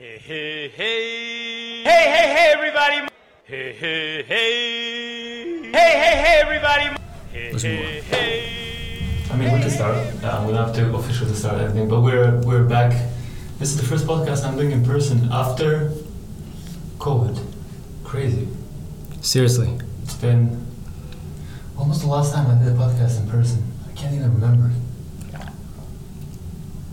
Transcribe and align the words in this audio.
Hey, 0.00 0.16
hey, 0.16 0.68
hey. 0.68 1.82
Hey, 1.82 2.04
hey, 2.08 2.28
hey, 2.32 2.52
everybody. 2.54 3.06
Hey, 3.44 3.72
hey, 3.74 4.22
hey. 4.22 5.70
Hey, 5.70 5.92
hey, 6.00 6.16
hey, 6.24 6.40
everybody. 6.42 6.96
Hey, 7.30 7.52
hey, 7.52 8.00
hey. 8.00 9.24
I 9.30 9.36
mean, 9.36 9.52
we 9.52 9.60
can 9.60 9.68
start. 9.68 9.98
Uh, 10.24 10.42
we 10.46 10.54
don't 10.54 10.66
have 10.66 10.74
to 10.76 10.94
officially 10.94 11.34
start 11.34 11.60
anything, 11.60 11.86
but 11.86 12.00
we're 12.00 12.40
we're 12.46 12.64
back. 12.64 12.92
This 13.58 13.72
is 13.72 13.76
the 13.76 13.84
first 13.84 14.06
podcast 14.06 14.42
I'm 14.42 14.56
doing 14.56 14.70
in 14.70 14.82
person 14.86 15.28
after 15.30 15.92
COVID. 16.96 17.38
Crazy. 18.02 18.48
Seriously. 19.20 19.78
It's 20.04 20.14
been 20.14 20.66
almost 21.76 22.00
the 22.00 22.08
last 22.08 22.32
time 22.32 22.50
I 22.50 22.54
did 22.64 22.72
a 22.72 22.74
podcast 22.74 23.20
in 23.20 23.28
person. 23.28 23.70
I 23.86 23.92
can't 23.92 24.14
even 24.14 24.32
remember. 24.32 24.70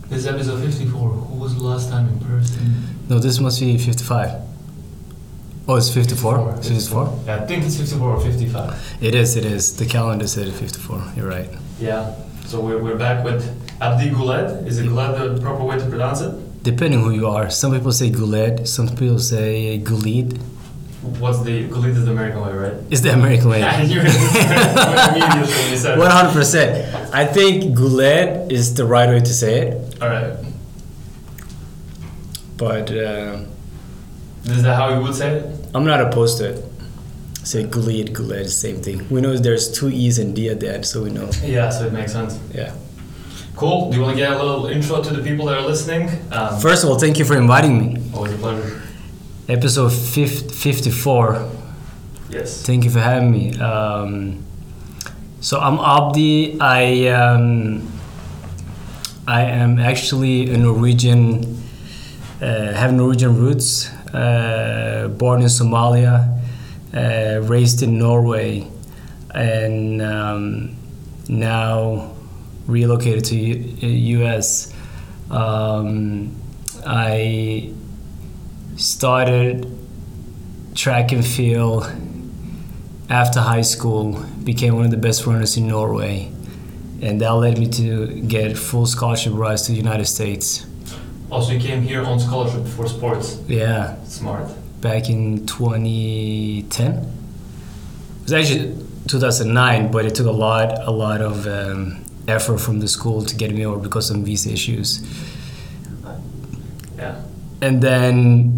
This 0.10 0.20
is 0.20 0.28
episode 0.28 0.64
54. 0.64 1.10
Who 1.10 1.40
was 1.40 1.56
the 1.56 1.64
last 1.64 1.90
time 1.90 2.08
in 2.08 2.20
person? 2.20 2.98
No, 3.10 3.20
this 3.20 3.40
must 3.40 3.60
be 3.60 3.78
55. 3.78 4.42
Oh, 5.68 5.76
it's 5.76 5.94
54? 5.94 6.54
54. 6.56 6.64
54? 6.64 7.24
Yeah, 7.26 7.36
I 7.36 7.46
think 7.46 7.66
it's 7.66 7.78
54 7.78 8.10
or 8.10 8.22
55. 8.22 8.98
It 9.02 9.16
is, 9.16 9.36
it 9.36 9.44
is. 9.44 9.76
The 9.76 9.86
calendar 9.86 10.26
said 10.28 10.54
54. 10.54 11.14
You're 11.18 11.28
right. 11.28 11.50
Yeah. 11.80 12.16
So 12.46 12.62
we're, 12.62 12.82
we're 12.82 12.96
back 12.98 13.26
with 13.26 13.44
Abdi 13.82 14.10
Guleed. 14.12 14.66
Is 14.66 14.80
it 14.80 14.84
the 14.84 15.40
proper 15.42 15.66
way 15.66 15.78
to 15.78 15.86
pronounce 15.86 16.22
it? 16.22 16.64
Depending 16.64 17.02
who 17.02 17.12
you 17.12 17.28
are. 17.28 17.50
Some 17.50 17.74
people 17.74 17.92
say 17.92 18.10
Guled, 18.10 18.68
some 18.68 18.88
people 18.90 19.20
say 19.20 19.80
Gulid. 19.80 20.38
What's 21.20 21.42
the 21.44 21.68
Guled 21.68 21.86
is 21.86 22.06
the 22.06 22.12
American 22.12 22.42
way, 22.42 22.52
right? 22.54 22.74
It's 22.90 23.02
the 23.02 23.14
American 23.14 23.50
way. 23.50 23.62
Immediately 23.80 24.08
when 24.08 25.72
you 25.72 25.78
said 25.78 25.98
100%. 25.98 27.12
I 27.14 27.26
think 27.26 27.76
Guled 27.76 28.52
is 28.52 28.74
the 28.74 28.86
right 28.86 29.08
way 29.08 29.20
to 29.20 29.34
say 29.34 29.68
it, 29.68 29.87
All 30.02 30.08
right. 30.10 30.38
but 32.58 32.92
uh, 32.92 33.40
Is 34.46 34.64
that 34.64 34.76
how 34.76 34.96
you 34.96 35.02
would 35.02 35.16
say 35.16 35.38
it? 35.38 35.68
I'm 35.74 35.86
not 35.86 36.02
opposed 36.02 36.38
to 36.40 36.50
it. 36.52 36.64
Say 37.44 37.64
Gulid, 37.64 38.14
Guled, 38.14 38.50
same 38.50 38.82
thing. 38.82 39.08
We 39.10 39.22
know 39.22 39.36
there's 39.38 39.72
two 39.72 39.90
E's 39.90 40.20
and 40.20 40.36
D 40.36 40.50
at 40.50 40.60
the 40.60 40.74
end, 40.74 40.86
so 40.86 41.04
we 41.04 41.10
know. 41.10 41.30
Yeah, 41.44 41.70
so 41.70 41.88
it 41.88 41.94
makes 41.94 42.12
sense. 42.12 42.40
Yeah. 42.54 42.76
Cool. 43.56 43.90
Do 43.90 43.98
you 43.98 44.04
want 44.04 44.16
to 44.18 44.22
get 44.22 44.32
a 44.34 44.38
little 44.44 44.68
intro 44.68 45.02
to 45.02 45.14
the 45.14 45.24
people 45.24 45.46
that 45.48 45.58
are 45.58 45.66
listening? 45.66 46.10
Um, 46.32 46.60
First 46.60 46.84
of 46.84 46.90
all, 46.90 47.00
thank 47.00 47.18
you 47.18 47.26
for 47.26 47.36
inviting 47.38 47.78
me. 47.80 48.12
always 48.14 48.34
a 48.34 48.38
pleasure. 48.38 48.82
Episode 49.50 49.90
50, 49.94 50.54
54. 50.54 51.50
Yes. 52.30 52.62
Thank 52.66 52.84
you 52.84 52.90
for 52.92 53.00
having 53.00 53.32
me. 53.32 53.58
Um, 53.60 54.44
so 55.40 55.60
I'm 55.60 55.80
Abdi. 55.80 56.60
I 56.60 57.08
um, 57.08 57.88
I 59.28 59.42
am 59.44 59.80
actually 59.80 60.50
a 60.54 60.58
Norwegian. 60.58 61.62
Uh, 62.42 62.74
have 62.74 62.94
Norwegian 62.94 63.36
roots. 63.38 63.92
Uh, 64.14 65.10
born 65.18 65.42
in 65.42 65.48
Somalia, 65.48 66.40
uh, 66.94 67.42
raised 67.42 67.84
in 67.84 68.00
Norway, 68.00 68.66
and 69.32 70.02
um, 70.02 70.76
now 71.28 72.14
relocated 72.68 73.26
to 73.26 73.36
U- 73.36 74.20
U.S. 74.20 74.74
Um, 75.30 76.34
I 76.86 77.74
started 78.78 79.68
track 80.74 81.12
and 81.12 81.26
field 81.26 81.92
after 83.10 83.42
high 83.42 83.62
school 83.62 84.24
became 84.44 84.76
one 84.76 84.86
of 84.86 84.92
the 84.92 84.98
best 84.98 85.26
runners 85.26 85.58
in 85.58 85.68
Norway 85.68 86.32
and 87.02 87.22
that 87.22 87.30
led 87.34 87.58
me 87.58 87.68
to 87.68 88.08
get 88.22 88.58
full 88.58 88.86
scholarship 88.86 89.34
rights 89.36 89.64
to 89.66 89.72
the 89.72 89.78
United 89.78 90.06
States 90.06 90.66
Also, 91.30 91.52
you 91.54 91.60
came 91.60 91.82
here 91.82 92.02
on 92.04 92.20
scholarship 92.20 92.66
for 92.76 92.88
sports. 92.88 93.38
yeah 93.48 93.96
Smart. 94.06 94.48
back 94.82 95.10
in 95.10 95.46
2010 95.46 96.94
it 96.94 98.24
was 98.24 98.34
actually 98.34 98.76
2009 99.08 99.92
but 99.92 100.06
it 100.06 100.14
took 100.16 100.28
a 100.28 100.32
lot 100.32 100.70
a 100.88 100.92
lot 100.92 101.22
of 101.22 101.46
um, 101.48 102.04
effort 102.28 102.58
from 102.60 102.80
the 102.80 102.88
school 102.88 103.22
to 103.24 103.36
get 103.36 103.52
me 103.54 103.66
over 103.66 103.80
because 103.80 104.10
of 104.10 104.18
visa 104.18 104.50
issues 104.52 105.02
Yeah. 106.98 107.16
and 107.62 107.82
then 107.82 108.54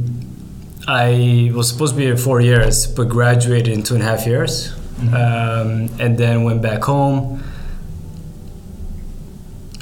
I 0.88 1.51
was 1.53 1.67
supposed 1.69 1.94
to 1.94 1.97
be 1.97 2.06
here 2.06 2.17
four 2.17 2.41
years, 2.41 2.88
but 2.88 3.09
graduated 3.09 3.67
in 3.73 3.83
two 3.83 3.94
and 3.94 4.01
a 4.03 4.07
half 4.07 4.25
years, 4.25 4.73
um, 5.13 5.89
and 6.00 6.17
then 6.17 6.44
went 6.44 6.61
back 6.63 6.81
home. 6.83 7.44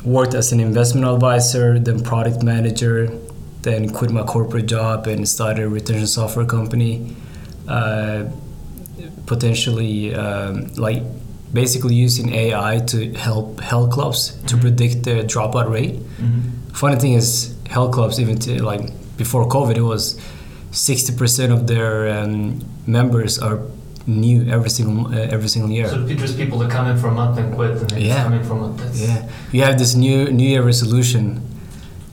Worked 0.07 0.35
as 0.35 0.51
an 0.53 0.59
investment 0.59 1.05
advisor, 1.05 1.79
then 1.79 1.97
product 2.11 2.41
manager, 2.43 2.97
then 3.61 3.89
quit 3.97 4.09
my 4.11 4.23
corporate 4.23 4.67
job 4.67 5.07
and 5.07 5.27
started 5.27 5.63
a 5.63 5.69
retention 5.69 6.07
software 6.07 6.45
company. 6.45 6.93
Uh, 7.67 8.25
potentially, 9.25 10.15
um, 10.15 10.53
like 10.75 11.03
basically 11.51 11.95
using 11.95 12.33
AI 12.33 12.79
to 12.87 12.97
help 13.13 13.59
health 13.59 13.89
clubs 13.91 14.21
to 14.47 14.57
predict 14.57 15.03
their 15.03 15.23
dropout 15.23 15.69
rate 15.69 15.95
Mm-hmm. 16.17 16.73
funny 16.73 16.97
thing 17.03 17.13
is 17.13 17.55
health 17.69 17.91
clubs 17.93 18.19
even 18.19 18.37
to, 18.39 18.51
like 18.71 18.83
before 19.17 19.47
covid 19.47 19.75
it 19.77 19.87
was 19.95 20.19
60% 20.71 21.51
of 21.53 21.67
their 21.67 21.93
um, 22.09 22.59
members 22.85 23.39
are 23.39 23.59
new 24.07 24.49
every 24.49 24.69
single 24.69 25.07
uh, 25.13 25.35
every 25.35 25.49
single 25.49 25.69
year 25.71 25.87
So 25.89 25.97
there's 26.03 26.35
people 26.35 26.57
that 26.59 26.71
come 26.71 26.87
in 26.87 26.97
for 26.97 27.07
a 27.09 27.11
month 27.21 27.37
and 27.37 27.53
quit, 27.53 27.71
and 27.81 27.89
then 27.89 28.01
Yeah. 28.01 28.23
come 28.23 28.33
in 28.33 28.43
for 28.43 28.53
a 28.53 28.61
month. 28.63 28.77
That's, 28.81 29.01
yeah 29.01 29.27
you 29.51 29.61
have 29.63 29.77
this 29.77 29.95
new 29.95 30.31
new 30.31 30.47
year 30.53 30.63
resolution 30.63 31.41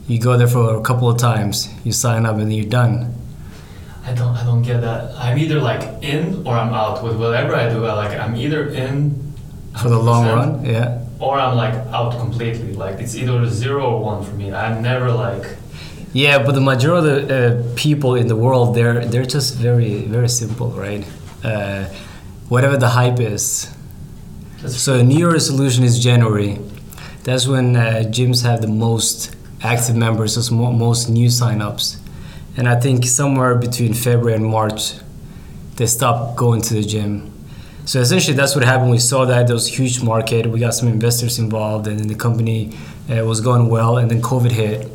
you 0.08 0.18
go 0.20 0.36
there 0.36 0.48
for 0.56 0.76
a 0.76 0.82
couple 0.82 1.08
of 1.08 1.16
times 1.18 1.68
you 1.84 1.92
sign 1.92 2.26
up 2.26 2.34
and 2.36 2.46
then 2.50 2.56
you're 2.58 2.74
done 2.82 2.94
I 4.06 4.12
don't. 4.12 4.36
I 4.36 4.44
don't 4.44 4.60
get 4.60 4.82
that. 4.82 5.00
I'm 5.16 5.38
either 5.38 5.58
like 5.70 5.82
in 6.12 6.46
or 6.46 6.52
I'm 6.62 6.74
out 6.74 7.02
with 7.02 7.16
whatever 7.16 7.54
I 7.56 7.70
do. 7.70 7.86
I 7.86 7.94
like. 7.94 8.12
I'm 8.22 8.36
either 8.36 8.62
in 8.68 8.92
for 9.80 9.88
the 9.88 9.98
long 9.98 10.26
run 10.26 10.50
yeah 10.62 10.98
or 11.20 11.38
I'm 11.44 11.56
like 11.56 11.72
out 11.98 12.12
completely. 12.24 12.74
Like 12.84 12.96
it's 13.02 13.14
either 13.16 13.46
zero 13.48 13.82
or 13.92 13.98
one 14.12 14.20
for 14.22 14.34
me. 14.40 14.46
I'm 14.52 14.82
never 14.82 15.08
like. 15.10 15.46
yeah 16.12 16.36
but 16.44 16.52
the 16.54 16.60
majority 16.72 17.00
of 17.00 17.28
the 17.28 17.36
uh, 17.38 17.74
people 17.84 18.12
in 18.20 18.26
the 18.32 18.36
world 18.44 18.66
they're 18.76 19.00
they're 19.10 19.30
just 19.38 19.50
very 19.68 19.94
very 20.16 20.28
simple 20.42 20.68
right 20.86 21.04
uh, 21.44 21.84
whatever 22.48 22.76
the 22.76 22.88
hype 22.88 23.20
is 23.20 23.70
That's 24.60 24.76
So 24.76 25.02
New 25.02 25.18
Year 25.18 25.32
resolution 25.32 25.84
is 25.84 26.02
January. 26.02 26.58
That's 27.24 27.46
when 27.46 27.76
uh, 27.76 28.04
gyms 28.06 28.42
have 28.42 28.60
the 28.60 28.68
most 28.68 29.34
active 29.62 29.96
members, 29.96 30.50
mo- 30.50 30.72
most 30.72 31.08
new 31.08 31.28
signups. 31.28 31.98
And 32.56 32.68
I 32.68 32.78
think 32.78 33.04
somewhere 33.04 33.54
between 33.56 33.94
February 33.94 34.34
and 34.34 34.44
March, 34.44 34.94
they 35.76 35.86
stop 35.86 36.36
going 36.36 36.62
to 36.62 36.74
the 36.74 36.82
gym. 36.82 37.32
So 37.84 38.00
essentially, 38.00 38.36
that's 38.36 38.54
what 38.54 38.64
happened. 38.64 38.90
We 38.90 38.98
saw 38.98 39.24
that 39.26 39.46
there 39.46 39.54
was 39.54 39.68
a 39.68 39.72
huge 39.72 40.02
market. 40.02 40.46
We 40.46 40.60
got 40.60 40.74
some 40.74 40.88
investors 40.88 41.38
involved, 41.38 41.86
and 41.86 41.98
then 41.98 42.08
the 42.08 42.14
company 42.14 42.76
uh, 43.10 43.24
was 43.24 43.40
going 43.40 43.68
well. 43.68 43.98
And 43.98 44.10
then 44.10 44.22
COVID 44.22 44.52
hit, 44.52 44.90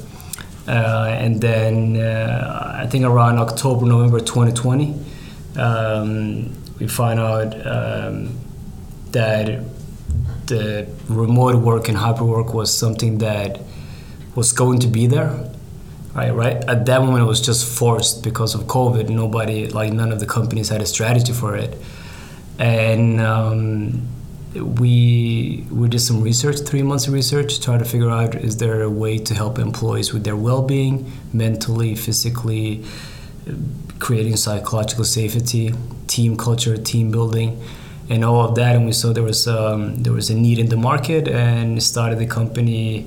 uh, 0.67 1.07
and 1.19 1.39
then 1.39 1.97
uh, 1.97 2.81
I 2.83 2.87
think 2.87 3.05
around 3.05 3.37
October, 3.37 3.85
November 3.85 4.19
2020, 4.19 4.95
um, 5.59 6.53
we 6.79 6.87
find 6.87 7.19
out 7.19 7.53
um, 7.67 8.37
that 9.11 9.63
the 10.47 10.87
remote 11.07 11.55
work 11.61 11.89
and 11.89 11.97
hybrid 11.97 12.29
work 12.29 12.53
was 12.53 12.75
something 12.75 13.19
that 13.19 13.59
was 14.35 14.51
going 14.51 14.79
to 14.79 14.87
be 14.87 15.05
there 15.05 15.49
right 16.13 16.31
right? 16.33 16.57
At 16.67 16.85
that 16.87 17.01
moment 17.01 17.23
it 17.23 17.27
was 17.27 17.41
just 17.41 17.67
forced 17.77 18.23
because 18.23 18.55
of 18.55 18.61
covid. 18.63 19.09
Nobody 19.09 19.67
like 19.67 19.93
none 19.93 20.11
of 20.11 20.19
the 20.19 20.25
companies 20.25 20.69
had 20.69 20.81
a 20.81 20.85
strategy 20.85 21.33
for 21.33 21.55
it. 21.55 21.77
And 22.57 23.21
um, 23.21 24.07
we 24.53 25.65
we 25.71 25.87
did 25.87 25.99
some 25.99 26.21
research 26.21 26.59
three 26.61 26.83
months 26.83 27.07
of 27.07 27.13
research 27.13 27.59
try 27.61 27.77
to 27.77 27.85
figure 27.85 28.09
out 28.09 28.35
is 28.35 28.57
there 28.57 28.81
a 28.81 28.89
way 28.89 29.17
to 29.17 29.33
help 29.33 29.59
employees 29.59 30.11
with 30.13 30.23
their 30.23 30.35
well-being 30.35 31.11
mentally 31.31 31.95
physically 31.95 32.83
creating 33.99 34.37
psychological 34.37 35.03
safety 35.03 35.73
team 36.07 36.37
culture 36.37 36.77
team 36.77 37.11
building 37.11 37.61
and 38.09 38.25
all 38.25 38.43
of 38.47 38.55
that. 38.55 38.75
And 38.75 38.85
we 38.85 38.93
saw 38.93 39.13
there 39.13 39.23
was 39.23 39.47
um, 39.47 40.03
there 40.03 40.13
was 40.13 40.29
a 40.29 40.35
need 40.35 40.57
in 40.57 40.67
the 40.69 40.77
market 40.77 41.27
and 41.27 41.81
started 41.81 42.19
the 42.19 42.25
company 42.25 43.05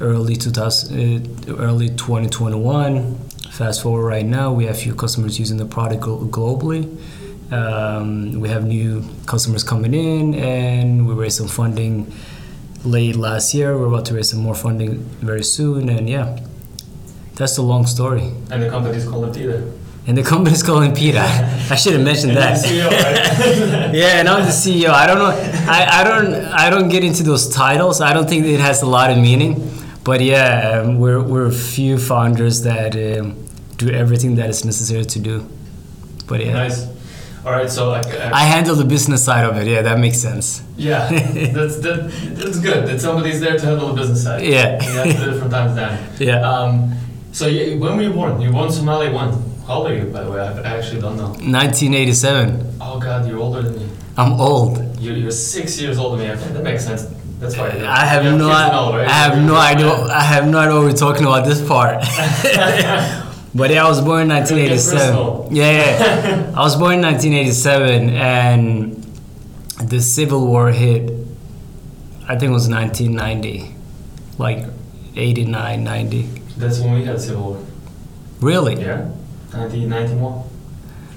early 0.00 0.34
2000 0.34 1.48
uh, 1.48 1.56
early 1.58 1.88
2021 1.88 3.16
fast 3.50 3.82
forward 3.82 4.04
right 4.04 4.24
now 4.24 4.50
we 4.50 4.64
have 4.64 4.76
few 4.76 4.94
customers 4.94 5.38
using 5.38 5.58
the 5.58 5.66
product 5.66 6.00
glo- 6.02 6.24
globally. 6.26 6.82
Um, 7.52 8.40
we 8.40 8.48
have 8.48 8.64
new 8.64 9.04
customers 9.26 9.62
coming 9.62 9.92
in 9.92 10.34
and 10.34 11.06
we 11.06 11.12
raised 11.12 11.36
some 11.36 11.48
funding 11.48 12.10
late 12.82 13.14
last 13.14 13.52
year. 13.52 13.76
We're 13.78 13.88
about 13.88 14.06
to 14.06 14.14
raise 14.14 14.30
some 14.30 14.40
more 14.40 14.54
funding 14.54 15.00
very 15.20 15.44
soon 15.44 15.90
and 15.90 16.08
yeah 16.08 16.38
that's 17.34 17.56
the 17.56 17.62
long 17.62 17.86
story. 17.86 18.30
And 18.50 18.62
the 18.62 18.70
company 18.70 18.96
is 18.96 19.08
called 19.08 19.24
Empida. 19.24 19.70
And 20.06 20.18
the 20.18 20.22
company's 20.24 20.62
called 20.64 20.82
Empida. 20.82 21.20
I 21.70 21.76
should 21.76 21.92
have 21.92 22.02
mentioned 22.02 22.36
that. 22.36 22.58
CEO, 22.58 22.90
right? 22.90 23.94
yeah, 23.94 24.18
and 24.18 24.28
I'm 24.28 24.44
the 24.44 24.50
CEO. 24.50 24.88
I 24.90 25.06
don't 25.06 25.18
know. 25.18 25.30
I, 25.70 26.00
I 26.00 26.04
don't 26.04 26.34
I 26.34 26.70
don't 26.70 26.88
get 26.88 27.04
into 27.04 27.22
those 27.22 27.48
titles. 27.48 28.00
I 28.00 28.12
don't 28.12 28.28
think 28.28 28.44
it 28.46 28.58
has 28.60 28.82
a 28.82 28.86
lot 28.86 29.10
of 29.10 29.18
meaning. 29.18 29.68
But 30.02 30.20
yeah, 30.20 30.82
um, 30.82 30.98
we're 30.98 31.22
we're 31.22 31.46
a 31.46 31.52
few 31.52 31.98
founders 31.98 32.62
that 32.62 32.96
um, 32.96 33.46
do 33.76 33.90
everything 33.90 34.34
that 34.36 34.50
is 34.50 34.64
necessary 34.64 35.04
to 35.04 35.18
do. 35.20 35.48
But 36.26 36.44
yeah, 36.44 36.52
Nice. 36.52 36.86
All 37.44 37.50
right, 37.50 37.68
so 37.68 37.88
like, 37.90 38.06
uh, 38.06 38.30
I 38.32 38.44
handle 38.44 38.76
the 38.76 38.84
business 38.84 39.24
side 39.24 39.44
of 39.44 39.56
it. 39.56 39.66
Yeah, 39.66 39.82
that 39.82 39.98
makes 39.98 40.18
sense. 40.18 40.62
yeah, 40.76 41.08
that's 41.10 41.78
that, 41.80 42.10
that's 42.34 42.58
good. 42.60 42.86
That 42.86 43.00
somebody's 43.00 43.40
there 43.40 43.58
to 43.58 43.66
handle 43.66 43.88
the 43.88 43.94
business 44.00 44.22
side. 44.22 44.44
Yeah. 44.44 44.80
you 44.80 44.90
have 44.98 45.06
to 45.16 45.24
do 45.24 45.36
it 45.36 45.38
from 45.40 45.50
time 45.50 45.74
to 45.74 45.80
time. 45.80 45.98
Yeah. 46.18 46.40
Um, 46.48 46.94
so 47.32 47.48
you, 47.48 47.80
when 47.80 47.96
were 47.96 48.02
you 48.02 48.12
born? 48.12 48.40
You 48.40 48.50
born 48.52 48.66
in 48.68 48.72
Somalia 48.72 49.12
when? 49.12 49.51
How 49.66 49.74
old 49.74 49.90
are 49.90 49.94
you, 49.94 50.04
by 50.06 50.24
the 50.24 50.30
way? 50.30 50.40
I 50.40 50.76
actually 50.76 51.00
don't 51.00 51.16
know. 51.16 51.28
1987. 51.28 52.78
Oh 52.80 52.98
God, 52.98 53.28
you're 53.28 53.38
older 53.38 53.62
than 53.62 53.76
me. 53.78 53.88
I'm 54.16 54.40
old. 54.40 55.00
You're, 55.00 55.16
you're 55.16 55.30
six 55.30 55.80
years 55.80 55.98
older 55.98 56.22
than 56.22 56.36
me. 56.36 56.52
That 56.52 56.64
makes 56.64 56.84
sense. 56.84 57.04
That's 57.38 57.56
why. 57.56 57.68
I 57.68 58.04
have 58.04 58.24
no? 58.38 58.50
I 58.50 59.08
have 59.08 59.38
no 59.38 59.56
idea. 59.56 59.90
I 59.90 60.20
have 60.20 60.48
no 60.48 60.58
idea 60.58 60.74
what 60.74 60.84
we're 60.84 60.92
talking 60.92 61.24
about 61.24 61.44
this 61.44 61.66
part. 61.66 62.00
but 63.54 63.70
yeah, 63.70 63.84
I 63.84 63.88
was 63.88 64.00
born 64.00 64.22
in 64.22 64.28
1987. 64.28 65.54
Yeah, 65.54 65.72
yeah. 65.72 66.52
I 66.56 66.60
was 66.60 66.76
born 66.76 66.94
in 66.94 67.02
1987, 67.02 68.10
and 68.10 69.02
the 69.88 70.00
Civil 70.00 70.46
War 70.46 70.70
hit. 70.70 71.10
I 72.28 72.36
think 72.38 72.50
it 72.50 72.54
was 72.54 72.68
1990, 72.68 73.74
like 74.38 74.66
89, 75.16 75.84
90. 75.84 76.22
That's 76.56 76.78
when 76.78 76.94
we 76.94 77.04
had 77.04 77.20
civil 77.20 77.42
war. 77.42 77.64
Really? 78.40 78.80
Yeah. 78.80 79.10
1991. 79.52 80.44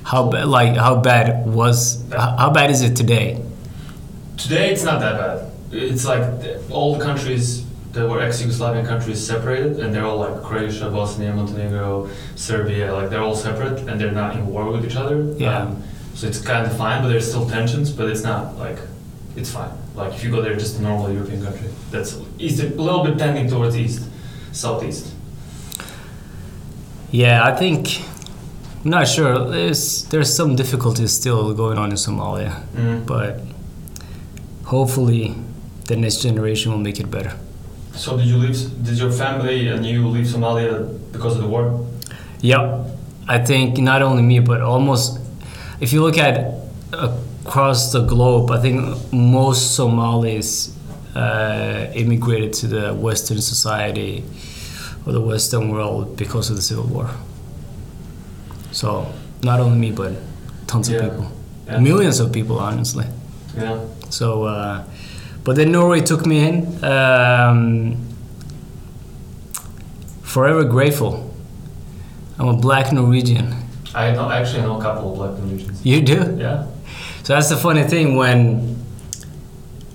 How 0.03 0.29
ba- 0.29 0.45
like 0.45 0.75
how 0.75 0.95
bad 0.95 1.47
was 1.47 2.03
how 2.11 2.35
how 2.37 2.49
bad 2.51 2.69
is 2.69 2.81
it 2.81 2.95
today? 2.95 3.41
Today 4.37 4.71
it's 4.71 4.83
not 4.83 4.99
that 4.99 5.17
bad. 5.17 5.51
It's 5.71 6.05
like 6.05 6.23
all 6.69 6.95
the 6.95 7.03
countries 7.03 7.65
that 7.93 8.07
were 8.09 8.21
ex-Yugoslavian 8.21 8.85
countries 8.85 9.25
separated, 9.25 9.79
and 9.79 9.93
they're 9.93 10.05
all 10.05 10.17
like 10.17 10.43
Croatia, 10.43 10.89
Bosnia, 10.89 11.33
Montenegro, 11.33 12.09
Serbia. 12.35 12.93
Like 12.93 13.09
they're 13.09 13.21
all 13.21 13.35
separate, 13.35 13.79
and 13.87 13.99
they're 13.99 14.11
not 14.11 14.35
in 14.35 14.45
war 14.47 14.69
with 14.71 14.85
each 14.85 14.95
other. 14.97 15.33
Yeah. 15.37 15.59
Um, 15.59 15.83
so 16.13 16.27
it's 16.27 16.39
kind 16.41 16.65
of 16.67 16.77
fine, 16.77 17.01
but 17.01 17.09
there's 17.09 17.27
still 17.27 17.49
tensions. 17.49 17.91
But 17.91 18.09
it's 18.09 18.23
not 18.23 18.57
like 18.57 18.77
it's 19.35 19.51
fine. 19.51 19.71
Like 19.95 20.13
if 20.13 20.23
you 20.23 20.29
go 20.29 20.41
there, 20.41 20.53
just 20.55 20.77
a 20.79 20.81
normal 20.81 21.11
European 21.11 21.43
country. 21.43 21.69
That's 21.89 22.19
east, 22.37 22.61
a 22.61 22.67
little 22.67 23.03
bit 23.03 23.17
tending 23.17 23.49
towards 23.49 23.77
east, 23.77 24.07
southeast. 24.51 25.13
Yeah, 27.11 27.43
I 27.45 27.55
think 27.55 28.01
not 28.85 29.07
sure. 29.07 29.49
There's 29.49 30.03
there's 30.09 30.33
some 30.33 30.55
difficulties 30.55 31.11
still 31.11 31.53
going 31.53 31.77
on 31.77 31.89
in 31.91 31.97
Somalia, 31.97 32.51
Mm. 32.75 33.05
but 33.05 33.41
hopefully 34.65 35.35
the 35.85 35.95
next 35.95 36.21
generation 36.21 36.71
will 36.71 36.79
make 36.79 36.99
it 36.99 37.09
better. 37.11 37.33
So 37.95 38.17
did 38.17 38.25
you 38.27 38.37
leave? 38.37 38.57
Did 38.83 38.97
your 38.97 39.11
family 39.11 39.67
and 39.69 39.85
you 39.85 40.07
leave 40.07 40.25
Somalia 40.27 40.87
because 41.11 41.35
of 41.35 41.41
the 41.43 41.47
war? 41.47 41.85
Yep, 42.41 42.85
I 43.27 43.39
think 43.39 43.77
not 43.77 44.01
only 44.01 44.21
me, 44.21 44.39
but 44.39 44.61
almost 44.61 45.19
if 45.79 45.93
you 45.93 46.01
look 46.03 46.17
at 46.17 46.53
across 46.91 47.91
the 47.91 48.01
globe, 48.01 48.51
I 48.51 48.59
think 48.61 49.13
most 49.13 49.75
Somalis 49.75 50.75
uh, 51.15 51.87
immigrated 51.95 52.53
to 52.53 52.67
the 52.67 52.93
Western 52.93 53.41
society 53.41 54.23
or 55.05 55.13
the 55.13 55.21
Western 55.21 55.69
world 55.69 56.17
because 56.17 56.49
of 56.49 56.55
the 56.57 56.61
Civil 56.61 56.85
War. 56.87 57.09
So 58.75 59.07
not 59.41 59.59
only 59.61 59.77
me, 59.77 59.91
but 59.91 60.11
tons 60.67 60.89
Yeah. 60.89 60.97
of 60.97 61.03
people, 61.05 61.25
Yeah. 61.67 61.79
millions 61.79 62.19
of 62.19 62.31
people, 62.31 62.59
honestly. 62.59 63.05
Yeah. 63.57 63.77
So, 64.09 64.43
uh, 64.43 64.83
but 65.45 65.55
then 65.55 65.71
Norway 65.71 66.01
took 66.01 66.25
me 66.25 66.37
in. 66.47 66.55
Um, 66.83 67.95
forever 70.23 70.63
grateful. 70.65 71.13
I'm 72.37 72.49
a 72.49 72.57
black 72.57 72.91
Norwegian. 72.91 73.55
I 73.95 74.11
know 74.11 74.29
actually 74.29 74.63
know 74.63 74.77
a 74.77 74.81
couple 74.81 75.11
of 75.11 75.15
black 75.17 75.33
Norwegians. 75.39 75.79
You 75.85 76.01
do? 76.01 76.35
Yeah. 76.37 76.65
So 77.23 77.33
that's 77.33 77.47
the 77.49 77.55
funny 77.57 77.83
thing 77.83 78.17
when 78.17 78.75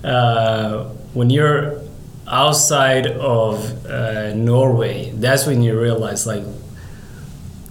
uh, 0.03 0.85
when 1.13 1.29
you're 1.29 1.77
outside 2.27 3.05
of 3.05 3.61
uh, 3.85 4.33
Norway, 4.33 5.11
that's 5.15 5.45
when 5.45 5.61
you 5.61 5.79
realize 5.79 6.25
like 6.25 6.43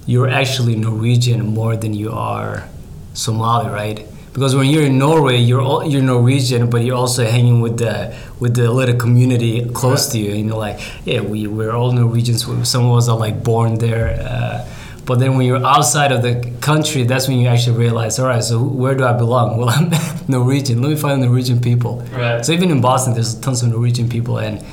you're 0.07 0.29
actually 0.29 0.77
Norwegian 0.77 1.47
more 1.47 1.77
than 1.77 1.95
you 1.95 2.11
are 2.13 2.69
Somali, 3.15 3.69
right? 3.69 4.07
Because 4.33 4.55
when 4.55 4.67
you're 4.67 4.85
in 4.85 4.97
Norway, 4.99 5.39
you're 5.39 5.61
all, 5.61 5.85
you're 5.85 6.03
Norwegian, 6.03 6.71
but 6.71 6.83
you're 6.85 6.97
also 6.97 7.25
hanging 7.25 7.61
with 7.61 7.79
the 7.79 8.15
with 8.39 8.55
the 8.55 8.71
little 8.71 8.97
community 8.97 9.69
close 9.71 10.09
to 10.13 10.19
you. 10.19 10.33
And 10.33 10.47
you're 10.47 10.57
like, 10.57 10.81
yeah, 11.05 11.21
we 11.21 11.47
we're 11.49 11.73
all 11.73 11.91
Norwegians. 11.93 12.45
Some 12.69 12.87
of 12.87 12.97
us 12.97 13.09
are 13.09 13.17
like 13.17 13.43
born 13.43 13.79
there. 13.79 14.21
Uh, 14.21 14.67
but 15.05 15.19
then 15.19 15.37
when 15.37 15.45
you're 15.47 15.65
outside 15.67 16.13
of 16.13 16.23
the 16.23 16.53
country, 16.61 17.03
that's 17.03 17.27
when 17.27 17.39
you 17.39 17.49
actually 17.49 17.77
realize, 17.77 18.21
all 18.21 18.29
right, 18.29 18.45
so 18.45 18.63
where 18.63 18.95
do 18.95 19.05
I 19.05 19.13
belong? 19.13 19.51
Well, 19.59 19.69
I'm 19.69 19.91
Norwegian. 20.29 20.81
Let 20.81 20.91
me 20.91 20.97
find 20.97 21.21
Norwegian 21.21 21.61
people. 21.61 22.01
Right. 22.13 22.45
So 22.45 22.53
even 22.53 22.71
in 22.71 22.81
Boston, 22.81 23.15
there's 23.15 23.35
tons 23.35 23.65
of 23.65 23.71
Norwegian 23.71 24.09
people, 24.09 24.39
and 24.39 24.65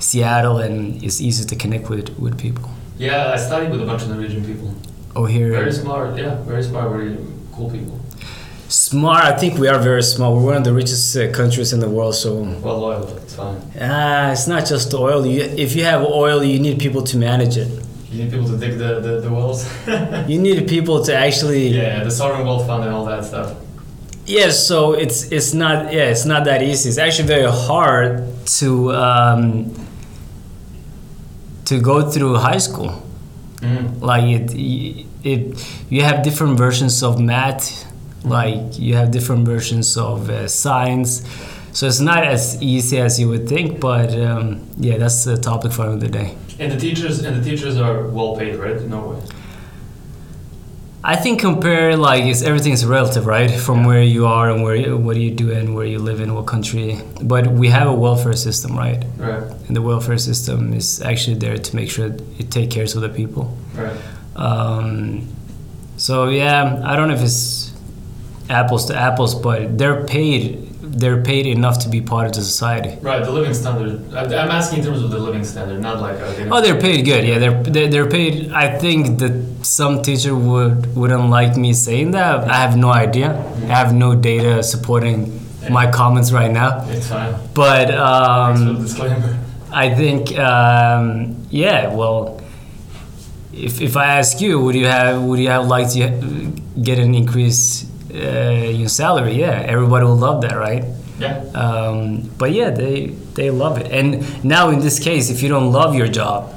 Seattle, 0.00 0.58
and 0.58 1.02
it's 1.04 1.20
easy 1.20 1.44
to 1.44 1.54
connect 1.54 1.88
with 1.88 2.18
with 2.18 2.36
people. 2.36 2.68
Yeah, 2.96 3.32
I 3.32 3.36
studied 3.36 3.70
with 3.70 3.82
a 3.82 3.86
bunch 3.86 4.02
of 4.02 4.08
Norwegian 4.10 4.44
people. 4.44 4.74
Oh, 5.16 5.24
here, 5.26 5.50
Very 5.50 5.72
smart. 5.72 6.16
Yeah, 6.16 6.36
very 6.42 6.62
smart. 6.62 6.90
Very 6.90 7.16
cool 7.52 7.70
people. 7.70 8.00
smart. 8.68 9.24
I 9.24 9.36
think 9.36 9.58
we 9.58 9.68
are 9.68 9.78
very 9.78 10.02
smart. 10.02 10.34
We're 10.34 10.42
one 10.42 10.56
of 10.56 10.64
the 10.64 10.72
richest 10.72 11.16
uh, 11.16 11.30
countries 11.32 11.72
in 11.72 11.80
the 11.80 11.88
world, 11.88 12.14
so 12.14 12.34
Well 12.62 12.78
loyal. 12.80 13.08
It's 13.18 13.34
fine. 13.34 13.60
ah, 13.80 14.32
it's 14.32 14.46
not 14.48 14.66
just 14.66 14.92
oil. 14.94 15.24
You, 15.26 15.42
if 15.42 15.76
you 15.76 15.84
have 15.84 16.02
oil, 16.02 16.42
you 16.42 16.58
need 16.58 16.78
people 16.80 17.02
to 17.02 17.16
manage 17.16 17.56
it. 17.56 17.68
You 18.10 18.24
need 18.24 18.30
people 18.32 18.48
to 18.48 18.56
dig 18.56 18.78
the 18.78 19.00
the, 19.00 19.20
the 19.20 19.30
wells. 19.30 19.66
You 20.28 20.38
need 20.40 20.68
people 20.68 21.04
to 21.04 21.12
actually. 21.14 21.68
yeah, 21.68 22.02
the 22.04 22.10
sovereign 22.10 22.46
wealth 22.46 22.66
fund 22.66 22.84
and 22.84 22.92
all 22.94 23.04
that 23.06 23.24
stuff. 23.24 23.54
Yes, 24.26 24.66
so 24.66 24.92
it's 24.94 25.30
it's 25.30 25.52
not 25.52 25.92
yeah 25.92 26.10
it's 26.14 26.24
not 26.24 26.44
that 26.44 26.62
easy. 26.62 26.88
It's 26.88 26.98
actually 26.98 27.28
very 27.28 27.50
hard 27.50 28.24
to 28.58 28.92
um, 28.94 29.83
to 31.64 31.80
go 31.80 32.10
through 32.10 32.36
high 32.36 32.58
school. 32.58 33.02
Mm. 33.56 34.00
Like 34.00 34.24
it, 34.24 35.06
it 35.24 35.66
you 35.88 36.02
have 36.02 36.22
different 36.22 36.58
versions 36.58 37.02
of 37.02 37.20
math, 37.20 37.86
like 38.24 38.78
you 38.78 38.94
have 38.96 39.10
different 39.10 39.46
versions 39.46 39.96
of 39.96 40.28
uh, 40.28 40.48
science. 40.48 41.22
So 41.72 41.86
it's 41.86 42.00
not 42.00 42.24
as 42.24 42.62
easy 42.62 43.00
as 43.00 43.18
you 43.18 43.28
would 43.30 43.48
think, 43.48 43.80
but 43.80 44.14
um, 44.14 44.64
yeah, 44.76 44.96
that's 44.98 45.24
the 45.24 45.36
topic 45.36 45.72
for 45.72 45.86
another 45.86 46.08
day. 46.08 46.36
And 46.60 46.70
the 46.70 46.76
teachers 46.78 47.24
and 47.24 47.42
the 47.42 47.50
teachers 47.50 47.76
are 47.76 48.06
well 48.06 48.36
paid, 48.36 48.56
right? 48.56 48.76
In 48.76 48.90
Norway. 48.90 49.20
I 51.06 51.16
think 51.16 51.38
compare 51.40 51.96
like 51.96 52.24
it's 52.24 52.40
everything's 52.42 52.82
relative, 52.86 53.26
right? 53.26 53.50
From 53.50 53.80
Yeah. 53.80 53.86
where 53.88 54.02
you 54.02 54.26
are 54.26 54.46
and 54.50 54.62
where 54.64 54.74
you- 54.74 54.96
what 54.96 55.14
do 55.16 55.20
you 55.20 55.30
do 55.42 55.52
and 55.52 55.74
where 55.76 55.84
you 55.84 55.98
live 55.98 56.18
in 56.24 56.34
what 56.34 56.46
country. 56.46 56.98
But 57.22 57.44
we 57.60 57.68
have 57.68 57.86
a 57.86 57.92
welfare 58.06 58.32
system, 58.46 58.70
right? 58.84 59.04
Right. 59.18 59.42
And 59.68 59.76
the 59.76 59.82
welfare 59.82 60.16
system 60.16 60.72
is 60.72 61.02
actually 61.04 61.36
there 61.44 61.58
to 61.58 61.76
make 61.76 61.90
sure 61.90 62.06
it 62.40 62.50
take 62.50 62.70
care 62.70 62.84
of 62.84 63.00
the 63.06 63.10
people. 63.10 63.44
Right. 63.76 63.92
Um, 64.46 65.28
so 65.98 66.14
yeah, 66.30 66.80
I 66.90 66.96
don't 66.96 67.08
know 67.08 67.14
if 67.20 67.22
it's 67.22 67.72
apples 68.48 68.86
to 68.86 68.94
apples, 69.08 69.34
but 69.34 69.76
they're 69.78 70.04
paid. 70.04 70.42
They're 71.00 71.22
paid 71.22 71.46
enough 71.46 71.76
to 71.84 71.88
be 71.88 72.00
part 72.00 72.26
of 72.28 72.32
the 72.32 72.40
society. 72.42 72.92
Right. 73.02 73.22
The 73.24 73.30
living 73.32 73.52
standard. 73.52 73.92
I'm 74.16 74.32
asking 74.60 74.78
in 74.80 74.84
terms 74.86 75.02
of 75.02 75.10
the 75.10 75.18
living 75.18 75.44
standard, 75.44 75.80
not 75.82 76.00
like. 76.00 76.16
Oh, 76.52 76.60
they're 76.62 76.80
paid 76.88 77.04
good. 77.04 77.24
Yeah, 77.28 77.38
they're 77.42 77.62
they're, 77.74 77.88
they're 77.92 78.06
paid. 78.18 78.34
I 78.64 78.66
think 78.78 79.18
that 79.20 79.32
some 79.64 80.02
teacher 80.02 80.34
would 80.34 80.94
wouldn't 80.94 81.30
like 81.30 81.56
me 81.56 81.72
saying 81.72 82.12
that. 82.12 82.48
I 82.50 82.56
have 82.56 82.76
no 82.76 82.92
idea. 82.92 83.30
I 83.64 83.74
have 83.74 83.92
no 83.94 84.14
data 84.14 84.62
supporting 84.62 85.40
my 85.70 85.90
comments 85.90 86.32
right 86.32 86.50
now. 86.50 86.84
It's 86.88 87.08
fine. 87.08 87.34
But 87.54 87.88
Thanks 87.88 88.94
for 88.94 89.08
the 89.08 89.14
um. 89.14 89.40
I 89.72 89.92
think 89.94 90.38
um, 90.38 91.36
yeah. 91.50 91.92
Well, 91.92 92.40
if 93.52 93.80
if 93.80 93.96
I 93.96 94.18
ask 94.18 94.40
you, 94.40 94.60
would 94.60 94.74
you 94.74 94.86
have 94.86 95.22
would 95.22 95.40
you 95.40 95.48
have 95.48 95.66
liked 95.66 95.92
to 95.92 96.52
get 96.80 96.98
an 96.98 97.14
increase 97.14 97.86
uh, 98.12 98.16
in 98.80 98.88
salary? 98.88 99.34
Yeah, 99.34 99.64
everybody 99.66 100.04
will 100.04 100.16
love 100.16 100.42
that, 100.42 100.56
right? 100.56 100.84
Yeah. 101.18 101.38
Um, 101.54 102.30
but 102.38 102.52
yeah, 102.52 102.70
they 102.70 103.06
they 103.34 103.50
love 103.50 103.78
it. 103.78 103.90
And 103.90 104.44
now 104.44 104.70
in 104.70 104.80
this 104.80 104.98
case, 104.98 105.30
if 105.30 105.42
you 105.42 105.48
don't 105.48 105.72
love 105.72 105.94
your 105.94 106.08
job, 106.08 106.52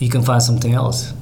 you 0.00 0.08
can 0.08 0.22
find 0.22 0.42
something 0.42 0.72
else. 0.72 1.12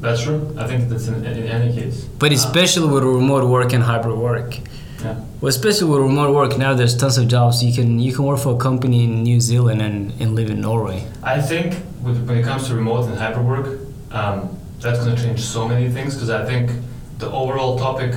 That's 0.00 0.22
true. 0.22 0.54
I 0.58 0.66
think 0.66 0.88
that's 0.90 1.08
in, 1.08 1.24
in 1.24 1.48
any 1.48 1.72
case. 1.74 2.04
But 2.18 2.30
Uh, 2.30 2.34
especially 2.34 2.88
with 2.92 3.04
remote 3.04 3.44
work 3.48 3.72
and 3.72 3.82
hybrid 3.82 4.18
work. 4.18 4.58
Yeah. 5.02 5.16
Well, 5.40 5.48
especially 5.48 5.88
with 5.90 6.00
remote 6.00 6.34
work 6.34 6.58
now, 6.58 6.74
there's 6.74 6.96
tons 6.96 7.16
of 7.18 7.26
jobs. 7.28 7.62
You 7.64 7.72
can 7.72 7.98
you 7.98 8.12
can 8.14 8.24
work 8.24 8.38
for 8.38 8.54
a 8.54 8.58
company 8.68 9.04
in 9.04 9.22
New 9.22 9.40
Zealand 9.40 9.80
and, 9.82 10.12
and 10.20 10.34
live 10.34 10.50
in 10.50 10.60
Norway. 10.60 10.98
I 11.22 11.40
think 11.40 11.68
with, 12.02 12.18
when 12.26 12.36
it 12.38 12.44
comes 12.44 12.68
to 12.68 12.74
remote 12.74 13.04
and 13.08 13.18
hybrid 13.18 13.46
work, 13.46 13.66
um, 14.10 14.36
that's 14.80 14.98
going 15.04 15.16
to 15.16 15.22
change 15.22 15.40
so 15.40 15.66
many 15.68 15.88
things 15.96 16.14
because 16.14 16.30
I 16.30 16.44
think 16.44 16.70
the 17.18 17.30
overall 17.30 17.78
topic, 17.78 18.12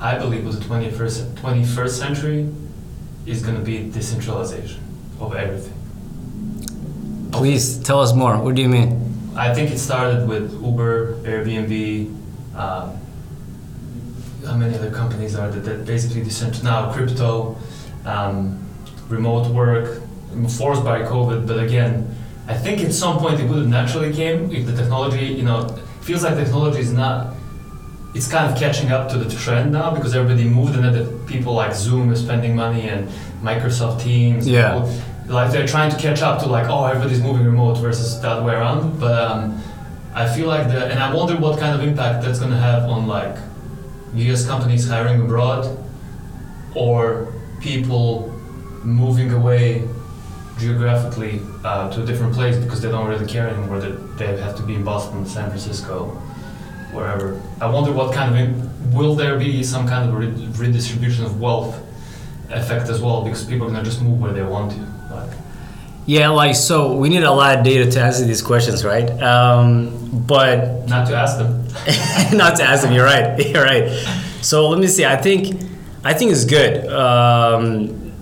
I 0.00 0.18
believe, 0.18 0.44
with 0.46 0.58
the 0.58 0.64
21st, 0.68 1.34
21st 1.42 1.90
century 2.04 2.48
is 3.26 3.42
going 3.42 3.56
to 3.56 3.62
be 3.62 3.90
decentralization 3.90 4.80
of 5.20 5.34
everything. 5.34 5.77
Please 7.32 7.78
tell 7.78 8.00
us 8.00 8.14
more. 8.14 8.38
What 8.38 8.54
do 8.54 8.62
you 8.62 8.68
mean? 8.68 9.32
I 9.36 9.54
think 9.54 9.70
it 9.70 9.78
started 9.78 10.26
with 10.28 10.52
Uber, 10.62 11.14
Airbnb. 11.22 12.14
Um, 12.56 12.96
how 14.46 14.56
many 14.56 14.74
other 14.74 14.90
companies 14.90 15.36
are 15.36 15.50
there 15.50 15.60
that 15.76 15.86
basically 15.86 16.22
decentral 16.22 16.64
now? 16.64 16.92
Crypto, 16.92 17.56
um, 18.04 18.58
remote 19.08 19.48
work, 19.52 20.02
forced 20.56 20.82
by 20.84 21.02
COVID. 21.02 21.46
But 21.46 21.58
again, 21.62 22.14
I 22.48 22.54
think 22.54 22.80
at 22.80 22.92
some 22.92 23.18
point 23.18 23.40
it 23.40 23.48
would 23.48 23.58
have 23.58 23.68
naturally 23.68 24.12
came 24.12 24.50
if 24.50 24.66
the 24.66 24.74
technology, 24.74 25.26
you 25.26 25.42
know, 25.42 25.68
feels 26.00 26.22
like 26.24 26.34
technology 26.36 26.80
is 26.80 26.92
not. 26.92 27.34
It's 28.14 28.26
kind 28.26 28.50
of 28.50 28.58
catching 28.58 28.90
up 28.90 29.10
to 29.10 29.18
the 29.18 29.28
trend 29.30 29.72
now 29.72 29.94
because 29.94 30.16
everybody 30.16 30.48
moved 30.48 30.74
and 30.74 30.82
then 30.82 30.94
the 30.94 31.04
people 31.26 31.52
like 31.52 31.74
Zoom 31.74 32.10
is 32.10 32.20
spending 32.20 32.56
money 32.56 32.88
and 32.88 33.06
Microsoft 33.42 34.00
Teams. 34.02 34.48
Yeah. 34.48 34.72
people- 34.80 35.02
like 35.28 35.52
they're 35.52 35.66
trying 35.66 35.90
to 35.90 35.96
catch 35.98 36.22
up 36.22 36.40
to 36.42 36.46
like 36.46 36.68
oh 36.68 36.84
everybody's 36.86 37.20
moving 37.20 37.44
remote 37.44 37.76
versus 37.78 38.20
that 38.20 38.42
way 38.42 38.54
around. 38.54 38.98
But 38.98 39.22
um, 39.30 39.62
I 40.14 40.28
feel 40.28 40.46
like 40.48 40.68
the 40.68 40.86
and 40.86 40.98
I 40.98 41.14
wonder 41.14 41.36
what 41.36 41.58
kind 41.58 41.80
of 41.80 41.86
impact 41.86 42.24
that's 42.24 42.38
going 42.38 42.50
to 42.50 42.58
have 42.58 42.84
on 42.88 43.06
like 43.06 43.36
U.S. 44.14 44.46
companies 44.46 44.88
hiring 44.88 45.20
abroad 45.20 45.78
or 46.74 47.32
people 47.60 48.30
moving 48.84 49.32
away 49.32 49.86
geographically 50.58 51.40
uh, 51.64 51.90
to 51.90 52.02
a 52.02 52.06
different 52.06 52.34
place 52.34 52.56
because 52.56 52.80
they 52.80 52.90
don't 52.90 53.06
really 53.06 53.26
care 53.26 53.48
anymore 53.48 53.78
that 53.80 54.18
they 54.18 54.36
have 54.38 54.56
to 54.56 54.62
be 54.62 54.74
in 54.74 54.82
Boston, 54.84 55.24
San 55.26 55.48
Francisco, 55.50 56.06
wherever. 56.92 57.40
I 57.60 57.66
wonder 57.66 57.92
what 57.92 58.12
kind 58.14 58.34
of 58.34 58.40
im- 58.40 58.92
will 58.92 59.14
there 59.14 59.38
be 59.38 59.62
some 59.62 59.86
kind 59.86 60.08
of 60.08 60.16
re- 60.16 60.48
redistribution 60.66 61.24
of 61.24 61.40
wealth 61.40 61.78
effect 62.50 62.88
as 62.88 63.00
well 63.00 63.22
because 63.22 63.44
people 63.44 63.66
are 63.66 63.70
gonna 63.70 63.84
just 63.84 64.02
move 64.02 64.20
where 64.20 64.32
they 64.32 64.42
want 64.42 64.72
to. 64.72 64.87
Yeah, 66.06 66.30
like 66.30 66.54
so 66.54 66.96
we 66.96 67.10
need 67.10 67.22
a 67.22 67.30
lot 67.30 67.58
of 67.58 67.64
data 67.64 67.90
to 67.90 68.00
answer 68.00 68.24
these 68.24 68.40
questions, 68.40 68.82
right? 68.82 69.10
Um, 69.22 70.24
but 70.26 70.88
not 70.88 71.06
to 71.08 71.14
ask 71.14 71.36
them. 71.36 71.66
not 72.36 72.56
to 72.56 72.64
ask 72.64 72.82
them. 72.82 72.94
You're 72.94 73.04
right. 73.04 73.38
You're 73.46 73.62
right. 73.62 73.90
So 74.40 74.70
let 74.70 74.80
me 74.80 74.86
see. 74.86 75.04
I 75.04 75.16
think 75.16 75.60
I 76.04 76.14
think 76.14 76.32
it's 76.32 76.46
good. 76.46 76.86
Um, 76.90 78.12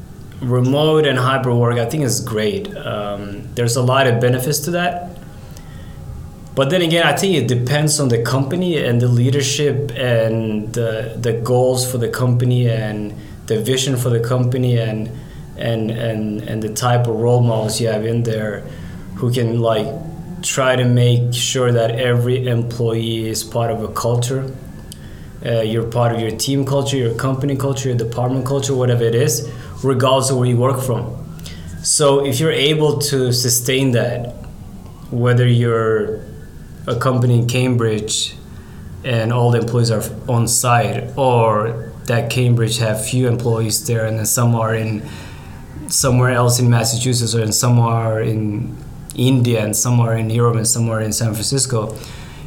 remote 0.41 1.07
and 1.07 1.17
hybrid 1.17 1.57
work. 1.57 1.79
I 1.79 1.87
think 1.87 2.03
is 2.03 2.21
great. 2.21 2.77
Um, 2.77 3.55
there's 3.55 3.77
a 3.77 3.83
lot 3.83 4.09
of 4.09 4.21
benefits 4.21 4.59
to 4.61 4.73
that. 4.73 5.17
But 6.57 6.71
then 6.71 6.83
again, 6.83 7.07
I 7.07 7.15
think 7.15 7.37
it 7.37 7.47
depends 7.47 8.01
on 8.01 8.09
the 8.09 8.23
company 8.23 8.83
and 8.83 9.01
the 9.01 9.09
leadership 9.09 9.93
and 9.95 10.73
the 10.73 11.17
the 11.21 11.35
goals 11.35 11.89
for 11.89 11.99
the 11.99 12.09
company 12.09 12.69
and 12.69 13.15
the 13.47 13.61
vision 13.63 13.97
for 13.97 14.11
the 14.11 14.21
company 14.21 14.79
and 14.79 15.11
and 15.59 15.91
and 15.91 16.43
and 16.43 16.63
the 16.63 16.73
type 16.73 17.07
of 17.07 17.17
role 17.17 17.41
models 17.41 17.81
you 17.81 17.89
have 17.89 18.05
in 18.05 18.23
there 18.23 18.61
who 19.17 19.33
can 19.33 19.61
like 19.61 19.87
try 20.43 20.77
to 20.77 20.85
make 20.85 21.35
sure 21.35 21.73
that 21.73 21.91
every 21.93 22.47
employee 22.47 23.29
is 23.29 23.43
part 23.43 23.71
of 23.71 23.83
a 23.83 23.89
culture. 23.89 24.55
Uh, 25.45 25.61
you're 25.61 25.91
part 25.91 26.13
of 26.15 26.21
your 26.21 26.31
team 26.31 26.65
culture, 26.65 26.97
your 26.97 27.15
company 27.15 27.57
culture, 27.57 27.89
your 27.89 27.99
department 27.99 28.45
culture, 28.47 28.75
whatever 28.75 29.05
it 29.05 29.15
is, 29.15 29.51
regardless 29.83 30.31
of 30.31 30.39
where 30.39 30.49
you 30.49 30.57
work 30.57 30.81
from. 30.81 31.17
So 31.83 32.25
if 32.25 32.41
you're 32.41 32.51
able 32.51 32.99
to 32.99 33.33
sustain 33.33 33.93
that, 33.93 34.35
whether 35.11 35.47
you're 35.47 36.21
a 36.87 36.97
company 36.97 37.39
in 37.39 37.47
Cambridge 37.47 38.35
and 39.05 39.33
all 39.33 39.51
the 39.51 39.61
employees 39.61 39.91
are 39.91 40.03
on 40.29 40.49
site, 40.49 41.17
or 41.17 41.93
that 42.07 42.31
Cambridge 42.31 42.79
have 42.79 43.05
few 43.05 43.29
employees 43.29 43.87
there 43.87 44.07
and 44.07 44.19
then 44.19 44.27
some 44.27 44.55
are 44.55 44.75
in 44.75 45.09
somewhere 45.89 46.31
else 46.31 46.59
in 46.59 46.69
Massachusetts 46.71 47.35
or 47.35 47.43
in 47.43 47.53
somewhere 47.53 48.21
in 48.21 48.77
India 49.15 49.65
and 49.65 49.75
somewhere 49.75 50.17
in 50.17 50.31
Europe 50.31 50.57
and 50.57 50.67
somewhere 50.67 51.01
in 51.01 51.13
San 51.13 51.33
Francisco. 51.33 51.97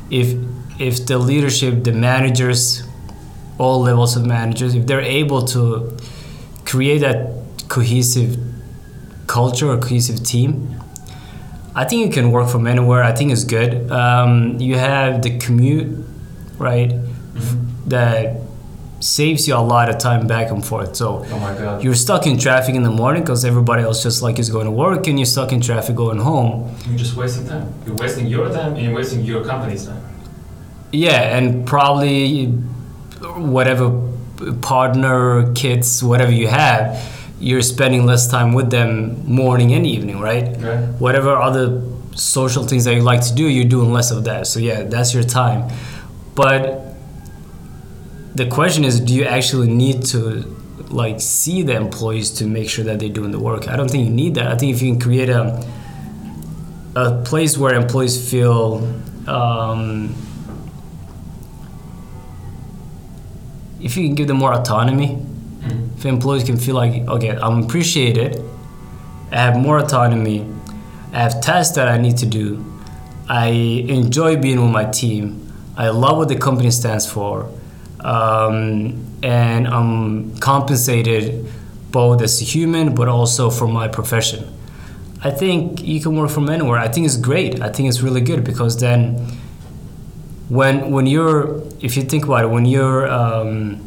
If 0.09 0.35
if 0.79 1.05
the 1.05 1.17
leadership, 1.17 1.83
the 1.83 1.91
managers, 1.91 2.83
all 3.57 3.81
levels 3.81 4.15
of 4.15 4.25
managers, 4.25 4.75
if 4.75 4.87
they're 4.87 5.01
able 5.01 5.43
to 5.47 5.97
create 6.65 6.99
that 6.99 7.33
cohesive 7.67 8.37
culture 9.27 9.69
or 9.69 9.77
cohesive 9.77 10.23
team, 10.23 10.79
I 11.75 11.85
think 11.85 12.05
you 12.05 12.11
can 12.11 12.31
work 12.31 12.49
from 12.49 12.65
anywhere. 12.65 13.03
I 13.03 13.13
think 13.13 13.31
it's 13.31 13.43
good. 13.43 13.91
Um, 13.91 14.59
you 14.59 14.77
have 14.77 15.21
the 15.21 15.37
commute, 15.37 16.05
right? 16.57 16.93
That 17.87 18.37
saves 18.99 19.47
you 19.47 19.55
a 19.55 19.57
lot 19.57 19.89
of 19.89 19.97
time 19.97 20.27
back 20.27 20.51
and 20.51 20.65
forth. 20.65 20.95
So 20.95 21.25
Oh 21.25 21.79
you're 21.81 21.95
stuck 21.95 22.27
in 22.27 22.37
traffic 22.37 22.75
in 22.75 22.83
the 22.83 22.89
morning 22.89 23.23
because 23.23 23.45
everybody 23.45 23.83
else 23.83 24.03
just 24.03 24.21
like 24.21 24.39
is 24.39 24.49
going 24.49 24.65
to 24.65 24.71
work, 24.71 25.07
and 25.07 25.17
you're 25.17 25.25
stuck 25.25 25.51
in 25.51 25.61
traffic 25.61 25.95
going 25.95 26.19
home. 26.19 26.75
You're 26.87 26.97
just 26.97 27.15
wasting 27.15 27.47
time. 27.47 27.73
You're 27.85 27.95
wasting 27.95 28.27
your 28.27 28.49
time 28.49 28.75
and 28.75 28.83
you're 28.83 28.95
wasting 28.95 29.23
your 29.23 29.43
company's 29.45 29.85
time. 29.85 30.03
Yeah, 30.91 31.37
and 31.37 31.67
probably 31.67 32.47
whatever 33.21 33.91
partner, 34.61 35.53
kids, 35.53 36.03
whatever 36.03 36.31
you 36.31 36.47
have, 36.47 36.97
you're 37.39 37.61
spending 37.61 38.05
less 38.05 38.27
time 38.27 38.53
with 38.53 38.69
them 38.69 39.25
morning 39.25 39.73
and 39.73 39.85
evening, 39.85 40.19
right? 40.19 40.57
Right. 40.57 40.79
Whatever 40.99 41.35
other 41.35 41.81
social 42.15 42.65
things 42.65 42.85
that 42.85 42.95
you 42.95 43.01
like 43.01 43.21
to 43.27 43.33
do, 43.33 43.47
you're 43.47 43.69
doing 43.69 43.93
less 43.93 44.11
of 44.11 44.25
that. 44.25 44.47
So 44.47 44.59
yeah, 44.59 44.83
that's 44.83 45.13
your 45.13 45.23
time. 45.23 45.71
But 46.35 46.88
the 48.35 48.45
question 48.47 48.83
is, 48.85 48.99
do 48.99 49.13
you 49.13 49.25
actually 49.25 49.69
need 49.69 50.03
to 50.05 50.43
like 50.89 51.19
see 51.21 51.61
the 51.61 51.75
employees 51.75 52.31
to 52.31 52.45
make 52.45 52.69
sure 52.69 52.83
that 52.85 52.99
they're 52.99 53.09
doing 53.09 53.31
the 53.31 53.39
work? 53.39 53.67
I 53.67 53.75
don't 53.75 53.89
think 53.89 54.05
you 54.05 54.13
need 54.13 54.35
that. 54.35 54.47
I 54.47 54.57
think 54.57 54.73
if 54.75 54.81
you 54.81 54.91
can 54.91 54.99
create 55.01 55.29
a 55.29 55.65
a 56.95 57.21
place 57.23 57.57
where 57.57 57.75
employees 57.75 58.17
feel 58.31 58.81
um, 59.27 60.15
if 63.81 63.95
you 63.95 64.05
can 64.07 64.15
give 64.15 64.27
them 64.27 64.37
more 64.37 64.53
autonomy, 64.53 65.17
Mhm. 65.63 65.89
if 65.97 66.05
employees 66.05 66.43
can 66.43 66.57
feel 66.57 66.75
like, 66.75 67.07
okay, 67.07 67.37
I'm 67.41 67.63
appreciated, 67.63 68.41
I 69.31 69.35
have 69.37 69.57
more 69.57 69.77
autonomy, 69.77 70.45
I 71.13 71.19
have 71.19 71.39
tasks 71.41 71.75
that 71.75 71.87
I 71.87 71.97
need 71.97 72.17
to 72.17 72.25
do, 72.25 72.63
I 73.29 73.49
enjoy 73.87 74.37
being 74.37 74.61
with 74.61 74.71
my 74.71 74.85
team, 74.85 75.39
I 75.77 75.89
love 75.89 76.17
what 76.17 76.27
the 76.29 76.35
company 76.35 76.71
stands 76.71 77.05
for, 77.05 77.45
um, 78.01 79.05
and 79.23 79.67
I'm 79.67 80.37
compensated 80.37 81.45
both 81.91 82.21
as 82.21 82.41
a 82.41 82.45
human 82.45 82.95
but 82.95 83.07
also 83.07 83.49
for 83.49 83.67
my 83.67 83.87
profession. 83.87 84.55
I 85.21 85.31
think 85.31 85.83
you 85.83 85.99
can 85.99 86.15
work 86.15 86.29
from 86.29 86.49
anywhere. 86.49 86.79
I 86.79 86.87
think 86.87 87.05
it's 87.05 87.17
great. 87.17 87.61
I 87.61 87.69
think 87.69 87.89
it's 87.89 88.01
really 88.01 88.21
good 88.21 88.43
because 88.43 88.79
then 88.79 89.15
when 90.49 90.91
when 90.91 91.05
you're 91.05 91.61
if 91.79 91.95
you 91.95 92.03
think 92.03 92.25
about 92.25 92.43
it 92.45 92.47
when 92.47 92.65
you're 92.65 93.09
um, 93.09 93.85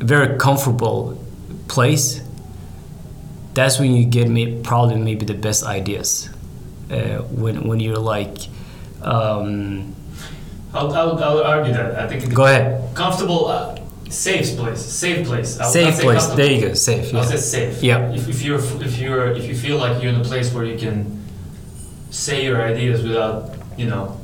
a 0.00 0.04
very 0.04 0.38
comfortable 0.38 1.16
place 1.68 2.20
that's 3.54 3.78
when 3.78 3.94
you 3.94 4.04
get 4.04 4.28
may, 4.28 4.60
probably 4.62 4.96
maybe 4.96 5.24
the 5.24 5.34
best 5.34 5.64
ideas 5.64 6.28
uh, 6.90 7.18
when 7.30 7.68
when 7.68 7.78
you're 7.80 7.98
like 7.98 8.48
um, 9.02 9.94
I'll, 10.72 10.92
I'll, 10.92 11.18
I'll 11.24 11.42
argue 11.42 11.72
that. 11.72 11.96
I 11.98 12.06
think 12.08 12.32
go 12.34 12.44
ahead 12.46 12.94
comfortable, 12.94 13.46
uh, 13.48 13.76
safe 14.08 14.56
place, 14.56 14.80
safe 14.84 15.26
place. 15.26 15.58
I'll, 15.58 15.66
I'll 15.66 15.72
safe 15.72 15.94
say 15.96 16.02
place 16.02 16.18
comfortable. 16.26 16.36
there 16.36 16.52
you 16.52 16.68
go 16.68 16.74
safe 16.74 17.14
I'll 17.14 17.22
yeah. 17.22 17.28
say 17.28 17.36
safe. 17.36 17.82
Yeah. 17.82 18.10
If, 18.12 18.28
if 18.28 18.42
you're 18.42 18.58
if 18.82 18.98
you're 18.98 19.32
if 19.32 19.44
you 19.46 19.54
feel 19.56 19.78
like 19.78 20.02
you're 20.02 20.12
in 20.12 20.20
a 20.20 20.24
place 20.24 20.52
where 20.54 20.64
you 20.64 20.78
can 20.78 21.24
say 22.10 22.44
your 22.44 22.60
ideas 22.62 23.02
without 23.02 23.50
you 23.76 23.86
know 23.86 24.16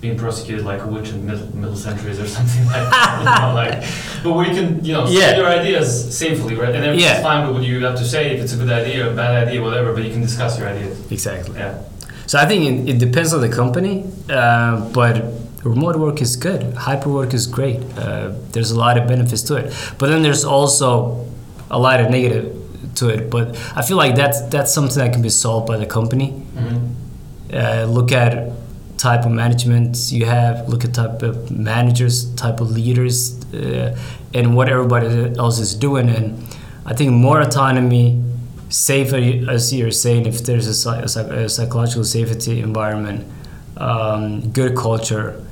being 0.00 0.16
prosecuted 0.18 0.64
like 0.64 0.82
a 0.82 0.86
witch 0.86 1.08
in 1.08 1.24
middle, 1.24 1.56
middle 1.56 1.76
centuries 1.76 2.20
or 2.20 2.26
something 2.36 2.64
like 2.66 2.90
that, 2.90 3.18
you 3.18 3.24
know, 3.24 3.54
like 3.62 3.82
but 4.22 4.32
where 4.32 4.46
you 4.46 4.54
can 4.54 4.84
you 4.84 4.92
know 4.92 5.06
Yeah. 5.08 5.30
say 5.30 5.36
your 5.38 5.46
ideas 5.46 6.16
safely, 6.16 6.54
right? 6.54 6.74
And 6.74 6.84
everything's 6.84 7.02
Yeah. 7.04 7.22
fine 7.22 7.46
with 7.46 7.56
what 7.56 7.64
you 7.64 7.84
have 7.84 7.96
to 7.96 8.04
say 8.04 8.34
if 8.36 8.42
it's 8.42 8.52
a 8.52 8.56
good 8.56 8.70
idea 8.70 9.06
or 9.08 9.12
a 9.12 9.16
bad 9.16 9.48
idea, 9.48 9.62
whatever. 9.62 9.92
But 9.94 10.04
you 10.04 10.10
can 10.12 10.20
discuss 10.20 10.58
your 10.58 10.68
ideas. 10.68 11.10
exactly 11.10 11.58
Yeah. 11.58 11.78
So 12.26 12.38
I 12.38 12.46
think 12.46 12.88
it, 12.88 12.94
it 12.94 12.98
depends 12.98 13.32
on 13.32 13.40
the 13.40 13.48
company, 13.48 14.04
uh, 14.28 14.88
but 14.90 15.24
remote 15.64 15.96
work 15.96 16.20
is 16.20 16.36
good. 16.36 16.74
Hybrid 16.74 17.14
work 17.14 17.34
is 17.34 17.46
great. 17.46 17.80
Uh, 17.96 18.32
there's 18.52 18.70
a 18.70 18.78
lot 18.78 18.98
of 18.98 19.08
benefits 19.08 19.42
to 19.42 19.56
it, 19.56 19.74
but 19.98 20.08
then 20.08 20.22
there's 20.22 20.44
also 20.44 21.26
a 21.70 21.78
lot 21.78 22.00
of 22.00 22.10
negative 22.10 22.54
to 22.96 23.08
it. 23.08 23.30
But 23.30 23.56
I 23.76 23.82
feel 23.82 23.96
like 23.96 24.14
that's 24.16 24.40
that's 24.48 24.72
something 24.72 24.98
that 24.98 25.12
can 25.12 25.22
be 25.22 25.28
solved 25.28 25.66
by 25.66 25.76
the 25.76 25.86
company. 25.86 26.32
Mm-hmm. 26.32 27.54
Uh, 27.54 27.84
look 27.84 28.12
at 28.12 28.52
type 28.98 29.24
of 29.24 29.32
management 29.32 30.10
you 30.10 30.24
have. 30.26 30.68
Look 30.68 30.84
at 30.84 30.94
type 30.94 31.22
of 31.22 31.50
managers, 31.50 32.34
type 32.34 32.60
of 32.60 32.70
leaders, 32.70 33.44
uh, 33.54 33.96
and 34.34 34.56
what 34.56 34.68
everybody 34.68 35.36
else 35.36 35.58
is 35.58 35.74
doing. 35.74 36.08
And 36.08 36.42
I 36.84 36.94
think 36.94 37.12
more 37.12 37.40
autonomy, 37.40 38.22
safer, 38.68 39.16
as 39.50 39.72
you're 39.72 39.90
saying, 39.90 40.26
if 40.26 40.44
there's 40.44 40.86
a, 40.86 40.90
a, 40.90 41.44
a 41.44 41.48
psychological 41.48 42.04
safety 42.04 42.60
environment, 42.60 43.26
um, 43.76 44.50
good 44.50 44.76
culture, 44.76 45.44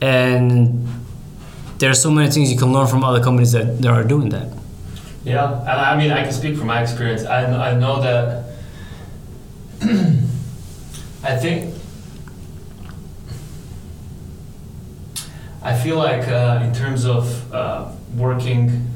and 0.00 0.86
there's 1.78 2.00
so 2.00 2.10
many 2.10 2.30
things 2.30 2.52
you 2.52 2.58
can 2.58 2.72
learn 2.72 2.86
from 2.86 3.04
other 3.04 3.22
companies 3.22 3.52
that, 3.52 3.80
that 3.82 3.88
are 3.90 4.04
doing 4.04 4.28
that. 4.30 4.48
Yeah, 5.24 5.58
and 5.60 5.70
I 5.70 5.96
mean, 5.96 6.10
I 6.10 6.22
can 6.22 6.32
speak 6.32 6.56
from 6.56 6.66
my 6.66 6.82
experience. 6.82 7.24
I, 7.24 7.70
I 7.70 7.74
know 7.74 8.00
that 8.02 8.44
I 11.24 11.36
think 11.36 11.74
I 15.62 15.74
feel 15.74 15.96
like 15.96 16.28
uh, 16.28 16.60
in 16.62 16.74
terms 16.74 17.06
of 17.06 17.52
uh, 17.52 17.90
working 18.16 18.86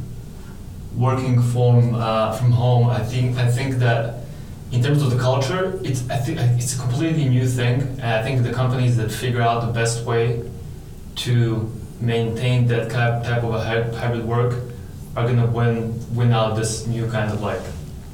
working 0.96 1.42
from 1.42 1.94
uh, 1.94 2.32
from 2.32 2.52
home, 2.52 2.88
I 2.88 3.02
think 3.02 3.36
I 3.36 3.50
think 3.50 3.76
that 3.76 4.24
in 4.70 4.82
terms 4.82 5.02
of 5.02 5.10
the 5.10 5.18
culture, 5.18 5.78
it's 5.82 6.08
I 6.10 6.16
think 6.16 6.38
it's 6.40 6.74
a 6.76 6.80
completely 6.80 7.28
new 7.28 7.46
thing. 7.46 7.80
And 7.80 8.04
I 8.04 8.22
think 8.22 8.42
the 8.42 8.52
companies 8.52 8.96
that 8.96 9.10
figure 9.10 9.42
out 9.42 9.66
the 9.66 9.72
best 9.72 10.04
way 10.04 10.48
to 11.16 11.70
maintain 12.00 12.66
that 12.68 12.90
type 12.90 13.42
of 13.42 13.54
a 13.54 13.60
hybrid 13.98 14.24
work 14.24 14.54
are 15.16 15.26
gonna 15.26 15.46
win 15.46 15.98
win 16.14 16.32
out 16.32 16.56
this 16.56 16.86
new 16.86 17.10
kind 17.10 17.32
of 17.32 17.40
like 17.42 17.60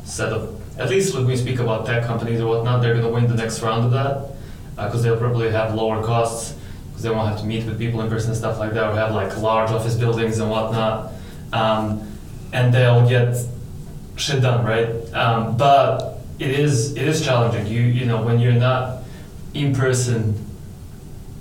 set 0.04 0.32
of 0.32 0.60
at 0.78 0.88
least 0.90 1.14
when 1.14 1.26
we 1.26 1.36
speak 1.36 1.58
about 1.60 1.86
tech 1.86 2.04
companies 2.04 2.40
or 2.40 2.48
whatnot, 2.48 2.82
they're 2.82 2.94
gonna 2.94 3.08
win 3.08 3.28
the 3.28 3.34
next 3.34 3.62
round 3.62 3.84
of 3.84 3.92
that 3.92 4.30
because 4.76 5.02
they'll 5.02 5.16
probably 5.16 5.50
have 5.50 5.74
lower 5.74 6.02
costs 6.02 6.54
because 6.88 7.02
they 7.02 7.10
won't 7.10 7.28
have 7.28 7.40
to 7.40 7.46
meet 7.46 7.64
with 7.64 7.78
people 7.78 8.00
in 8.00 8.08
person 8.08 8.30
and 8.30 8.38
stuff 8.38 8.58
like 8.58 8.72
that 8.72 8.90
or 8.90 8.94
have 8.94 9.14
like 9.14 9.36
large 9.38 9.70
office 9.70 9.94
buildings 9.94 10.38
and 10.38 10.50
whatnot, 10.50 11.12
um, 11.52 12.13
and 12.54 12.72
they'll 12.72 13.06
get 13.06 13.36
shit 14.16 14.40
done, 14.40 14.64
right? 14.64 14.88
Um, 15.12 15.56
but 15.56 16.20
it 16.38 16.50
is 16.64 16.96
it 16.96 17.06
is 17.12 17.22
challenging. 17.24 17.66
You 17.66 17.82
you 17.82 18.06
know 18.06 18.22
when 18.22 18.38
you're 18.40 18.52
not 18.70 19.02
in 19.52 19.74
person 19.74 20.34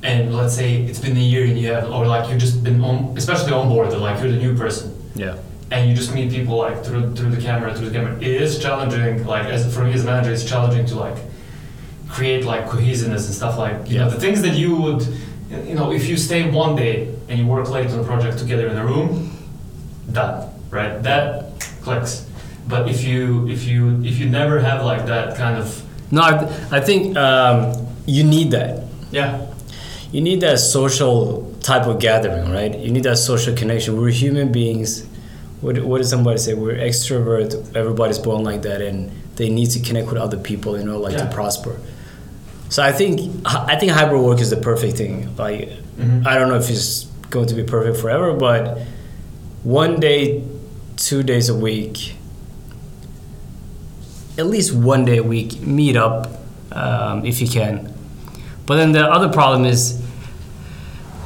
and 0.03 0.35
let's 0.35 0.53
say 0.55 0.81
it's 0.83 0.99
been 0.99 1.15
a 1.15 1.19
year 1.33 1.45
and 1.45 1.57
you 1.57 1.67
have 1.73 1.89
or 1.89 2.05
like 2.05 2.29
you've 2.29 2.39
just 2.39 2.63
been 2.63 2.81
on 2.83 3.17
especially 3.17 3.53
on 3.53 3.69
board 3.69 3.91
like 3.93 4.21
you're 4.21 4.31
the 4.31 4.37
new 4.37 4.55
person 4.55 4.87
Yeah. 5.15 5.37
and 5.71 5.89
you 5.89 5.95
just 5.95 6.13
meet 6.13 6.29
people 6.29 6.57
like 6.57 6.83
through 6.85 7.15
through 7.15 7.31
the 7.31 7.41
camera 7.41 7.73
through 7.73 7.89
the 7.89 7.95
camera 7.97 8.13
it 8.17 8.33
is 8.45 8.59
challenging 8.59 9.25
like 9.25 9.45
as 9.45 9.73
for 9.73 9.83
me 9.85 9.93
as 9.93 10.03
a 10.03 10.05
manager 10.05 10.31
it's 10.31 10.43
challenging 10.53 10.85
to 10.87 10.95
like 11.05 11.17
create 12.09 12.43
like 12.45 12.67
cohesiveness 12.69 13.25
and 13.27 13.33
stuff 13.33 13.57
like 13.57 13.77
you 13.89 13.97
know 13.97 14.07
Yeah. 14.07 14.13
the 14.15 14.19
things 14.19 14.41
that 14.41 14.55
you 14.61 14.75
would 14.75 15.01
you 15.69 15.75
know 15.79 15.91
if 15.91 16.03
you 16.09 16.17
stay 16.17 16.41
one 16.51 16.75
day 16.75 16.95
and 17.29 17.39
you 17.39 17.47
work 17.47 17.69
late 17.69 17.89
on 17.89 17.99
a 17.99 18.03
project 18.03 18.37
together 18.37 18.67
in 18.67 18.77
a 18.77 18.85
room 18.85 19.09
done 20.11 20.49
right 20.73 21.01
that 21.03 21.25
clicks 21.83 22.25
but 22.67 22.89
if 22.89 23.03
you 23.03 23.47
if 23.55 23.61
you 23.71 24.01
if 24.03 24.15
you 24.19 24.27
never 24.29 24.59
have 24.59 24.79
like 24.91 25.05
that 25.13 25.35
kind 25.37 25.57
of 25.61 25.67
No, 26.11 26.21
I, 26.21 26.35
I 26.77 26.79
think 26.79 27.17
um, 27.17 27.73
you 28.05 28.23
need 28.23 28.51
that. 28.51 28.83
yeah 29.11 29.31
You 30.13 30.21
need 30.21 30.41
that 30.41 30.59
social 30.59 31.49
type 31.69 31.85
of 31.91 31.97
gathering, 31.99 32.45
right? 32.53 32.69
You 32.85 32.91
need 32.95 33.03
that 33.09 33.17
social 33.17 33.53
connection. 33.61 33.97
We're 33.99 34.13
human 34.13 34.51
beings. 34.51 34.89
What, 35.61 35.79
what 35.89 35.97
does 36.01 36.09
somebody 36.15 36.37
say? 36.37 36.53
We're 36.53 36.77
extrovert. 36.89 37.49
Everybody's 37.75 38.19
born 38.27 38.43
like 38.45 38.61
that, 38.69 38.79
and 38.89 39.09
they 39.37 39.49
need 39.49 39.69
to 39.73 39.79
connect 39.87 40.05
with 40.13 40.19
other 40.21 40.37
people, 40.49 40.77
you 40.77 40.85
know, 40.85 40.99
like 41.05 41.13
Yeah. 41.17 41.25
to 41.25 41.33
prosper. 41.33 41.73
So 42.69 42.83
I 42.89 42.91
think 42.99 43.13
I 43.45 43.75
think 43.79 43.89
hybrid 43.99 44.21
work 44.21 44.39
is 44.45 44.49
the 44.55 44.61
perfect 44.71 44.97
thing. 45.01 45.13
Like 45.45 45.69
Mhm. 45.97 46.27
I 46.29 46.37
don't 46.37 46.49
know 46.51 46.59
if 46.61 46.69
it's 46.69 47.07
going 47.33 47.47
to 47.51 47.55
be 47.57 47.63
perfect 47.75 47.97
forever, 48.03 48.29
but 48.47 48.63
one 49.63 49.93
day, 49.99 50.43
two 50.95 51.23
days 51.23 51.49
a 51.49 51.55
week, 51.55 52.15
at 54.37 54.45
least 54.47 54.73
one 54.73 55.05
day 55.05 55.17
a 55.17 55.23
week, 55.23 55.59
meet 55.61 55.95
up 55.95 56.29
um, 56.71 57.25
if 57.25 57.41
you 57.41 57.47
can. 57.47 57.93
But 58.65 58.77
then 58.77 58.91
the 58.93 59.05
other 59.05 59.29
problem 59.31 59.65
is 59.65 60.01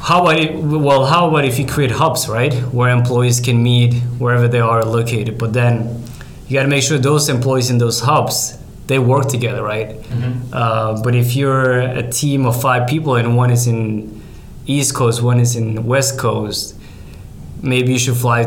how 0.02 0.22
about 0.22 0.40
it, 0.40 0.56
well 0.56 1.06
how 1.06 1.28
about 1.30 1.46
if 1.46 1.60
you 1.60 1.66
create 1.66 1.92
hubs 1.92 2.28
right? 2.30 2.54
Where 2.74 2.90
employees 2.90 3.40
can 3.40 3.62
meet 3.62 3.94
wherever 4.20 4.48
they 4.48 4.60
are 4.60 4.84
located. 4.84 5.38
But 5.38 5.54
then 5.54 6.04
you 6.48 6.54
got 6.56 6.64
to 6.64 6.70
make 6.70 6.84
sure 6.84 6.98
those 6.98 7.30
employees 7.30 7.70
in 7.70 7.78
those 7.78 8.00
hubs 8.02 8.58
they 8.88 9.00
work 9.00 9.28
together 9.28 9.62
right? 9.64 9.96
Uh, 10.54 11.02
but 11.04 11.14
if 11.14 11.36
you're 11.36 11.80
a 11.82 12.10
team 12.10 12.46
of 12.46 12.60
five 12.62 12.88
people 12.88 13.16
and 13.16 13.36
one 13.36 13.52
is 13.52 13.68
in 13.68 14.22
east 14.66 14.96
coast 14.96 15.22
one 15.22 15.40
is 15.40 15.56
in 15.56 15.86
west 15.86 16.18
coast 16.18 16.76
maybe 17.62 17.92
you 17.94 18.00
should 18.00 18.16
fly 18.16 18.44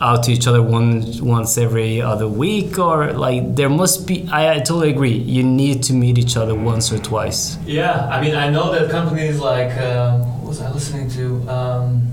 out 0.00 0.22
to 0.24 0.32
each 0.32 0.46
other 0.46 0.62
once 0.62 1.20
once 1.20 1.58
every 1.58 2.00
other 2.00 2.26
week 2.26 2.78
or 2.78 3.12
like 3.12 3.54
there 3.54 3.68
must 3.68 4.06
be 4.06 4.26
I, 4.30 4.54
I 4.54 4.58
totally 4.58 4.90
agree 4.90 5.12
you 5.12 5.42
need 5.42 5.82
to 5.84 5.92
meet 5.92 6.16
each 6.16 6.36
other 6.36 6.54
once 6.54 6.90
or 6.90 6.98
twice 6.98 7.58
Yeah, 7.66 8.08
I 8.10 8.20
mean, 8.20 8.34
I 8.34 8.48
know 8.50 8.72
that 8.72 8.90
companies 8.90 9.38
like 9.38 9.76
um, 9.78 10.20
what 10.40 10.48
was 10.48 10.60
I 10.60 10.70
listening 10.70 11.10
to? 11.10 11.48
Um, 11.48 12.10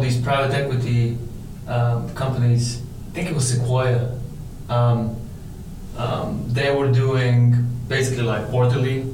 these 0.00 0.20
private 0.20 0.54
equity 0.54 1.16
um, 1.66 2.12
companies. 2.14 2.82
I 3.08 3.14
think 3.14 3.30
it 3.30 3.34
was 3.34 3.48
Sequoia. 3.48 4.18
Um, 4.68 5.16
um, 5.96 6.44
they 6.48 6.74
were 6.74 6.90
doing 6.90 7.66
basically 7.88 8.22
like 8.22 8.48
quarterly. 8.48 9.06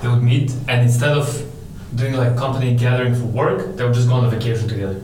They 0.00 0.08
would 0.08 0.22
meet, 0.22 0.50
and 0.68 0.82
instead 0.82 1.16
of 1.16 1.26
doing 1.94 2.14
like 2.14 2.36
company 2.36 2.76
gathering 2.76 3.14
for 3.14 3.26
work, 3.26 3.76
they 3.76 3.84
would 3.84 3.94
just 3.94 4.08
go 4.08 4.14
on 4.14 4.24
a 4.24 4.30
vacation 4.30 4.68
together. 4.68 5.02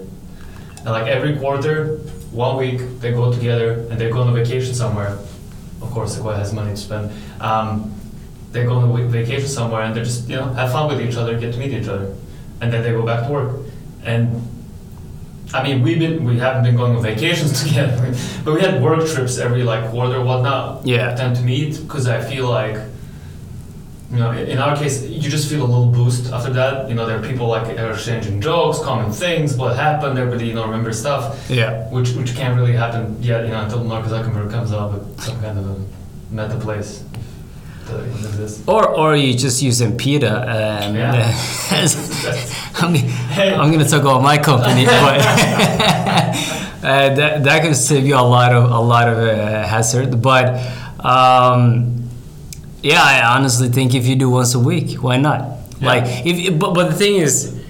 And 0.88 0.94
like 0.94 1.12
every 1.12 1.36
quarter, 1.36 1.98
one 2.32 2.56
week, 2.56 2.80
they 3.00 3.12
go 3.12 3.30
together 3.30 3.86
and 3.90 4.00
they 4.00 4.08
go 4.08 4.22
on 4.22 4.28
a 4.30 4.32
vacation 4.32 4.72
somewhere. 4.72 5.18
Of 5.82 5.90
course, 5.90 6.14
Sequoia 6.14 6.36
has 6.38 6.54
money 6.54 6.70
to 6.70 6.76
spend. 6.78 7.12
Um, 7.42 7.94
they 8.52 8.64
go 8.64 8.76
on 8.76 8.98
a 8.98 9.06
vacation 9.06 9.48
somewhere 9.48 9.82
and 9.82 9.94
they 9.94 10.02
just 10.02 10.30
you 10.30 10.36
know 10.36 10.46
have 10.54 10.72
fun 10.72 10.88
with 10.88 11.06
each 11.06 11.14
other, 11.16 11.38
get 11.38 11.52
to 11.52 11.58
meet 11.58 11.74
each 11.74 11.88
other, 11.88 12.16
and 12.62 12.72
then 12.72 12.82
they 12.82 12.92
go 12.92 13.04
back 13.04 13.26
to 13.26 13.30
work. 13.30 13.66
And 14.02 14.48
I 15.52 15.62
mean, 15.62 15.82
we've 15.82 15.98
been 15.98 16.24
we 16.24 16.38
haven't 16.38 16.62
been 16.62 16.76
going 16.76 16.96
on 16.96 17.02
vacations 17.02 17.62
together, 17.64 18.14
but 18.42 18.54
we 18.54 18.62
had 18.62 18.82
work 18.82 19.06
trips 19.06 19.36
every 19.36 19.64
like 19.64 19.90
quarter 19.90 20.22
whatnot. 20.22 20.86
Yeah. 20.86 21.14
Tend 21.14 21.36
to 21.36 21.42
meet 21.42 21.82
because 21.82 22.08
I 22.08 22.22
feel 22.22 22.48
like. 22.48 22.78
You 24.10 24.16
know, 24.16 24.32
in 24.32 24.56
our 24.58 24.74
case, 24.74 25.04
you 25.04 25.28
just 25.28 25.50
feel 25.50 25.62
a 25.62 25.66
little 25.66 25.90
boost 25.92 26.32
after 26.32 26.50
that. 26.54 26.88
You 26.88 26.94
know, 26.94 27.04
there 27.06 27.18
are 27.18 27.22
people 27.22 27.46
like 27.46 27.78
are 27.78 27.92
exchanging 27.92 28.40
jokes, 28.40 28.78
common 28.78 29.12
things, 29.12 29.54
what 29.54 29.76
happened. 29.76 30.18
Everybody, 30.18 30.46
you 30.48 30.54
know, 30.54 30.64
remembers 30.64 30.98
stuff 30.98 31.50
yeah 31.50 31.90
which 31.90 32.10
which 32.12 32.34
can't 32.34 32.56
really 32.56 32.72
happen 32.72 33.22
yet, 33.22 33.44
you 33.44 33.50
know, 33.50 33.60
until 33.60 33.84
Mark 33.84 34.06
Zuckerberg 34.06 34.50
comes 34.50 34.72
up 34.72 34.92
with 34.92 35.20
some 35.20 35.38
kind 35.42 35.58
of 35.58 35.66
a 35.68 35.76
meta 36.30 36.56
place. 36.58 37.04
Or, 38.66 38.86
or 38.88 39.16
you 39.16 39.32
just 39.34 39.62
use 39.62 39.80
Empida. 39.80 40.32
Um, 40.42 40.94
Yeah. 40.94 41.32
I 42.74 42.88
mean, 42.90 43.04
Hey. 43.08 43.54
I'm 43.54 43.70
going 43.72 43.84
to 43.84 43.90
talk 43.90 44.02
about 44.02 44.22
my 44.22 44.36
company, 44.38 44.84
but 45.04 45.20
uh, 45.20 47.14
that, 47.14 47.44
that 47.44 47.62
can 47.62 47.74
save 47.74 48.06
you 48.06 48.14
a 48.16 48.20
lot 48.20 48.52
of 48.52 48.70
a 48.70 48.78
lot 48.80 49.08
of 49.08 49.18
uh, 49.18 49.66
hazard. 49.66 50.20
But 50.20 50.60
um, 51.04 51.97
yeah, 52.82 53.02
I 53.02 53.36
honestly 53.36 53.68
think 53.68 53.94
if 53.94 54.06
you 54.06 54.16
do 54.16 54.30
once 54.30 54.54
a 54.54 54.58
week, 54.58 55.02
why 55.02 55.16
not? 55.16 55.58
Yeah. 55.80 55.86
Like, 55.86 56.26
if 56.26 56.58
but, 56.58 56.74
but 56.74 56.90
the 56.90 56.94
thing 56.94 57.16
is, 57.16 57.64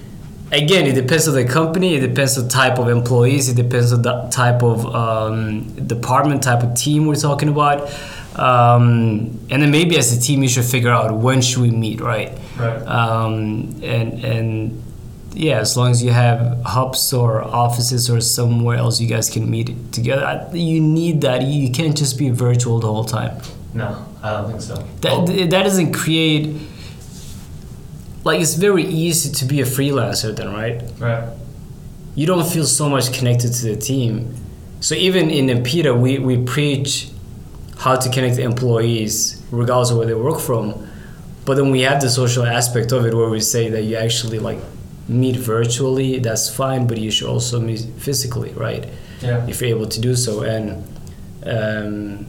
again, 0.51 0.85
it 0.85 0.93
depends 0.93 1.27
on 1.27 1.35
the 1.35 1.45
company. 1.45 1.95
It 1.95 2.01
depends 2.01 2.37
on 2.37 2.45
the 2.45 2.49
type 2.49 2.77
of 2.79 2.89
employees. 2.89 3.49
It 3.49 3.55
depends 3.55 3.91
on 3.93 4.01
the 4.01 4.29
type 4.31 4.63
of 4.63 4.85
um, 4.95 5.63
department, 5.87 6.43
type 6.43 6.63
of 6.63 6.75
team 6.75 7.07
we're 7.07 7.15
talking 7.15 7.49
about. 7.49 7.91
Um, 8.35 9.39
and 9.49 9.61
then 9.61 9.71
maybe 9.71 9.97
as 9.97 10.15
a 10.15 10.21
team, 10.21 10.43
you 10.43 10.49
should 10.49 10.65
figure 10.65 10.91
out 10.91 11.13
when 11.13 11.41
should 11.41 11.61
we 11.61 11.71
meet, 11.71 11.99
right? 11.99 12.37
Right. 12.57 12.81
Um, 12.83 13.79
and 13.83 14.23
and 14.23 14.83
yeah, 15.33 15.59
as 15.59 15.77
long 15.77 15.91
as 15.91 16.03
you 16.03 16.11
have 16.11 16.61
hubs 16.63 17.13
or 17.13 17.43
offices 17.43 18.09
or 18.09 18.21
somewhere 18.21 18.77
else 18.77 18.99
you 18.99 19.07
guys 19.07 19.29
can 19.29 19.49
meet 19.49 19.91
together, 19.91 20.49
you 20.53 20.79
need 20.81 21.21
that. 21.21 21.43
You 21.43 21.71
can't 21.71 21.97
just 21.97 22.17
be 22.17 22.29
virtual 22.29 22.79
the 22.79 22.87
whole 22.87 23.05
time. 23.05 23.41
No, 23.73 24.05
I 24.23 24.31
don't 24.31 24.49
think 24.49 24.61
so. 24.61 24.75
That 25.01 25.11
Oh, 25.11 25.25
that 25.25 25.63
doesn't 25.63 25.93
create. 25.93 26.55
Like 28.23 28.41
it's 28.41 28.55
very 28.55 28.83
easy 28.83 29.31
to 29.31 29.45
be 29.45 29.61
a 29.61 29.65
freelancer 29.65 30.35
then, 30.35 30.51
right? 30.51 30.81
right. 30.99 31.29
you 32.15 32.25
don't 32.25 32.45
feel 32.45 32.65
so 32.65 32.89
much 32.89 33.13
connected 33.13 33.53
to 33.53 33.65
the 33.65 33.75
team. 33.75 34.35
So 34.81 34.95
even 34.95 35.29
in 35.29 35.49
Empida, 35.49 35.93
we, 35.97 36.19
we 36.19 36.37
preach 36.43 37.09
how 37.77 37.95
to 37.95 38.09
connect 38.09 38.37
employees 38.39 39.41
regardless 39.51 39.91
of 39.91 39.97
where 39.97 40.07
they 40.07 40.13
work 40.13 40.39
from. 40.39 40.87
But 41.45 41.55
then 41.55 41.71
we 41.71 41.81
have 41.81 42.01
the 42.01 42.09
social 42.09 42.45
aspect 42.45 42.91
of 42.91 43.05
it 43.05 43.13
where 43.13 43.29
we 43.29 43.39
say 43.39 43.69
that 43.69 43.83
you 43.83 43.95
actually 43.95 44.39
like 44.39 44.59
meet 45.07 45.35
virtually, 45.37 46.19
that's 46.19 46.53
fine, 46.53 46.87
but 46.87 46.97
you 46.97 47.09
should 47.11 47.27
also 47.27 47.59
meet 47.59 47.81
physically, 47.97 48.51
right? 48.53 48.87
Yeah. 49.21 49.45
If 49.47 49.61
you're 49.61 49.69
able 49.69 49.87
to 49.87 49.99
do 49.99 50.15
so. 50.15 50.41
And 50.43 50.83
um, 51.45 52.25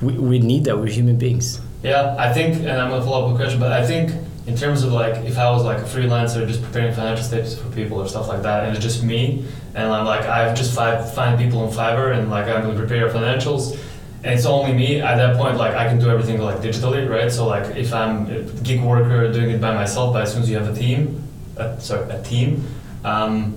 we, 0.00 0.12
we 0.14 0.38
need 0.38 0.64
that, 0.64 0.78
we're 0.78 0.86
human 0.86 1.16
beings. 1.16 1.60
Yeah, 1.82 2.16
I 2.18 2.32
think, 2.32 2.56
and 2.56 2.70
I'm 2.70 2.90
gonna 2.90 3.04
follow 3.04 3.26
up 3.26 3.32
with 3.32 3.40
a 3.40 3.44
question, 3.44 3.60
but 3.60 3.72
I 3.72 3.86
think 3.86 4.10
in 4.46 4.56
terms 4.56 4.82
of 4.82 4.92
like, 4.92 5.24
if 5.24 5.38
I 5.38 5.50
was 5.50 5.64
like 5.64 5.78
a 5.78 5.84
freelancer 5.84 6.46
just 6.46 6.62
preparing 6.62 6.94
financial 6.94 7.24
statements 7.24 7.56
for 7.56 7.68
people 7.70 8.00
or 8.00 8.08
stuff 8.08 8.28
like 8.28 8.42
that, 8.42 8.64
and 8.64 8.76
it's 8.76 8.84
just 8.84 9.02
me, 9.02 9.44
and 9.74 9.92
I'm 9.92 10.06
like, 10.06 10.24
I've 10.26 10.56
just 10.56 10.74
five, 10.74 11.12
find 11.14 11.38
people 11.38 11.60
on 11.60 11.72
Fiverr, 11.72 12.16
and 12.16 12.30
like 12.30 12.46
I'm 12.46 12.62
gonna 12.62 12.78
prepare 12.78 13.08
financials, 13.08 13.78
and 14.24 14.34
it's 14.34 14.46
only 14.46 14.72
me. 14.72 15.00
At 15.00 15.16
that 15.16 15.36
point, 15.36 15.56
like 15.56 15.74
I 15.74 15.86
can 15.88 15.98
do 15.98 16.08
everything 16.10 16.40
like 16.40 16.58
digitally, 16.58 17.08
right? 17.08 17.30
So 17.30 17.46
like, 17.46 17.76
if 17.76 17.92
I'm 17.92 18.26
a 18.30 18.42
gig 18.62 18.82
worker 18.82 19.32
doing 19.32 19.50
it 19.50 19.60
by 19.60 19.74
myself, 19.74 20.12
but 20.12 20.22
as 20.22 20.32
soon 20.32 20.42
as 20.42 20.50
you 20.50 20.56
have 20.56 20.68
a 20.68 20.78
team, 20.78 21.22
uh, 21.56 21.78
sorry, 21.78 22.08
a 22.10 22.22
team, 22.22 22.66
um, 23.04 23.54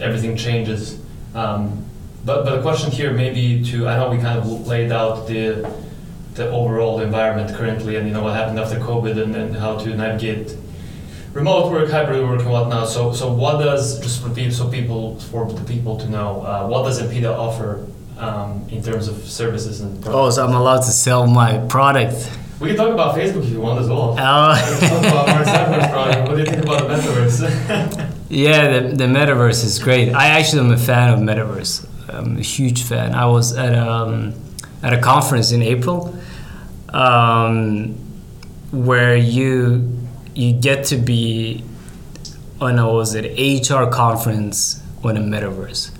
everything 0.00 0.36
changes. 0.36 0.98
Um, 1.34 1.84
but 2.24 2.44
but 2.44 2.56
the 2.56 2.62
question 2.62 2.90
here 2.90 3.12
maybe 3.12 3.62
to 3.70 3.88
I 3.88 3.96
know 3.96 4.10
we 4.10 4.18
kind 4.18 4.38
of 4.38 4.66
laid 4.66 4.92
out 4.92 5.26
the 5.26 5.68
the 6.34 6.50
overall 6.50 7.00
environment 7.00 7.54
currently 7.56 7.96
and 7.96 8.06
you 8.08 8.14
know 8.14 8.22
what 8.22 8.34
happened 8.34 8.58
after 8.58 8.78
COVID 8.78 9.22
and, 9.22 9.34
and 9.36 9.56
how 9.56 9.76
to 9.78 9.88
navigate 9.94 10.56
remote 11.34 11.70
work, 11.72 11.90
hybrid 11.90 12.22
work, 12.28 12.40
and 12.40 12.50
whatnot. 12.50 12.88
So, 12.88 13.12
so 13.12 13.32
what 13.32 13.58
does 13.58 13.98
just 14.00 14.22
for 14.22 14.28
people, 14.30 14.52
so 14.52 14.68
people 14.68 15.18
for 15.20 15.50
the 15.50 15.64
people 15.64 15.96
to 15.98 16.08
know, 16.08 16.42
uh, 16.42 16.66
what 16.66 16.82
does 16.84 17.00
Empida 17.00 17.30
offer 17.34 17.86
um, 18.18 18.66
in 18.70 18.82
terms 18.82 19.08
of 19.08 19.16
services 19.26 19.80
and 19.80 20.00
products? 20.02 20.16
Oh, 20.18 20.30
so 20.30 20.46
I'm 20.46 20.54
allowed 20.54 20.80
to 20.82 20.90
sell 20.92 21.26
my 21.26 21.58
product. 21.68 22.30
We 22.60 22.68
can 22.68 22.76
talk 22.76 22.92
about 22.92 23.14
Facebook 23.16 23.44
if 23.44 23.50
you 23.50 23.60
want 23.60 23.80
as 23.80 23.88
well. 23.88 24.10
We 24.12 24.16
can 24.18 24.26
Oh. 24.26 24.88
talk 24.88 25.04
about 25.12 25.26
Mark 25.26 25.46
Zuckerberg's 25.46 25.90
product. 25.90 26.28
What 26.28 26.34
do 26.36 26.40
you 26.40 26.46
think 26.46 26.62
about 26.64 26.88
the 26.88 26.94
metaverse? 26.94 28.08
Yeah, 28.28 28.80
the, 28.80 28.96
the 28.96 29.04
metaverse 29.04 29.62
is 29.62 29.78
great. 29.78 30.14
I 30.14 30.28
actually 30.28 30.60
am 30.60 30.72
a 30.72 30.78
fan 30.78 31.12
of 31.12 31.18
metaverse. 31.20 31.86
I'm 32.12 32.36
a 32.36 32.42
huge 32.42 32.82
fan. 32.82 33.14
I 33.14 33.26
was 33.26 33.56
at 33.56 33.74
um, 33.74 34.34
at 34.82 34.92
a 34.92 35.00
conference 35.00 35.52
in 35.52 35.62
April, 35.62 36.16
um, 36.90 37.94
where 38.70 39.16
you 39.16 39.98
you 40.34 40.52
get 40.52 40.84
to 40.86 40.96
be 40.96 41.64
on 42.60 42.78
a 42.78 42.92
was 42.92 43.14
it 43.14 43.24
HR 43.68 43.86
conference 43.90 44.82
on 45.02 45.16
a 45.16 45.20
metaverse, 45.20 45.90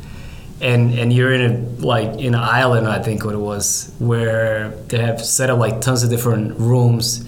and 0.60 0.92
and 0.98 1.12
you're 1.12 1.32
in 1.32 1.42
a 1.42 1.84
like 1.84 2.18
in 2.20 2.34
an 2.34 2.40
island 2.40 2.86
I 2.86 3.02
think 3.02 3.24
what 3.24 3.34
it 3.34 3.38
was 3.38 3.94
where 3.98 4.70
they 4.88 4.98
have 4.98 5.24
set 5.24 5.50
up 5.50 5.58
like 5.58 5.80
tons 5.80 6.02
of 6.02 6.10
different 6.10 6.58
rooms 6.58 7.24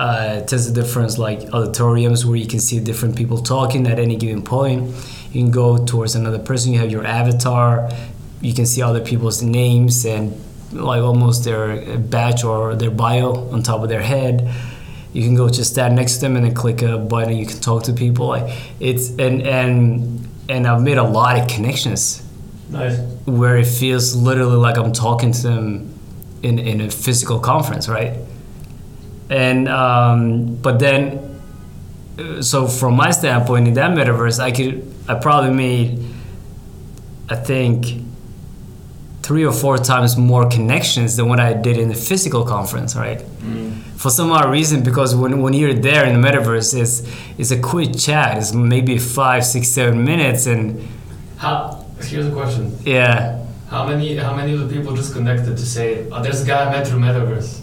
uh, 0.00 0.40
tons 0.40 0.66
of 0.66 0.74
different 0.74 1.18
like 1.18 1.40
auditoriums 1.52 2.24
where 2.24 2.36
you 2.36 2.46
can 2.46 2.58
see 2.58 2.80
different 2.80 3.16
people 3.16 3.38
talking 3.38 3.86
at 3.86 3.98
any 3.98 4.16
given 4.16 4.42
point. 4.42 4.94
You 5.32 5.42
can 5.42 5.50
go 5.50 5.84
towards 5.84 6.14
another 6.14 6.38
person. 6.38 6.72
You 6.72 6.78
have 6.80 6.90
your 6.90 7.04
avatar. 7.04 7.90
You 8.40 8.54
can 8.54 8.66
see 8.66 8.82
other 8.82 9.00
people's 9.00 9.42
names 9.42 10.04
and 10.04 10.40
like 10.72 11.02
almost 11.02 11.44
their 11.44 11.98
badge 11.98 12.44
or 12.44 12.74
their 12.74 12.90
bio 12.90 13.50
on 13.50 13.62
top 13.62 13.82
of 13.82 13.88
their 13.88 14.02
head. 14.02 14.52
You 15.12 15.22
can 15.22 15.34
go 15.34 15.48
just 15.48 15.72
stand 15.72 15.96
next 15.96 16.16
to 16.16 16.20
them 16.20 16.36
and 16.36 16.44
then 16.44 16.54
click 16.54 16.82
a 16.82 16.98
button. 16.98 17.36
You 17.36 17.46
can 17.46 17.58
talk 17.60 17.84
to 17.84 17.92
people. 17.92 18.28
Like 18.28 18.56
it's 18.78 19.10
and 19.10 19.42
and 19.42 20.28
and 20.48 20.66
I've 20.66 20.82
made 20.82 20.98
a 20.98 21.04
lot 21.04 21.38
of 21.38 21.48
connections 21.48 22.22
nice. 22.68 22.98
where 23.26 23.56
it 23.58 23.66
feels 23.66 24.14
literally 24.16 24.56
like 24.56 24.76
I'm 24.76 24.92
talking 24.92 25.32
to 25.32 25.42
them 25.42 25.98
in, 26.42 26.58
in 26.58 26.80
a 26.80 26.90
physical 26.90 27.38
conference, 27.38 27.88
right? 27.88 28.16
And 29.28 29.68
um, 29.68 30.56
but 30.56 30.78
then, 30.78 31.40
uh, 32.18 32.42
so 32.42 32.66
from 32.66 32.94
my 32.94 33.10
standpoint, 33.10 33.68
in 33.68 33.74
that 33.74 33.90
metaverse, 33.92 34.40
I 34.40 34.50
could 34.50 34.92
I 35.10 35.14
probably 35.14 35.54
made, 35.66 35.88
I 37.28 37.36
think, 37.50 37.76
three 39.22 39.44
or 39.44 39.52
four 39.52 39.76
times 39.78 40.16
more 40.16 40.48
connections 40.48 41.16
than 41.16 41.28
what 41.28 41.40
I 41.40 41.52
did 41.52 41.76
in 41.78 41.88
the 41.88 41.94
physical 41.94 42.44
conference, 42.44 42.94
right? 42.94 43.18
Mm. 43.18 43.82
For 44.02 44.10
some 44.10 44.30
odd 44.30 44.50
reason, 44.50 44.82
because 44.82 45.14
when, 45.14 45.42
when 45.42 45.52
you're 45.52 45.74
there 45.74 46.04
in 46.06 46.12
the 46.20 46.28
metaverse, 46.28 46.80
it's 46.82 46.94
it's 47.40 47.50
a 47.50 47.60
quick 47.60 47.90
chat. 48.06 48.38
It's 48.38 48.52
maybe 48.54 48.98
five, 48.98 49.44
six, 49.44 49.68
seven 49.68 50.04
minutes, 50.04 50.46
and 50.46 50.62
How, 51.36 51.84
here's 52.02 52.26
a 52.26 52.34
question. 52.40 52.64
yeah. 52.84 53.38
How 53.68 53.86
many 53.86 54.16
how 54.16 54.34
many 54.34 54.52
of 54.54 54.60
the 54.60 54.70
people 54.74 54.90
just 54.96 55.12
connected 55.12 55.56
to 55.56 55.66
say, 55.76 56.08
oh, 56.10 56.22
there's 56.22 56.42
a 56.42 56.46
guy 56.46 56.60
I 56.66 56.70
met 56.72 56.86
through 56.88 57.00
metaverse. 57.00 57.60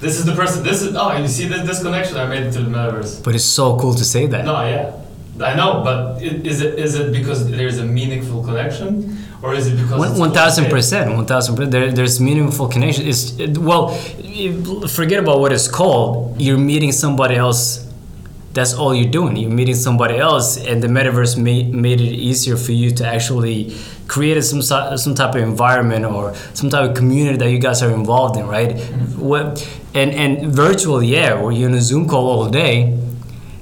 This 0.00 0.18
is 0.18 0.24
the 0.24 0.34
person. 0.34 0.62
This 0.62 0.82
is 0.82 0.94
oh, 0.96 1.16
you 1.16 1.28
see 1.28 1.46
this, 1.48 1.62
this 1.66 1.80
connection 1.82 2.16
I 2.16 2.26
made 2.26 2.52
to 2.52 2.60
the 2.66 2.70
metaverse. 2.70 3.22
But 3.24 3.34
it's 3.34 3.44
so 3.60 3.78
cool 3.78 3.94
to 3.94 4.04
say 4.04 4.26
that. 4.26 4.44
No, 4.44 4.56
yeah, 4.66 4.92
I 5.40 5.54
know, 5.54 5.82
but 5.84 6.22
is 6.22 6.62
it 6.62 6.78
is 6.78 6.94
it 6.94 7.12
because 7.12 7.50
there's 7.50 7.78
a 7.78 7.84
meaningful 7.84 8.42
connection, 8.42 9.18
or 9.42 9.54
is 9.54 9.66
it 9.66 9.76
because 9.76 10.18
one 10.18 10.32
thousand 10.32 10.70
percent, 10.70 11.14
one 11.14 11.26
thousand 11.26 11.56
percent. 11.56 11.72
There, 11.72 11.92
there's 11.92 12.20
meaningful 12.20 12.68
connection. 12.68 13.06
It's 13.06 13.38
it, 13.38 13.58
well, 13.58 13.88
forget 14.88 15.18
about 15.18 15.40
what 15.40 15.52
it's 15.52 15.68
called. 15.68 16.40
You're 16.40 16.58
meeting 16.58 16.92
somebody 16.92 17.36
else. 17.36 17.84
That's 18.52 18.72
all 18.72 18.94
you're 18.94 19.10
doing. 19.10 19.36
You're 19.36 19.50
meeting 19.50 19.74
somebody 19.74 20.16
else, 20.16 20.56
and 20.56 20.82
the 20.82 20.88
metaverse 20.88 21.36
made 21.36 21.74
made 21.74 22.00
it 22.00 22.14
easier 22.14 22.56
for 22.56 22.72
you 22.72 22.90
to 22.92 23.06
actually 23.06 23.76
create 24.08 24.42
some 24.42 24.62
some 24.62 25.14
type 25.14 25.34
of 25.34 25.42
environment 25.42 26.06
or 26.06 26.34
some 26.54 26.70
type 26.70 26.90
of 26.90 26.96
community 26.96 27.36
that 27.36 27.50
you 27.50 27.58
guys 27.58 27.82
are 27.82 27.90
involved 27.92 28.36
in, 28.38 28.46
right? 28.46 28.70
Mm-hmm. 28.70 29.20
What 29.20 29.68
and 29.92 30.12
and 30.12 30.52
virtual, 30.52 31.02
yeah, 31.02 31.34
where 31.34 31.52
you're 31.52 31.68
in 31.68 31.74
a 31.74 31.82
Zoom 31.82 32.08
call 32.08 32.26
all 32.26 32.48
day, 32.48 32.96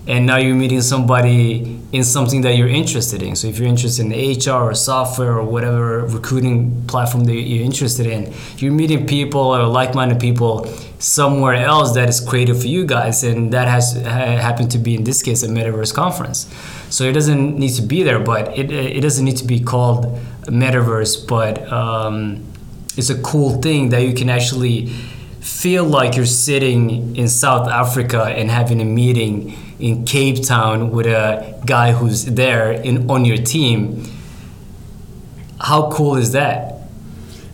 and 0.07 0.27
now 0.27 0.37
you're 0.37 0.55
meeting 0.55 0.83
somebody 0.83 1.81
in 1.93 2.05
something 2.05 2.43
that 2.43 2.57
you're 2.57 2.69
interested 2.69 3.23
in. 3.23 3.35
So 3.37 3.49
if 3.49 3.59
you're 3.59 3.69
interested 3.69 4.05
in 4.05 4.13
HR 4.13 4.71
or 4.71 4.75
software 4.75 5.39
or 5.39 5.45
whatever 5.45 6.05
recruiting 6.07 6.87
platform 6.87 7.25
that 7.25 7.35
you're 7.35 7.65
interested 7.65 8.07
in, 8.07 8.33
you're 8.59 8.73
meeting 8.73 9.07
people 9.07 9.41
or 9.41 9.67
like-minded 9.67 10.21
people 10.21 10.67
somewhere 10.99 11.55
else 11.55 11.95
that 11.95 12.09
is 12.09 12.21
creative 12.21 12.61
for 12.61 12.67
you 12.67 12.85
guys, 12.85 13.25
and 13.25 13.53
that 13.53 13.67
has 13.69 13.95
ha- 13.95 14.37
happened 14.49 14.71
to 14.73 14.79
be 14.79 14.95
in 14.95 15.05
this 15.05 15.23
case 15.23 15.43
a 15.43 15.49
metaverse 15.49 15.95
conference. 15.95 16.53
So 16.91 17.05
it 17.05 17.13
doesn't 17.13 17.59
need 17.59 17.75
to 17.75 17.83
be 17.83 18.03
there, 18.03 18.21
but 18.21 18.59
it 18.59 18.71
it 18.71 19.01
doesn't 19.01 19.25
need 19.25 19.39
to 19.39 19.47
be 19.47 19.61
called 19.61 20.05
metaverse, 20.43 21.27
but 21.27 21.71
um, 21.73 22.45
it's 22.97 23.11
a 23.11 23.21
cool 23.23 23.61
thing 23.63 23.89
that 23.89 24.03
you 24.03 24.13
can 24.13 24.29
actually 24.29 24.89
feel 25.41 25.85
like 25.85 26.17
you're 26.17 26.27
sitting 26.27 27.17
in 27.17 27.29
South 27.29 27.69
Africa 27.69 28.25
and 28.25 28.51
having 28.51 28.81
a 28.81 28.85
meeting 28.85 29.57
in 29.79 30.05
Cape 30.05 30.43
Town 30.45 30.91
with 30.91 31.07
a 31.07 31.61
guy 31.67 31.93
who's 31.93 32.25
there 32.25 32.73
in 32.73 33.11
on 33.11 33.25
your 33.25 33.37
team. 33.37 34.05
How 35.61 35.91
cool 35.91 36.17
is 36.17 36.33
that? 36.33 36.89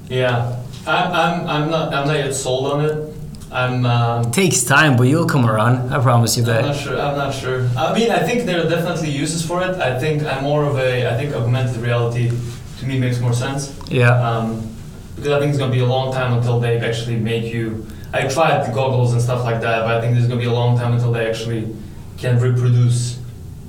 Yeah, 0.09 0.61
I'm, 0.87 1.13
I'm, 1.13 1.47
I'm 1.47 1.71
not 1.71 1.95
I'm 1.95 2.07
not 2.07 2.17
yet 2.17 2.35
sold 2.35 2.73
on 2.73 2.85
it. 2.85 3.15
I'm 3.53 3.85
um, 3.85 4.31
takes 4.31 4.63
time, 4.63 4.97
but 4.97 5.05
you'll 5.05 5.27
come 5.27 5.45
around. 5.47 5.93
I 5.93 6.01
promise 6.01 6.37
you 6.37 6.45
that. 6.45 6.61
I'm 6.61 6.67
not 6.67 6.77
sure. 6.77 7.01
I'm 7.01 7.17
not 7.17 7.35
sure. 7.35 7.69
I 7.77 7.95
mean, 7.95 8.11
I 8.11 8.21
think 8.21 8.45
there 8.45 8.65
are 8.65 8.69
definitely 8.69 9.11
uses 9.11 9.45
for 9.45 9.63
it. 9.63 9.77
I 9.81 9.99
think 9.99 10.23
I'm 10.23 10.45
more 10.45 10.65
of 10.65 10.79
a. 10.79 11.13
I 11.13 11.17
think 11.17 11.35
augmented 11.35 11.77
reality 11.79 12.31
to 12.79 12.87
me 12.87 12.99
makes 12.99 13.21
more 13.21 13.33
sense. 13.33 13.77
Yeah. 13.89 14.11
Um, 14.11 14.75
because 15.17 15.33
I 15.33 15.39
think 15.39 15.51
it's 15.51 15.59
gonna 15.59 15.73
be 15.73 15.81
a 15.81 15.87
long 15.87 16.13
time 16.13 16.33
until 16.33 16.61
they 16.61 16.79
actually 16.79 17.17
make 17.17 17.53
you. 17.53 17.87
I 18.13 18.27
tried 18.27 18.67
the 18.67 18.73
goggles 18.73 19.13
and 19.13 19.21
stuff 19.21 19.45
like 19.45 19.61
that, 19.61 19.83
but 19.83 19.97
I 19.97 20.01
think 20.01 20.15
there's 20.15 20.27
gonna 20.27 20.41
be 20.41 20.47
a 20.47 20.53
long 20.53 20.79
time 20.79 20.95
until 20.95 21.13
they 21.13 21.29
actually 21.29 21.75
can 22.21 22.39
reproduce 22.39 23.19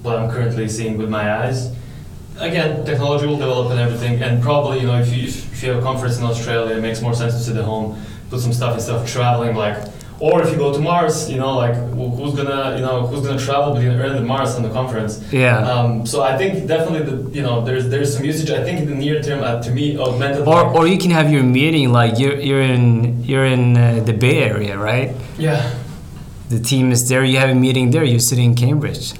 what 0.04 0.18
I'm 0.18 0.30
currently 0.30 0.68
seeing 0.68 0.98
with 0.98 1.10
my 1.10 1.26
eyes. 1.44 1.72
Again, 2.40 2.84
technology 2.86 3.28
will 3.28 3.38
develop 3.38 3.72
and 3.72 3.80
everything, 3.80 4.22
and 4.24 4.42
probably 4.42 4.80
you 4.82 4.88
know 4.88 5.00
if 5.00 5.10
you 5.16 5.24
if 5.28 5.62
you 5.64 5.70
have 5.72 5.80
a 5.80 5.82
conference 5.86 6.18
in 6.18 6.24
Australia, 6.24 6.76
it 6.78 6.82
makes 6.82 7.02
more 7.02 7.14
sense 7.14 7.34
to 7.36 7.40
sit 7.40 7.56
at 7.58 7.64
home, 7.66 8.02
put 8.30 8.40
some 8.40 8.54
stuff 8.54 8.76
instead 8.76 8.96
of 8.96 9.08
traveling 9.08 9.56
like. 9.56 9.78
Or 10.20 10.44
if 10.44 10.52
you 10.52 10.56
go 10.58 10.72
to 10.72 10.78
Mars, 10.80 11.32
you 11.32 11.40
know, 11.40 11.56
like 11.58 11.74
who's 11.74 12.36
gonna, 12.36 12.76
you 12.76 12.82
know, 12.86 13.08
who's 13.08 13.26
gonna 13.26 13.40
travel 13.40 13.74
between 13.74 13.94
Earth 14.00 14.16
and 14.16 14.28
Mars 14.28 14.54
on 14.56 14.62
the 14.62 14.70
conference? 14.70 15.20
Yeah. 15.34 15.58
Um, 15.68 16.06
so 16.06 16.22
I 16.22 16.38
think 16.38 16.68
definitely 16.68 17.04
the, 17.12 17.36
you 17.36 17.42
know, 17.42 17.66
there's 17.66 17.90
there's 17.90 18.16
some 18.16 18.24
usage. 18.24 18.52
I 18.52 18.64
think 18.64 18.82
in 18.82 18.86
the 18.88 18.94
near 18.94 19.20
term, 19.24 19.42
uh, 19.44 19.60
to 19.64 19.72
me, 19.72 19.98
augmented. 19.98 20.42
Or, 20.48 20.62
like- 20.64 20.76
or 20.76 20.86
you 20.88 21.00
can 21.00 21.10
have 21.10 21.32
your 21.32 21.42
meeting 21.42 21.92
like 21.92 22.20
you're 22.20 22.38
you're 22.40 22.62
in 22.62 23.24
you're 23.24 23.46
in 23.46 23.76
uh, 23.76 24.02
the 24.06 24.14
Bay 24.14 24.44
Area, 24.44 24.78
right? 24.78 25.10
yeah, 25.40 25.58
The 26.52 26.60
team 26.60 26.92
is 26.92 27.08
there. 27.10 27.24
You 27.24 27.38
have 27.40 27.50
a 27.50 27.56
meeting 27.56 27.92
there. 27.92 28.04
You're 28.04 28.20
sitting 28.32 28.46
in 28.52 28.56
Cambridge, 28.56 29.14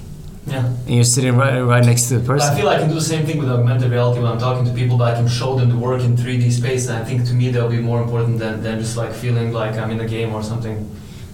yeah. 0.46 0.66
and 0.86 0.94
you're 0.96 1.04
sitting 1.16 1.34
right 1.42 1.58
right 1.72 1.84
next 1.90 2.08
to 2.08 2.18
the 2.18 2.24
person. 2.26 2.52
I 2.52 2.56
feel 2.58 2.68
I 2.68 2.78
can 2.78 2.88
do 2.88 2.94
the 2.94 3.08
same 3.14 3.24
thing 3.26 3.38
with 3.38 3.48
augmented 3.50 3.90
reality 3.90 4.20
when 4.22 4.30
I'm 4.32 4.38
talking 4.38 4.64
to 4.70 4.72
people, 4.80 4.96
but 4.98 5.06
I 5.12 5.16
can 5.20 5.28
show 5.28 5.50
them 5.58 5.68
the 5.74 5.76
work 5.88 6.02
in 6.02 6.14
3D 6.16 6.50
space, 6.52 6.88
and 6.88 6.96
I 7.02 7.04
think 7.08 7.24
to 7.28 7.34
me 7.34 7.50
that'll 7.50 7.70
be 7.70 7.84
more 7.92 8.00
important 8.02 8.38
than, 8.38 8.62
than 8.62 8.78
just 8.78 8.96
like 9.02 9.12
feeling 9.24 9.52
like 9.52 9.74
I'm 9.80 9.90
in 9.90 10.00
a 10.00 10.06
game 10.16 10.34
or 10.34 10.42
something, 10.42 10.76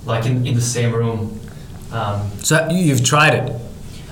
like 0.06 0.24
in, 0.26 0.46
in 0.46 0.54
the 0.54 0.60
same 0.76 0.92
room. 0.94 1.18
Um, 1.92 2.30
So 2.42 2.68
you- 2.70 2.84
you've 2.88 3.02
tried 3.04 3.34
it. 3.40 3.52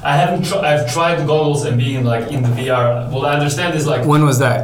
I 0.03 0.17
haven't. 0.17 0.45
Tr- 0.49 0.65
I've 0.71 0.93
tried 0.93 1.17
the 1.21 1.27
goggles 1.27 1.65
and 1.67 1.77
being 1.79 2.05
like 2.05 2.33
in 2.35 2.43
the 2.43 2.49
VR. 2.59 3.11
Well, 3.13 3.27
I 3.27 3.35
understand 3.35 3.75
is 3.75 3.87
like 3.87 4.05
When 4.07 4.25
was 4.25 4.39
that? 4.41 4.63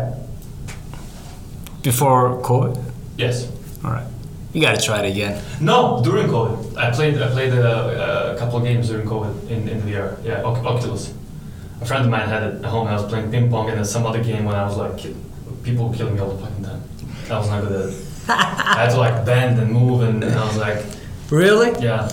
Before 1.83 2.41
COVID. 2.43 2.79
yes. 3.19 3.49
All 3.85 3.91
right. 3.91 4.07
You 4.53 4.61
gotta 4.61 4.81
try 4.81 5.01
it 5.03 5.11
again. 5.11 5.43
No, 5.61 6.01
during 6.05 6.27
COVID, 6.29 6.77
I 6.77 6.91
played. 6.91 7.21
I 7.23 7.29
played 7.31 7.53
a, 7.55 8.35
a 8.35 8.39
couple 8.39 8.59
of 8.59 8.65
games 8.65 8.89
during 8.89 9.07
COVID 9.07 9.49
in, 9.51 9.67
in 9.69 9.85
the 9.85 9.93
VR. 9.93 10.23
Yeah, 10.25 10.43
Oc- 10.43 10.65
Oculus. 10.65 11.15
A 11.81 11.85
friend 11.87 12.05
of 12.05 12.11
mine 12.11 12.29
had 12.29 12.43
it 12.43 12.55
at 12.57 12.65
home. 12.67 12.87
I 12.87 12.95
was 12.95 13.05
playing 13.07 13.31
ping 13.31 13.51
pong 13.51 13.69
and 13.71 13.79
then 13.79 13.85
some 13.85 14.05
other 14.07 14.23
game 14.23 14.45
when 14.45 14.55
I 14.55 14.65
was 14.65 14.77
like, 14.77 14.97
people 15.65 15.89
were 15.89 15.95
killing 15.97 16.15
me 16.15 16.21
all 16.21 16.31
the 16.35 16.43
fucking 16.47 16.65
time. 16.65 16.83
I 17.31 17.39
was 17.39 17.49
not 17.49 17.63
good 17.63 17.73
at 17.73 17.89
it. 17.95 18.07
I 18.29 18.77
had 18.85 18.91
to 18.91 18.99
like 18.99 19.25
bend 19.25 19.59
and 19.59 19.73
move, 19.73 20.03
and, 20.03 20.23
and 20.23 20.35
I 20.35 20.47
was 20.47 20.57
like, 20.59 20.85
Really? 21.31 21.71
yeah. 21.83 22.11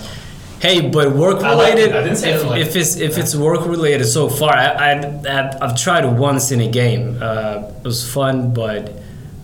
Hey, 0.61 0.89
but 0.89 1.13
work 1.13 1.41
I 1.43 1.53
like 1.53 1.73
related. 1.75 1.95
I 1.95 2.03
didn't 2.03 2.17
say 2.17 2.33
I 2.33 2.35
if, 2.37 2.45
like 2.45 2.61
if 2.61 2.75
it's 2.75 2.95
if 2.97 3.17
it's 3.17 3.35
work 3.35 3.65
related 3.65 4.05
so 4.05 4.27
far, 4.29 4.53
I, 4.55 4.65
I 4.67 4.91
I've, 4.93 5.61
I've 5.61 5.75
tried 5.77 6.05
once 6.05 6.51
in 6.51 6.61
a 6.61 6.69
game. 6.69 7.17
Uh, 7.21 7.71
it 7.77 7.83
was 7.83 8.09
fun, 8.11 8.53
but 8.53 8.91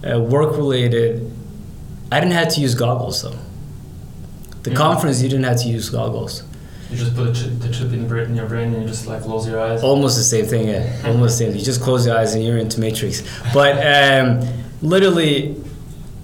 uh, 0.10 0.20
work 0.20 0.56
related, 0.58 1.32
I 2.12 2.20
didn't 2.20 2.34
have 2.34 2.50
to 2.56 2.62
use 2.62 2.76
goggles 2.76 3.22
though. 3.24 3.36
The 4.64 4.72
Mm. 4.72 4.76
conference, 4.76 5.22
you 5.22 5.30
didn't 5.30 5.46
have 5.46 5.62
to 5.62 5.68
use 5.68 5.90
goggles. 5.90 6.44
You 6.92 6.98
just 6.98 7.16
put 7.16 7.28
a 7.28 7.34
chip, 7.34 7.60
the 7.60 7.70
chip 7.70 7.92
in, 7.94 8.06
in 8.30 8.36
your 8.36 8.46
brain 8.46 8.74
and 8.74 8.84
you 8.84 8.88
just 8.88 9.08
like 9.08 9.24
close 9.24 9.48
your 9.48 9.60
eyes. 9.60 9.82
Almost 9.84 10.18
the 10.18 10.24
same 10.24 10.46
thing. 10.46 10.68
Yeah, 10.68 10.86
almost 11.06 11.38
the 11.40 11.46
same. 11.46 11.56
You 11.56 11.64
just 11.64 11.82
close 11.82 12.06
your 12.06 12.18
eyes 12.18 12.36
and 12.36 12.44
you're 12.44 12.58
into 12.58 12.80
Matrix. 12.80 13.24
But 13.54 13.74
um, 13.86 14.48
literally, 14.82 15.56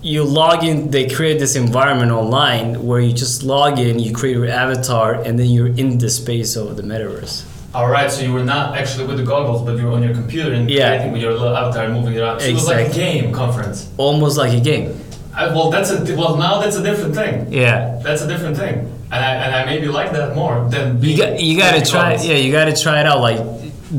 you 0.04 0.24
log 0.24 0.64
in 0.64 0.90
they 0.92 1.08
create 1.08 1.38
this 1.40 1.56
environment 1.56 2.12
online 2.12 2.84
where 2.88 3.00
you 3.00 3.14
just 3.14 3.44
log 3.44 3.78
in 3.78 4.00
you 4.00 4.12
create 4.12 4.36
your 4.36 4.48
avatar 4.50 5.14
and 5.14 5.38
then 5.38 5.46
you're 5.48 5.68
in 5.68 6.00
the 6.00 6.10
space 6.10 6.56
of 6.56 6.76
the 6.76 6.82
metaverse 6.82 7.44
All 7.76 7.88
right, 7.88 8.10
so 8.12 8.24
you 8.24 8.34
were 8.34 8.44
not 8.44 8.76
actually 8.76 9.06
with 9.06 9.18
the 9.18 9.24
goggles, 9.24 9.62
but 9.62 9.78
you 9.78 9.86
were 9.86 9.92
on 9.94 10.02
your 10.02 10.14
computer 10.16 10.54
and 10.54 10.68
Yeah. 10.70 10.88
creating 10.90 11.12
with 11.14 11.22
your 11.22 11.34
little 11.34 11.56
avatar 11.56 11.86
and 11.86 11.94
moving 11.94 12.18
around. 12.20 12.40
So 12.42 12.48
it 12.48 12.54
was 12.56 12.66
like 12.68 12.88
a 12.90 12.94
game 12.94 13.32
conference. 13.32 13.88
almost 13.98 14.38
like 14.38 14.54
a 14.54 14.60
game 14.60 14.88
I, 15.34 15.48
well, 15.48 15.70
that's 15.72 15.90
a 15.92 16.16
well 16.16 16.36
now 16.38 16.60
that's 16.60 16.76
a 16.76 16.84
different 16.84 17.16
thing. 17.16 17.52
yeah 17.54 18.00
That's 18.04 18.22
a 18.22 18.28
different 18.28 18.58
thing, 18.58 18.76
and 19.12 19.26
I 19.30 19.34
and 19.44 19.56
I 19.56 19.66
maybe 19.66 19.88
like 19.88 20.12
that 20.12 20.36
more 20.36 20.68
than 20.70 20.96
you 20.96 21.02
being 21.02 21.18
got 21.18 21.40
you 21.40 21.58
got 21.58 21.72
to 21.84 21.90
try 21.90 22.12
goggles. 22.12 22.28
yeah 22.28 22.36
you 22.36 22.52
got 22.52 22.66
to 22.66 22.76
try 22.76 23.00
it 23.00 23.06
out 23.06 23.22
like 23.22 23.40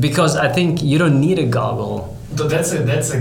because 0.01 0.37
i 0.37 0.49
think 0.49 0.83
you 0.83 0.97
don't 0.99 1.21
need 1.21 1.39
a 1.39 1.45
goggle 1.47 2.17
So 2.37 2.49
that's 2.49 2.73
a 2.73 2.79
that's 2.85 3.11
a 3.13 3.21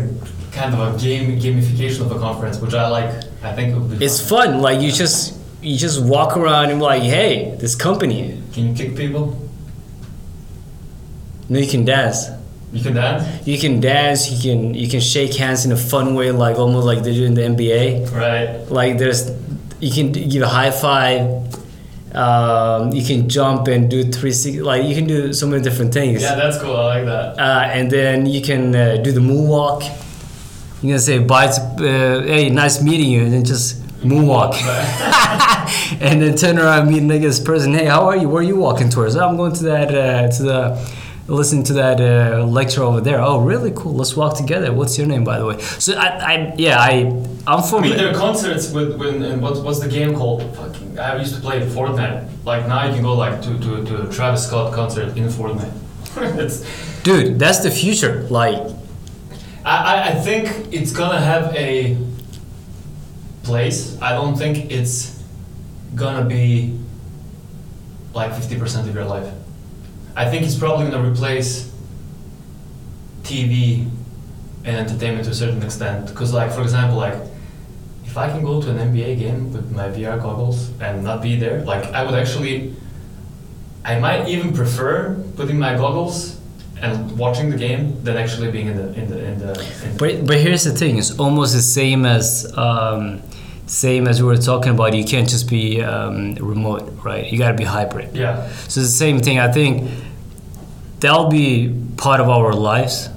kind 0.52 0.74
of 0.76 0.80
a 0.96 1.00
game 1.00 1.40
gamification 1.40 2.02
of 2.06 2.12
a 2.12 2.20
conference, 2.20 2.60
which 2.60 2.74
I 2.74 2.88
like. 2.88 3.10
I 3.44 3.54
think 3.56 3.74
it 3.74 3.80
would 3.80 4.00
be. 4.00 4.06
it's 4.06 4.20
fun. 4.20 4.52
fun 4.52 4.62
like 4.62 4.82
you 4.82 4.92
just 4.92 5.36
you 5.62 5.78
just 5.78 6.02
walk 6.04 6.36
around 6.38 6.70
and 6.72 6.82
like 6.82 7.04
hey 7.04 7.56
this 7.60 7.76
company 7.76 8.42
Can 8.54 8.68
you 8.70 8.74
kick 8.76 8.96
people? 8.96 9.26
no 11.50 11.60
you 11.60 11.68
can 11.68 11.84
dance 11.86 12.28
You 12.74 12.82
can 12.82 12.94
dance, 12.94 13.48
you 13.48 13.58
can 13.58 13.82
dance 13.82 14.32
you 14.32 14.40
can 14.42 14.74
you 14.74 14.88
can 14.88 15.02
shake 15.02 15.36
hands 15.36 15.66
in 15.66 15.72
a 15.74 15.78
fun 15.78 16.16
way 16.16 16.32
like 16.32 16.58
almost 16.58 16.86
like 16.86 17.04
they 17.04 17.14
do 17.14 17.26
in 17.26 17.34
the 17.34 17.42
nba 17.42 18.10
right? 18.16 18.72
like 18.72 18.98
there's 18.98 19.30
you 19.82 19.92
can 19.92 20.14
give 20.14 20.42
a 20.42 20.48
high 20.48 20.72
five 20.72 21.22
um, 22.16 22.92
you 22.92 23.06
can 23.06 23.30
jump 23.30 23.68
and 23.68 23.90
do 23.90 24.04
three 24.12 24.32
six 24.32 24.58
like 24.58 24.86
you 24.86 24.96
can 24.96 25.08
do 25.08 25.34
so 25.34 25.48
many 25.48 25.64
different 25.64 25.94
things. 25.94 26.22
Yeah, 26.22 26.36
that's 26.36 26.58
cool. 26.62 26.76
I 26.76 26.98
like 26.98 27.06
that. 27.06 27.40
uh, 27.40 27.70
and 27.72 27.90
then 27.90 28.26
you 28.26 28.42
can 28.42 28.76
uh, 28.76 28.98
do 28.98 29.12
the 29.12 29.22
moonwalk. 29.22 29.84
You 30.82 30.90
can 30.94 31.00
say 31.00 31.20
bye 31.20 31.48
to, 31.48 31.62
uh, 31.62 32.22
hey 32.24 32.50
nice 32.50 32.82
meeting 32.82 33.10
you 33.10 33.22
and 33.24 33.34
then 33.34 33.46
just 33.46 33.82
moonwalk. 34.02 34.56
And 36.02 36.22
then 36.22 36.36
turn 36.36 36.58
around 36.58 36.94
and 36.94 37.08
meet 37.08 37.20
this 37.20 37.40
person 37.40 37.74
hey 37.74 37.86
how 37.86 38.08
are 38.08 38.18
you? 38.18 38.28
Where 38.28 38.42
are 38.42 38.46
you 38.46 38.58
walking 38.58 38.90
towards? 38.90 39.16
I'm 39.16 39.38
going 39.38 39.54
to 39.54 39.64
that 39.66 39.94
uh, 39.94 40.28
to 40.36 40.44
the 40.44 41.01
listen 41.32 41.64
to 41.64 41.74
that 41.74 42.00
uh, 42.02 42.44
lecture 42.46 42.84
over 42.84 43.02
there 43.02 43.22
oh 43.22 43.40
really 43.40 43.72
cool 43.76 43.94
let's 43.94 44.16
walk 44.16 44.36
together 44.36 44.74
what's 44.74 44.98
your 44.98 45.08
name 45.08 45.24
by 45.24 45.40
the 45.40 45.46
way 45.46 45.60
so 45.60 45.94
i, 45.96 46.08
I 46.08 46.54
yeah 46.58 46.80
i 46.80 46.92
i'm 47.48 47.60
I 47.60 47.62
from 47.62 47.84
mean, 47.84 47.98
there 47.98 48.12
are 48.12 48.14
concerts 48.14 48.72
with 48.72 48.98
when 48.98 49.24
and 49.24 49.42
what's 49.42 49.60
what's 49.60 49.80
the 49.80 49.88
game 49.88 50.16
called? 50.16 50.44
Fucking, 50.56 51.00
I 51.00 51.18
used 51.18 51.34
to 51.36 51.42
play 51.42 51.62
Fortnite. 51.62 52.30
Like 52.46 52.68
now 52.68 52.86
you 52.86 52.94
can 52.94 53.04
go 53.04 53.14
like 53.14 53.42
to 53.42 53.58
to, 53.60 53.84
to 53.86 53.94
a 54.04 54.12
Travis 54.12 54.46
Scott 54.48 54.74
concert 54.74 55.18
in 55.18 55.28
Fortnite. 55.28 55.74
it's, 56.40 57.02
dude 57.04 57.40
that's 57.40 57.60
the 57.60 57.72
future 57.72 58.24
like 58.30 58.60
I, 59.64 59.76
I 59.94 60.08
I 60.10 60.14
think 60.16 60.74
it's 60.74 60.92
gonna 60.92 61.20
have 61.20 61.56
a 61.56 61.98
place. 63.44 64.00
I 64.02 64.12
don't 64.12 64.36
think 64.36 64.72
it's 64.72 65.22
gonna 65.96 66.26
be 66.26 66.78
like 68.14 68.34
fifty 68.34 68.58
percent 68.58 68.88
of 68.88 68.94
your 68.94 69.06
life. 69.06 69.32
I 70.22 70.30
think 70.30 70.46
it's 70.46 70.56
probably 70.56 70.86
gonna 70.88 71.10
replace 71.12 71.74
TV 73.24 73.88
and 74.64 74.76
entertainment 74.78 75.26
to 75.26 75.32
a 75.32 75.34
certain 75.34 75.64
extent. 75.64 76.10
Because, 76.10 76.32
like, 76.32 76.52
for 76.52 76.62
example, 76.62 76.98
like 76.98 77.16
if 78.06 78.16
I 78.18 78.28
can 78.30 78.44
go 78.44 78.62
to 78.62 78.70
an 78.70 78.78
NBA 78.78 79.18
game 79.18 79.52
with 79.52 79.72
my 79.72 79.88
VR 79.88 80.22
goggles 80.22 80.70
and 80.80 81.04
not 81.04 81.24
be 81.24 81.38
there, 81.38 81.64
like 81.64 81.86
I 81.98 82.04
would 82.06 82.14
actually, 82.14 82.76
I 83.84 83.98
might 83.98 84.28
even 84.28 84.54
prefer 84.54 85.16
putting 85.38 85.58
my 85.58 85.74
goggles 85.76 86.40
and 86.84 87.18
watching 87.18 87.50
the 87.50 87.58
game 87.58 88.04
than 88.04 88.16
actually 88.16 88.52
being 88.52 88.68
in 88.68 88.78
the 88.78 88.88
in 89.00 89.10
the 89.10 89.20
in 89.30 89.40
the. 89.40 89.52
In 89.84 89.94
the 89.94 89.98
But 89.98 90.28
but 90.28 90.38
here's 90.38 90.66
the 90.66 90.76
thing: 90.82 91.00
it's 91.00 91.18
almost 91.18 91.56
the 91.56 91.66
same 91.80 92.06
as 92.06 92.28
um, 92.56 93.24
same 93.66 94.08
as 94.08 94.22
we 94.22 94.28
were 94.28 94.44
talking 94.52 94.74
about. 94.74 94.94
You 94.94 95.06
can't 95.14 95.30
just 95.36 95.50
be 95.50 95.82
um, 95.82 96.36
remote, 96.36 96.84
right? 97.04 97.26
You 97.32 97.40
got 97.40 97.52
to 97.56 97.58
be 97.58 97.64
hybrid. 97.64 98.16
yeah, 98.16 98.48
So 98.68 98.82
it's 98.82 98.92
the 98.94 99.00
same 99.06 99.20
thing. 99.20 99.40
I 99.40 99.52
think 99.52 99.90
that'll 101.02 101.30
be 101.30 101.74
part 101.98 102.20
of 102.22 102.30
our 102.30 102.54
lives, 102.54 103.10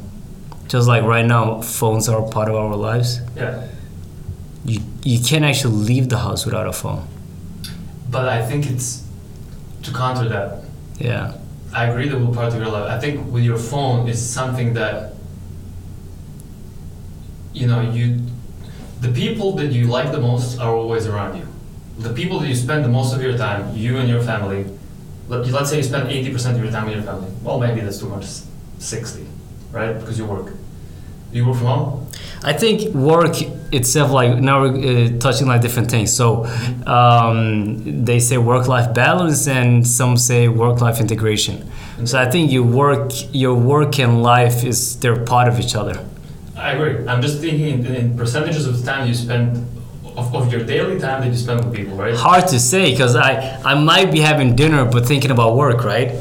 just 0.69 0.89
like 0.89 1.05
right 1.05 1.25
now, 1.25 1.61
phones 1.63 2.09
are 2.09 2.23
part 2.29 2.49
of 2.49 2.57
our 2.57 2.75
lives. 2.75 3.21
yeah. 3.37 3.69
You 4.67 4.81
you 5.05 5.19
can't 5.23 5.45
actually 5.45 5.77
leave 5.77 6.09
the 6.09 6.19
house 6.19 6.47
without 6.47 6.67
a 6.67 6.73
phone. 6.73 7.07
But 8.11 8.29
I 8.29 8.41
think 8.47 8.67
it's 8.67 9.05
to 9.83 9.93
counter 9.93 10.27
that. 10.31 10.65
Yeah. 10.99 11.35
I 11.75 11.87
agree 11.91 12.09
that 12.09 12.19
will 12.19 12.33
part 12.33 12.55
of 12.55 12.59
your 12.59 12.71
life. 12.71 12.89
I 12.91 12.99
think 12.99 13.31
with 13.31 13.45
your 13.45 13.59
phone 13.59 14.09
is 14.09 14.19
something 14.39 14.73
that 14.75 15.13
you 17.53 17.67
know 17.67 17.81
you 17.83 18.21
the 19.01 19.13
people 19.13 19.53
that 19.57 19.67
you 19.73 19.87
like 19.87 20.13
the 20.13 20.21
most 20.21 20.59
are 20.59 20.73
always 20.75 21.07
around 21.07 21.37
you. 21.37 21.47
The 21.99 22.15
people 22.15 22.41
that 22.41 22.49
you 22.49 22.55
spend 22.55 22.85
the 22.85 22.89
most 22.89 23.15
of 23.15 23.21
your 23.21 23.37
time, 23.37 23.77
you 23.77 23.99
and 23.99 24.09
your 24.09 24.23
family. 24.23 24.65
Let, 25.29 25.47
let's 25.49 25.71
say 25.71 25.79
you 25.79 25.83
spend 25.83 26.11
eighty 26.11 26.31
percent 26.33 26.57
of 26.57 26.63
your 26.63 26.73
time 26.73 26.87
with 26.87 26.95
your 26.95 27.05
family. 27.05 27.31
Well, 27.43 27.59
maybe 27.59 27.81
that's 27.81 27.99
too 27.99 28.09
much. 28.09 28.27
Sixty, 28.79 29.27
right? 29.73 29.99
Because 29.99 30.19
you 30.19 30.27
work. 30.27 30.53
You 31.33 31.47
work 31.47 31.57
from 31.57 31.67
home. 31.67 32.07
I 32.45 32.53
think 32.53 32.95
work 32.95 33.37
itself, 33.73 34.13
like 34.13 34.39
now 34.39 34.61
we're 34.63 35.15
uh, 35.15 35.19
touching 35.19 35.49
like 35.49 35.63
different 35.63 35.91
things. 35.91 36.13
So 36.13 36.45
um, 36.87 38.05
they 38.05 38.21
say 38.21 38.37
work-life 38.39 38.95
balance, 38.95 39.49
and 39.49 39.85
some 39.87 40.17
say 40.17 40.47
work-life 40.49 41.01
integration. 41.01 41.69
So 42.05 42.21
I 42.21 42.31
think 42.31 42.53
your 42.53 42.65
work, 42.65 43.11
your 43.33 43.55
work 43.55 43.99
and 43.99 44.23
life 44.23 44.63
is 44.63 45.01
they're 45.01 45.25
part 45.25 45.49
of 45.49 45.59
each 45.59 45.75
other. 45.75 46.05
I 46.57 46.73
agree. 46.73 47.09
I'm 47.09 47.23
just 47.23 47.41
thinking 47.41 47.85
in, 47.85 47.95
in 47.95 48.17
percentages 48.17 48.67
of 48.67 48.79
the 48.79 48.85
time 48.85 49.09
you 49.09 49.15
spend 49.15 49.67
of, 50.17 50.35
of 50.35 50.53
your 50.53 50.65
daily 50.65 50.99
time 50.99 51.23
that 51.23 51.29
you 51.29 51.37
spend 51.37 51.65
with 51.65 51.75
people, 51.75 51.97
right? 51.97 52.15
Hard 52.15 52.49
to 52.49 52.61
say 52.61 52.91
because 52.93 53.17
I 53.17 53.61
I 53.65 53.75
might 53.75 54.11
be 54.13 54.21
having 54.21 54.55
dinner 54.57 54.85
but 54.85 55.07
thinking 55.07 55.31
about 55.31 55.57
work, 55.57 55.85
right? 55.85 56.13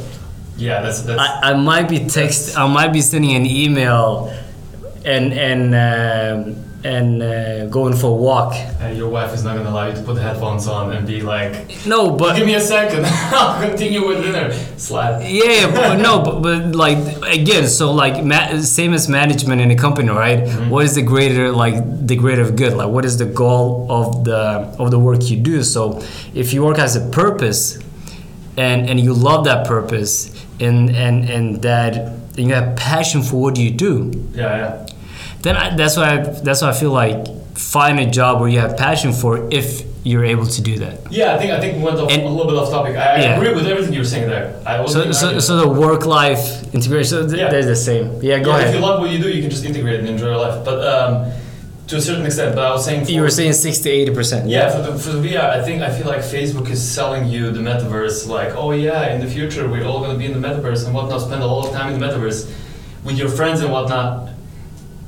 Yeah, 0.58 0.82
that's 0.82 1.02
that's. 1.02 1.20
I, 1.20 1.52
I 1.52 1.54
might 1.56 1.90
be 1.90 2.06
text, 2.08 2.58
I 2.58 2.68
might 2.68 2.94
be 2.94 3.02
sending 3.02 3.36
an 3.36 3.46
email, 3.46 4.34
and 5.06 5.34
and 5.34 5.74
um, 5.76 6.63
and 6.86 7.24
uh, 7.24 7.66
going 7.68 7.96
for 7.96 8.08
a 8.08 8.14
walk. 8.14 8.54
And 8.82 8.98
your 8.98 9.10
wife 9.10 9.34
is 9.34 9.44
not 9.44 9.56
gonna 9.56 9.70
allow 9.70 9.88
you 9.88 9.96
to 9.96 10.02
put 10.04 10.16
the 10.16 10.22
headphones 10.22 10.68
on 10.68 10.92
and 10.94 11.08
be 11.08 11.22
like, 11.22 11.86
No, 11.86 12.12
but 12.12 12.36
"Give 12.36 12.46
me 12.46 12.56
a 12.56 12.60
second, 12.60 13.06
I'll 13.08 13.68
continue 13.70 14.06
with 14.08 14.22
dinner." 14.24 14.52
Slap. 14.78 15.22
Yeah, 15.26 15.72
but 15.72 15.98
no, 16.02 16.22
but, 16.24 16.42
but 16.42 16.76
like 16.76 16.98
again, 17.40 17.68
so 17.70 17.92
like 17.94 18.24
ma- 18.26 18.58
same 18.62 18.94
as 18.94 19.08
management 19.08 19.62
in 19.62 19.72
a 19.72 19.76
company, 19.78 20.10
right? 20.10 20.46
What 20.70 20.84
is 20.86 20.96
the 20.96 21.02
greater 21.04 21.52
like 21.52 21.76
the 22.08 22.16
greater 22.18 22.50
good? 22.52 22.74
Like 22.74 22.90
what 22.90 23.06
is 23.06 23.18
the 23.18 23.26
goal 23.26 23.88
of 23.90 24.26
the 24.26 24.42
of 24.80 24.92
the 24.92 25.00
work 25.00 25.30
you 25.30 25.38
do? 25.38 25.64
So 25.64 26.02
if 26.34 26.54
you 26.54 26.64
work 26.66 26.80
as 26.80 26.96
a 26.98 27.02
purpose, 27.12 27.80
and 28.58 28.90
and 28.90 29.00
you 29.00 29.14
love 29.14 29.46
that 29.46 29.66
purpose, 29.68 30.30
and 30.60 30.90
and 30.90 31.30
and 31.30 31.62
that 31.62 31.96
and 31.96 32.48
you 32.48 32.54
have 32.54 32.76
passion 32.76 33.22
for 33.22 33.38
what 33.40 33.58
you 33.58 33.72
do, 33.72 34.12
Yeah, 34.34 34.58
yeah. 34.58 34.86
Then 35.44 35.56
I, 35.56 35.76
that's 35.76 35.96
why 35.98 36.08
I, 36.14 36.18
that's 36.46 36.62
why 36.62 36.70
I 36.70 36.74
feel 36.74 36.92
like 36.92 37.28
find 37.58 38.00
a 38.00 38.10
job 38.10 38.40
where 38.40 38.50
you 38.50 38.60
have 38.60 38.76
passion 38.78 39.14
for 39.14 39.48
if 39.52 39.84
you're 40.06 40.26
able 40.26 40.46
to 40.46 40.62
do 40.62 40.80
that. 40.80 40.96
Yeah, 41.12 41.36
I 41.36 41.38
think 41.38 41.52
I 41.54 41.60
think 41.62 41.78
we 41.78 41.84
went 41.84 41.98
off, 41.98 42.12
And- 42.12 42.24
a 42.24 42.28
little 42.30 42.52
bit 42.52 42.60
off 42.62 42.70
topic. 42.72 42.96
I, 42.98 43.00
I 43.16 43.18
Yeah. 43.22 43.36
agree 43.38 43.54
with 43.54 43.68
everything 43.68 43.94
you 43.94 44.00
were 44.00 44.06
saying 44.16 44.28
there. 44.30 44.54
I 44.66 44.86
So 44.86 45.12
so, 45.12 45.40
so 45.40 45.52
the 45.64 45.68
work 45.70 46.06
life 46.06 46.44
integration, 46.74 47.10
so 47.10 47.28
th- 47.28 47.40
Yeah. 47.40 47.50
they're 47.50 47.64
the 47.66 47.76
same. 47.76 48.06
Yeah, 48.22 48.40
go 48.40 48.50
yeah, 48.52 48.58
ahead. 48.58 48.68
If 48.70 48.76
you 48.76 48.82
love 48.82 49.00
what 49.00 49.12
you 49.12 49.20
do, 49.20 49.30
you 49.30 49.42
can 49.42 49.50
just 49.50 49.64
integrate 49.64 50.00
and 50.02 50.10
enjoy 50.10 50.28
your 50.34 50.38
life. 50.48 50.66
But 50.66 50.78
um, 50.96 51.32
to 51.88 51.96
a 51.98 52.02
certain 52.02 52.26
extent, 52.26 52.56
but 52.56 52.66
I 52.66 52.72
was 52.72 52.84
saying. 52.84 53.06
For, 53.06 53.12
You 53.12 53.22
were 53.22 53.30
saying 53.30 53.54
60 53.54 53.90
80 53.90 54.14
percent. 54.14 54.50
Yeah, 54.50 54.72
for 54.76 54.82
the, 54.92 54.98
for 55.00 55.12
the 55.16 55.22
VR, 55.26 55.50
I 55.58 55.62
think 55.64 55.82
I 55.82 55.90
feel 55.98 56.08
like 56.08 56.20
Facebook 56.22 56.70
is 56.70 56.82
selling 56.98 57.24
you 57.30 57.52
the 57.52 57.60
metaverse. 57.62 58.28
Like, 58.28 58.56
oh 58.56 58.72
yeah, 58.72 59.14
in 59.14 59.22
the 59.22 59.28
future 59.28 59.70
we're 59.70 59.86
all 59.86 60.02
gonna 60.02 60.18
be 60.18 60.26
in 60.26 60.34
the 60.40 60.46
metaverse 60.48 60.86
and 60.86 60.94
whatnot. 60.94 61.22
Spend 61.22 61.42
a 61.44 61.46
lot 61.48 61.68
of 61.68 61.72
time 61.74 61.94
in 61.94 62.00
the 62.00 62.06
metaverse 62.06 62.40
with 63.06 63.16
your 63.18 63.30
friends 63.30 63.62
and 63.62 63.72
whatnot. 63.72 64.30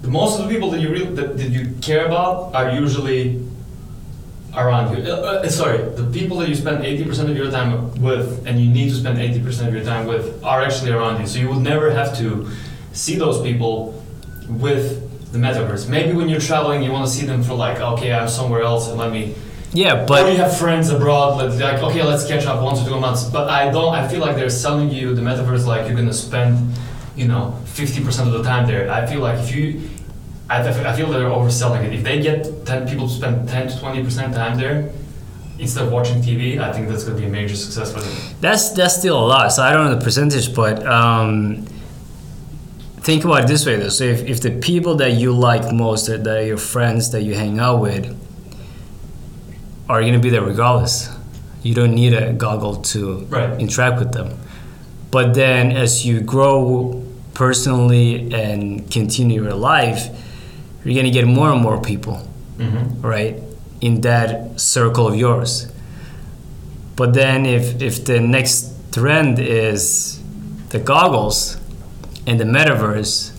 The 0.06 0.12
most 0.12 0.40
of 0.40 0.46
the 0.46 0.54
people 0.54 0.70
that 0.72 0.80
you 0.84 0.90
really 0.96 1.12
that, 1.16 1.38
that 1.40 1.50
you 1.50 1.64
care 1.82 2.06
about 2.06 2.54
are 2.54 2.70
usually 2.84 3.22
around 4.56 4.86
you. 4.96 5.04
Uh, 5.04 5.44
uh, 5.44 5.50
sorry, 5.50 5.80
the 6.02 6.08
people 6.18 6.38
that 6.40 6.48
you 6.48 6.56
spend 6.56 6.86
eighty 6.86 7.04
percent 7.04 7.28
of 7.32 7.36
your 7.36 7.50
time 7.50 7.70
with, 8.08 8.46
and 8.48 8.54
you 8.62 8.70
need 8.78 8.90
to 8.94 8.98
spend 9.04 9.18
eighty 9.20 9.42
percent 9.42 9.68
of 9.70 9.74
your 9.78 9.84
time 9.84 10.06
with, 10.06 10.44
are 10.44 10.62
actually 10.62 10.92
around 10.92 11.20
you. 11.20 11.28
So 11.28 11.40
you 11.40 11.50
would 11.50 11.64
never 11.74 11.90
have 12.00 12.16
to 12.22 12.48
see 12.94 13.16
those 13.18 13.42
people 13.42 13.76
with 14.48 14.86
the 15.34 15.40
metaverse. 15.40 15.90
Maybe 15.90 16.14
when 16.14 16.30
you're 16.30 16.46
traveling, 16.52 16.84
you 16.84 16.92
want 16.92 17.06
to 17.10 17.12
see 17.12 17.26
them 17.26 17.42
for 17.44 17.56
like, 17.56 17.80
okay, 17.94 18.14
I'm 18.14 18.30
somewhere 18.30 18.62
else, 18.62 18.88
and 18.90 18.98
let 19.00 19.12
me 19.12 19.34
Yeah, 19.74 20.06
but. 20.06 20.24
or 20.24 20.30
you 20.30 20.38
have 20.38 20.56
friends 20.56 20.90
abroad, 20.90 21.30
like, 21.42 21.60
like 21.60 21.82
okay, 21.82 22.04
let's 22.04 22.26
catch 22.28 22.46
up 22.46 22.62
once 22.62 22.80
or 22.82 22.86
two 22.92 23.00
months. 23.00 23.24
But 23.26 23.50
I 23.50 23.72
don't. 23.72 23.94
I 23.94 24.08
feel 24.08 24.22
like 24.22 24.36
they're 24.36 24.58
selling 24.66 24.92
you 24.92 25.16
the 25.16 25.24
metaverse 25.30 25.66
like 25.66 25.88
you're 25.88 25.98
gonna 25.98 26.14
spend, 26.14 26.78
you 27.18 27.28
know, 27.28 27.44
fifty 27.66 28.02
percent 28.06 28.30
of 28.30 28.34
the 28.38 28.44
time 28.44 28.68
there. 28.68 28.84
I 28.90 29.02
feel 29.10 29.20
like 29.20 29.40
if 29.44 29.50
you, 29.54 29.66
I, 30.62 30.92
I 30.92 30.96
feel 30.96 31.10
they're 31.10 31.30
overselling 31.30 31.84
it. 31.86 31.94
If 31.94 32.04
they 32.04 32.22
get 32.22 32.66
ten 32.66 32.88
people 32.88 33.08
to 33.08 33.14
spend 33.14 33.48
ten 33.50 33.68
to 33.68 33.80
twenty 33.80 34.04
percent 34.04 34.34
time 34.34 34.58
there, 34.58 34.92
instead 35.60 35.86
of 35.86 35.92
watching 35.92 36.22
TV, 36.22 36.60
I 36.60 36.72
think 36.74 36.88
that's 36.90 37.04
gonna 37.04 37.18
be 37.20 37.26
a 37.26 37.30
major 37.30 37.56
success 37.56 37.92
for 37.94 38.00
them. 38.02 38.12
that's 38.42 38.70
that's 38.72 38.98
still 38.98 39.18
a 39.18 39.26
lot. 39.26 39.52
So 39.52 39.64
I 39.64 39.72
don't 39.74 39.86
know 39.86 39.96
the 39.96 40.04
percentage, 40.04 40.54
but 40.56 40.86
um, 40.86 41.66
think 43.02 43.24
about 43.26 43.44
it 43.44 43.48
this 43.48 43.66
way 43.66 43.76
though. 43.78 43.90
So 43.90 44.04
if, 44.06 44.22
if 44.24 44.42
the 44.42 44.52
people 44.52 44.96
that 44.96 45.12
you 45.14 45.32
like 45.32 45.72
most, 45.72 46.08
that, 46.08 46.24
that 46.24 46.38
are 46.38 46.46
your 46.46 46.58
friends 46.58 47.12
that 47.12 47.22
you 47.24 47.36
hang 47.36 47.60
out 47.60 47.80
with, 47.82 48.06
are 49.90 50.02
going 50.02 50.14
to 50.14 50.20
be 50.20 50.30
there 50.30 50.42
regardless. 50.44 51.10
You 51.62 51.74
don't 51.76 51.94
need 51.96 52.14
a 52.14 52.34
goggle 52.34 52.78
to 52.94 53.20
Right. 53.30 53.60
interact 53.60 54.00
with 54.00 54.12
them. 54.12 54.38
But 55.12 55.34
then 55.34 55.72
as 55.72 56.06
you 56.06 56.22
grow 56.22 57.04
personally 57.34 58.34
and 58.34 58.90
continue 58.92 59.44
your 59.44 59.54
life, 59.54 60.10
you're 60.86 60.94
going 60.94 61.06
to 61.06 61.12
get 61.12 61.26
more 61.28 61.52
and 61.52 61.62
more 61.62 61.82
people, 61.82 62.28
Mm-hmm. 62.58 63.02
right, 63.02 63.36
in 63.82 64.02
that 64.02 64.60
circle 64.62 65.08
of 65.08 65.16
yours. 65.16 65.68
But 66.96 67.14
then 67.14 67.46
if, 67.46 67.82
if 67.82 68.06
the 68.06 68.22
next 68.22 68.72
trend 68.94 69.40
is 69.40 70.22
the 70.70 70.80
goggles 70.80 71.58
and 72.26 72.40
the 72.40 72.46
metaverse, 72.46 73.34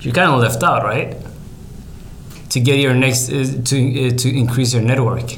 you're 0.00 0.14
kind 0.14 0.30
of 0.32 0.40
left 0.40 0.62
out, 0.62 0.82
right? 0.84 1.16
To 2.50 2.60
get 2.60 2.78
your 2.78 2.94
next 2.94 3.28
uh, 3.30 3.44
to 3.64 4.06
uh, 4.06 4.10
to 4.16 4.28
increase 4.34 4.72
your 4.72 4.82
network, 4.82 5.36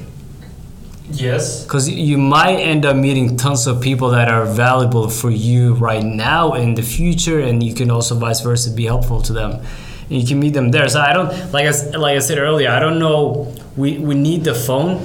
Yes. 1.10 1.62
because 1.64 1.88
you 1.88 2.18
might 2.18 2.56
end 2.56 2.84
up 2.84 2.96
meeting 2.96 3.36
tons 3.36 3.66
of 3.66 3.80
people 3.80 4.10
that 4.10 4.28
are 4.28 4.44
valuable 4.44 5.08
for 5.08 5.30
you 5.30 5.74
right 5.74 6.04
now 6.04 6.52
and 6.52 6.64
in 6.70 6.74
the 6.74 6.82
future, 6.82 7.40
and 7.40 7.62
you 7.62 7.74
can 7.74 7.90
also 7.90 8.14
vice 8.16 8.40
versa 8.40 8.70
be 8.70 8.84
helpful 8.86 9.22
to 9.22 9.32
them. 9.32 9.62
And 10.08 10.20
you 10.20 10.26
can 10.26 10.38
meet 10.40 10.54
them 10.54 10.70
there. 10.70 10.88
So 10.88 11.00
I 11.00 11.12
don't 11.12 11.52
like 11.52 11.66
I, 11.66 11.96
like 11.96 12.16
I 12.16 12.20
said 12.20 12.38
earlier. 12.38 12.70
I 12.70 12.80
don't 12.80 12.98
know. 12.98 13.54
We 13.76 13.98
we 13.98 14.14
need 14.14 14.44
the 14.44 14.54
phone 14.54 15.00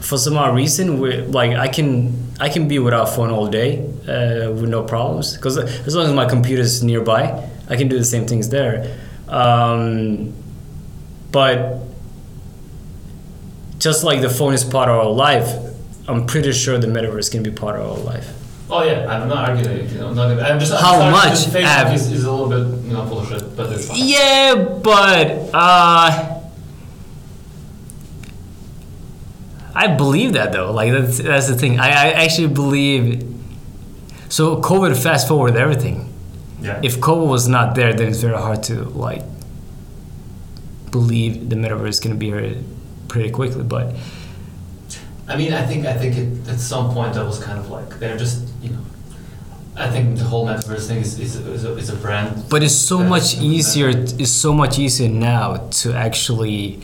for 0.00 0.18
some 0.18 0.36
odd 0.36 0.54
reason. 0.54 1.00
We 1.00 1.18
like 1.22 1.52
I 1.56 1.68
can 1.68 2.32
I 2.40 2.48
can 2.48 2.68
be 2.68 2.78
without 2.78 3.08
phone 3.08 3.30
all 3.30 3.46
day 3.46 3.80
uh, 4.08 4.50
with 4.52 4.68
no 4.68 4.82
problems 4.82 5.36
because 5.36 5.58
as 5.58 5.94
long 5.94 6.06
as 6.06 6.12
my 6.12 6.26
computer 6.26 6.62
is 6.62 6.82
nearby, 6.82 7.48
I 7.68 7.76
can 7.76 7.88
do 7.88 7.98
the 7.98 8.04
same 8.04 8.26
things 8.26 8.48
there. 8.48 8.98
Um, 9.28 10.32
but 11.30 11.78
just 13.78 14.04
like 14.04 14.20
the 14.20 14.30
phone 14.30 14.54
is 14.54 14.64
part 14.64 14.88
of 14.88 14.96
our 14.96 15.10
life, 15.10 15.48
I'm 16.08 16.26
pretty 16.26 16.52
sure 16.52 16.78
the 16.78 16.86
metaverse 16.86 17.30
can 17.30 17.42
be 17.42 17.50
part 17.50 17.80
of 17.80 17.90
our 17.90 18.04
life. 18.04 18.28
Oh 18.70 18.82
yeah, 18.82 19.06
I'm 19.06 19.28
not 19.28 19.50
arguing. 19.50 19.88
You 19.90 19.98
know, 19.98 20.14
not, 20.14 20.40
I'm 20.40 20.58
just. 20.58 20.72
How 20.72 21.00
I'm 21.00 21.12
sorry, 21.12 21.30
much 21.30 21.38
Facebook 21.46 21.94
is, 21.94 22.10
is 22.10 22.24
a 22.24 22.32
little 22.32 22.48
bit 22.48 22.84
you 22.86 22.92
know 22.92 23.06
full 23.06 23.24
but 23.56 23.72
it's 23.72 23.88
fine. 23.88 23.98
Yeah, 24.00 24.54
but 24.82 25.50
uh, 25.54 26.40
I 29.74 29.86
believe 29.88 30.34
that 30.34 30.52
though. 30.52 30.72
Like 30.72 30.92
that's 30.92 31.18
that's 31.18 31.48
the 31.48 31.56
thing. 31.56 31.78
I, 31.78 31.88
I 31.88 32.10
actually 32.24 32.48
believe. 32.48 33.28
So 34.28 34.60
COVID 34.60 35.00
fast 35.02 35.28
forward 35.28 35.56
everything. 35.56 36.12
Yeah. 36.60 36.80
If 36.82 36.98
COVID 36.98 37.26
was 37.28 37.48
not 37.48 37.74
there, 37.74 37.92
then 37.92 38.08
it's 38.08 38.20
very 38.20 38.36
hard 38.36 38.62
to 38.64 38.84
like 38.84 39.22
believe 40.90 41.48
the 41.48 41.56
metaverse 41.56 41.88
is 41.88 42.00
gonna 42.00 42.14
be 42.14 42.26
here 42.26 42.56
pretty 43.08 43.30
quickly. 43.30 43.64
But 43.64 43.94
I 45.28 45.36
mean, 45.36 45.52
I 45.52 45.64
think 45.66 45.86
I 45.86 45.94
think 45.94 46.16
it, 46.16 46.48
at 46.48 46.60
some 46.60 46.92
point 46.92 47.14
that 47.14 47.24
was 47.24 47.42
kind 47.42 47.58
of 47.58 47.70
like 47.70 47.98
they're 47.98 48.16
just 48.16 48.48
you 48.62 48.70
know. 48.70 48.84
I 49.74 49.88
think 49.88 50.18
the 50.18 50.24
whole 50.24 50.46
metaverse 50.46 50.86
thing 50.86 50.98
is 50.98 51.18
is, 51.18 51.36
is, 51.36 51.64
a, 51.64 51.76
is 51.76 51.88
a 51.88 51.96
brand. 51.96 52.44
but 52.50 52.62
it's 52.62 52.74
so 52.74 52.98
much 53.02 53.38
easier. 53.38 53.88
It's 53.88 54.30
so 54.30 54.52
much 54.52 54.78
easier 54.78 55.08
now 55.08 55.68
to 55.82 55.94
actually 55.94 56.80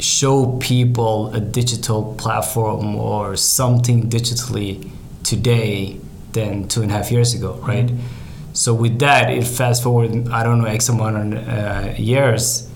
show 0.00 0.58
people 0.58 1.32
a 1.32 1.40
digital 1.40 2.14
platform 2.14 2.96
or 2.96 3.36
something 3.36 4.10
digitally 4.10 4.90
today 5.22 6.00
than 6.32 6.66
two 6.66 6.82
and 6.82 6.90
a 6.90 6.94
half 6.94 7.12
years 7.12 7.34
ago, 7.34 7.54
right? 7.62 7.88
So 8.52 8.74
with 8.74 8.98
that, 8.98 9.30
it 9.30 9.44
fast 9.46 9.82
forward 9.84 10.28
I 10.28 10.42
don't 10.42 10.58
know 10.58 10.66
x 10.66 10.88
amount 10.88 11.34
of 11.34 11.48
uh, 11.48 11.94
years 11.96 12.68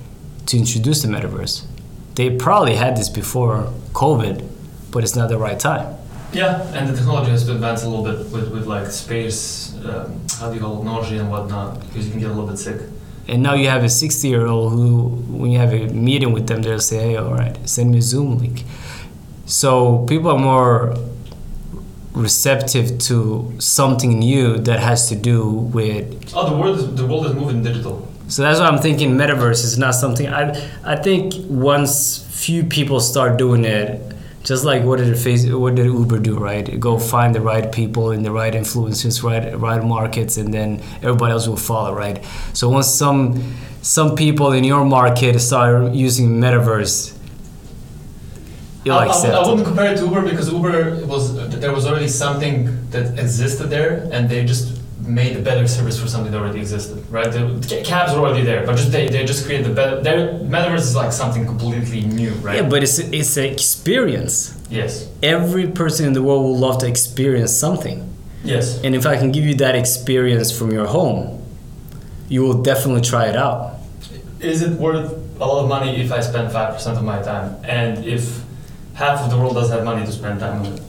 to 0.46 0.56
introduce 0.56 1.02
the 1.02 1.08
metaverse. 1.08 1.64
They 2.14 2.30
probably 2.30 2.76
had 2.76 2.96
this 2.96 3.08
before 3.08 3.72
COVID, 3.92 4.46
but 4.92 5.02
it's 5.02 5.16
not 5.16 5.28
the 5.28 5.38
right 5.38 5.58
time. 5.58 5.96
Yeah, 6.36 6.60
and 6.74 6.86
the 6.90 6.94
technology 6.94 7.30
has 7.30 7.46
to 7.46 7.52
advance 7.52 7.82
a 7.84 7.88
little 7.88 8.04
bit 8.04 8.30
with, 8.30 8.52
with 8.52 8.66
like 8.66 8.88
space, 8.88 9.74
um, 9.86 10.20
how 10.38 10.50
do 10.50 10.56
you 10.56 10.60
call 10.60 10.82
it, 10.82 10.84
nausea 10.84 11.20
and 11.20 11.30
whatnot, 11.30 11.80
because 11.80 12.04
you 12.04 12.10
can 12.10 12.20
get 12.20 12.30
a 12.30 12.34
little 12.34 12.46
bit 12.46 12.58
sick. 12.58 12.82
And 13.26 13.42
now 13.42 13.54
you 13.54 13.68
have 13.68 13.82
a 13.82 13.88
60 13.88 14.28
year 14.28 14.46
old 14.46 14.72
who, 14.72 15.08
when 15.28 15.50
you 15.50 15.58
have 15.58 15.72
a 15.72 15.86
meeting 15.88 16.32
with 16.32 16.46
them, 16.46 16.60
they'll 16.60 16.78
say, 16.78 16.98
hey, 16.98 17.16
all 17.16 17.32
right, 17.32 17.56
send 17.66 17.90
me 17.90 17.98
a 17.98 18.02
Zoom 18.02 18.38
link. 18.38 18.64
So 19.46 20.04
people 20.06 20.30
are 20.30 20.38
more 20.38 20.94
receptive 22.12 22.98
to 22.98 23.54
something 23.58 24.18
new 24.18 24.58
that 24.58 24.80
has 24.80 25.08
to 25.08 25.16
do 25.16 25.48
with. 25.50 26.32
Oh, 26.34 26.50
the 26.50 26.56
world 26.56 26.78
is 26.78 26.94
the 26.94 27.06
world 27.06 27.26
is 27.26 27.34
moving 27.34 27.62
digital. 27.62 28.06
So 28.28 28.42
that's 28.42 28.60
why 28.60 28.66
I'm 28.66 28.78
thinking 28.78 29.16
metaverse 29.16 29.64
is 29.64 29.78
not 29.78 29.94
something. 29.94 30.28
I, 30.28 30.50
I 30.84 30.96
think 30.96 31.32
once 31.48 32.26
few 32.30 32.64
people 32.64 33.00
start 33.00 33.38
doing 33.38 33.64
it, 33.64 34.15
just 34.46 34.64
like 34.64 34.84
what 34.84 34.98
did 34.98 35.18
face, 35.18 35.44
what 35.50 35.74
did 35.74 35.86
Uber 35.86 36.20
do, 36.20 36.38
right? 36.38 36.78
Go 36.78 36.98
find 36.98 37.34
the 37.34 37.40
right 37.40 37.72
people 37.72 38.12
and 38.12 38.24
the 38.24 38.30
right 38.30 38.54
influencers, 38.54 39.20
right, 39.24 39.58
right 39.58 39.84
markets, 39.84 40.36
and 40.36 40.54
then 40.54 40.80
everybody 41.02 41.32
else 41.32 41.48
will 41.48 41.56
follow, 41.56 41.92
right? 41.92 42.24
So 42.52 42.68
once 42.68 42.86
some 42.86 43.54
some 43.82 44.14
people 44.14 44.52
in 44.52 44.62
your 44.62 44.84
market 44.84 45.40
start 45.40 45.92
using 45.92 46.40
metaverse, 46.40 47.18
I, 48.88 49.06
I. 49.08 49.30
I 49.32 49.48
wouldn't 49.48 49.66
compare 49.66 49.92
it 49.92 49.96
to 49.98 50.04
Uber 50.04 50.22
because 50.22 50.52
Uber 50.52 51.04
was 51.06 51.34
there 51.58 51.72
was 51.72 51.84
already 51.84 52.06
something 52.06 52.88
that 52.90 53.18
existed 53.18 53.66
there, 53.66 54.08
and 54.12 54.30
they 54.30 54.44
just 54.44 54.75
made 55.04 55.36
a 55.36 55.42
better 55.42 55.66
service 55.68 56.00
for 56.00 56.08
something 56.08 56.32
that 56.32 56.40
already 56.40 56.60
existed, 56.60 57.04
right? 57.10 57.30
The 57.30 57.64
ca- 57.68 57.84
cabs 57.84 58.12
were 58.14 58.20
already 58.20 58.44
there, 58.44 58.64
but 58.66 58.76
just 58.76 58.92
they, 58.92 59.08
they 59.08 59.24
just 59.26 59.44
created 59.44 59.66
the 59.66 59.74
better. 59.74 60.00
Their 60.00 60.28
metaverse 60.40 60.78
is 60.90 60.96
like 60.96 61.12
something 61.12 61.44
completely 61.44 62.00
new, 62.02 62.30
right? 62.46 62.56
Yeah, 62.56 62.68
but 62.68 62.82
it's 62.82 62.98
it's 62.98 63.36
an 63.36 63.44
experience. 63.44 64.56
yes, 64.70 65.08
Every 65.22 65.66
person 65.68 66.06
in 66.06 66.12
the 66.14 66.22
world 66.22 66.42
will 66.44 66.58
love 66.58 66.78
to 66.78 66.86
experience 66.88 67.52
something. 67.56 68.08
yes. 68.42 68.82
And 68.84 68.94
if 68.94 69.04
I 69.06 69.16
can 69.16 69.32
give 69.32 69.44
you 69.44 69.54
that 69.56 69.74
experience 69.74 70.50
from 70.56 70.72
your 70.72 70.86
home, 70.86 71.42
you 72.28 72.40
will 72.42 72.62
definitely 72.62 73.02
try 73.02 73.26
it 73.26 73.36
out. 73.36 73.74
Is 74.40 74.62
it 74.62 74.78
worth 74.80 75.12
a 75.40 75.44
lot 75.44 75.62
of 75.62 75.68
money 75.68 76.00
if 76.00 76.10
I 76.10 76.20
spend 76.20 76.50
five 76.52 76.72
percent 76.74 76.96
of 76.96 77.04
my 77.04 77.20
time, 77.22 77.56
and 77.64 78.04
if 78.04 78.42
half 78.94 79.20
of 79.20 79.30
the 79.30 79.36
world 79.36 79.54
doesn't 79.54 79.76
have 79.76 79.84
money 79.84 80.04
to 80.06 80.12
spend 80.12 80.40
time 80.40 80.60
on 80.64 80.72
it? 80.72 80.80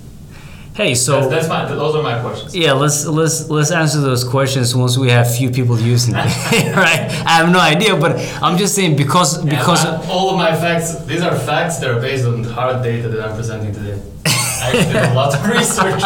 Hey, 0.77 0.93
so 0.93 1.11
that's, 1.27 1.47
that's 1.47 1.49
my 1.49 1.65
those 1.65 1.95
are 1.95 2.03
my 2.03 2.21
questions. 2.21 2.55
yeah, 2.55 2.73
let's 2.73 3.03
let's 3.07 3.49
let's 3.49 3.71
answer 3.71 3.99
those 3.99 4.23
questions 4.23 4.75
once 4.75 4.95
we 4.95 5.09
have 5.09 5.25
few 5.35 5.49
people 5.49 5.75
using 5.79 6.13
it. 6.15 6.19
right? 6.75 7.09
I 7.25 7.31
have 7.39 7.49
no 7.51 7.59
idea, 7.59 7.95
but 7.97 8.11
I'm 8.43 8.57
just 8.59 8.75
saying 8.75 8.95
because 8.95 9.39
And 9.39 9.49
because 9.49 9.83
I- 9.83 10.07
all 10.07 10.29
of 10.29 10.37
my 10.37 10.55
facts, 10.55 10.89
these 11.05 11.23
are 11.23 11.35
facts 11.35 11.79
that 11.79 11.89
are 11.89 11.99
based 11.99 12.25
on 12.25 12.43
hard 12.43 12.83
data 12.83 13.09
that 13.09 13.21
I'm 13.27 13.35
presenting 13.35 13.73
today. 13.73 13.99
I 14.61 14.71
did 14.71 14.95
a 14.95 15.13
lot 15.15 15.33
of 15.35 15.41
research 15.49 16.03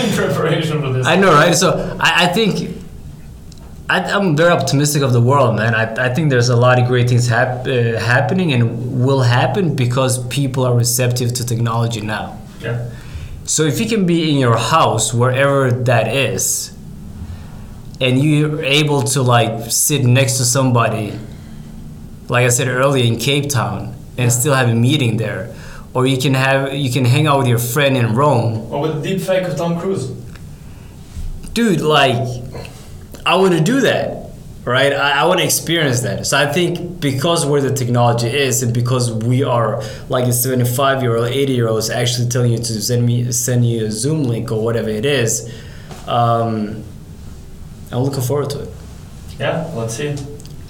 in 0.00 0.14
preparation 0.16 0.80
for 0.80 0.90
this. 0.94 1.06
I 1.06 1.16
know, 1.16 1.30
right? 1.32 1.54
So 1.54 1.68
I, 2.00 2.24
I 2.24 2.26
think 2.28 2.78
I, 3.90 4.00
I'm 4.10 4.34
very 4.34 4.52
optimistic 4.52 5.02
of 5.02 5.12
the 5.12 5.20
world, 5.20 5.56
man. 5.56 5.74
I, 5.74 6.06
I 6.06 6.14
think 6.14 6.30
there's 6.30 6.48
a 6.48 6.56
lot 6.56 6.78
of 6.80 6.86
great 6.88 7.10
things 7.10 7.28
hap- 7.28 7.66
uh, 7.66 7.98
happening 8.00 8.54
and 8.54 9.04
will 9.04 9.20
happen 9.20 9.76
because 9.76 10.26
people 10.28 10.64
are 10.64 10.74
receptive 10.74 11.34
to 11.34 11.44
technology 11.44 12.00
now. 12.00 12.38
Yeah. 12.58 12.88
So 13.44 13.64
if 13.64 13.80
you 13.80 13.86
can 13.88 14.06
be 14.06 14.30
in 14.30 14.38
your 14.38 14.56
house, 14.56 15.12
wherever 15.12 15.70
that 15.70 16.08
is, 16.14 16.76
and 18.00 18.18
you're 18.22 18.62
able 18.62 19.02
to 19.02 19.22
like 19.22 19.70
sit 19.70 20.04
next 20.04 20.38
to 20.38 20.44
somebody, 20.44 21.18
like 22.28 22.46
I 22.46 22.48
said 22.48 22.68
earlier 22.68 23.04
in 23.04 23.16
Cape 23.18 23.48
Town, 23.50 23.94
and 24.16 24.32
still 24.32 24.54
have 24.54 24.68
a 24.68 24.74
meeting 24.74 25.16
there, 25.16 25.54
or 25.94 26.06
you 26.06 26.18
can 26.18 26.34
have 26.34 26.72
you 26.74 26.90
can 26.90 27.04
hang 27.04 27.26
out 27.26 27.38
with 27.38 27.48
your 27.48 27.58
friend 27.58 27.96
in 27.96 28.14
Rome, 28.14 28.72
Or 28.72 28.80
with 28.82 29.02
deep 29.02 29.20
fake 29.20 29.44
of 29.44 29.56
Tom 29.56 29.78
Cruise. 29.78 30.10
dude. 31.52 31.80
Like, 31.80 32.16
I 33.26 33.36
want 33.36 33.52
to 33.54 33.60
do 33.60 33.80
that, 33.82 34.21
right? 34.64 34.92
I, 34.92 35.20
I 35.20 35.24
want 35.24 35.40
to 35.40 35.44
experience 35.44 36.00
that. 36.02 36.26
So 36.26 36.36
I 36.38 36.46
think 36.52 37.00
because 37.00 37.44
where 37.46 37.60
the 37.60 37.72
technology 37.74 38.28
is, 38.28 38.62
and 38.62 38.72
because 38.72 39.12
we 39.12 39.42
are 39.44 39.82
like 40.08 40.26
a 40.26 40.32
75 40.32 41.02
year 41.02 41.16
old, 41.16 41.28
80 41.28 41.52
year 41.52 41.68
old 41.68 41.78
is 41.78 41.90
actually 41.90 42.28
telling 42.28 42.52
you 42.52 42.58
to 42.58 42.82
send 42.82 43.04
me 43.06 43.30
send 43.32 43.66
you 43.66 43.86
a 43.86 43.90
Zoom 43.90 44.24
link 44.24 44.50
or 44.52 44.62
whatever 44.62 44.88
it 44.88 45.04
is, 45.04 45.52
um, 46.06 46.82
I'm 47.90 47.98
looking 47.98 48.22
forward 48.22 48.50
to 48.50 48.62
it. 48.62 48.68
Yeah, 49.38 49.70
let's 49.74 49.94
see. 49.94 50.14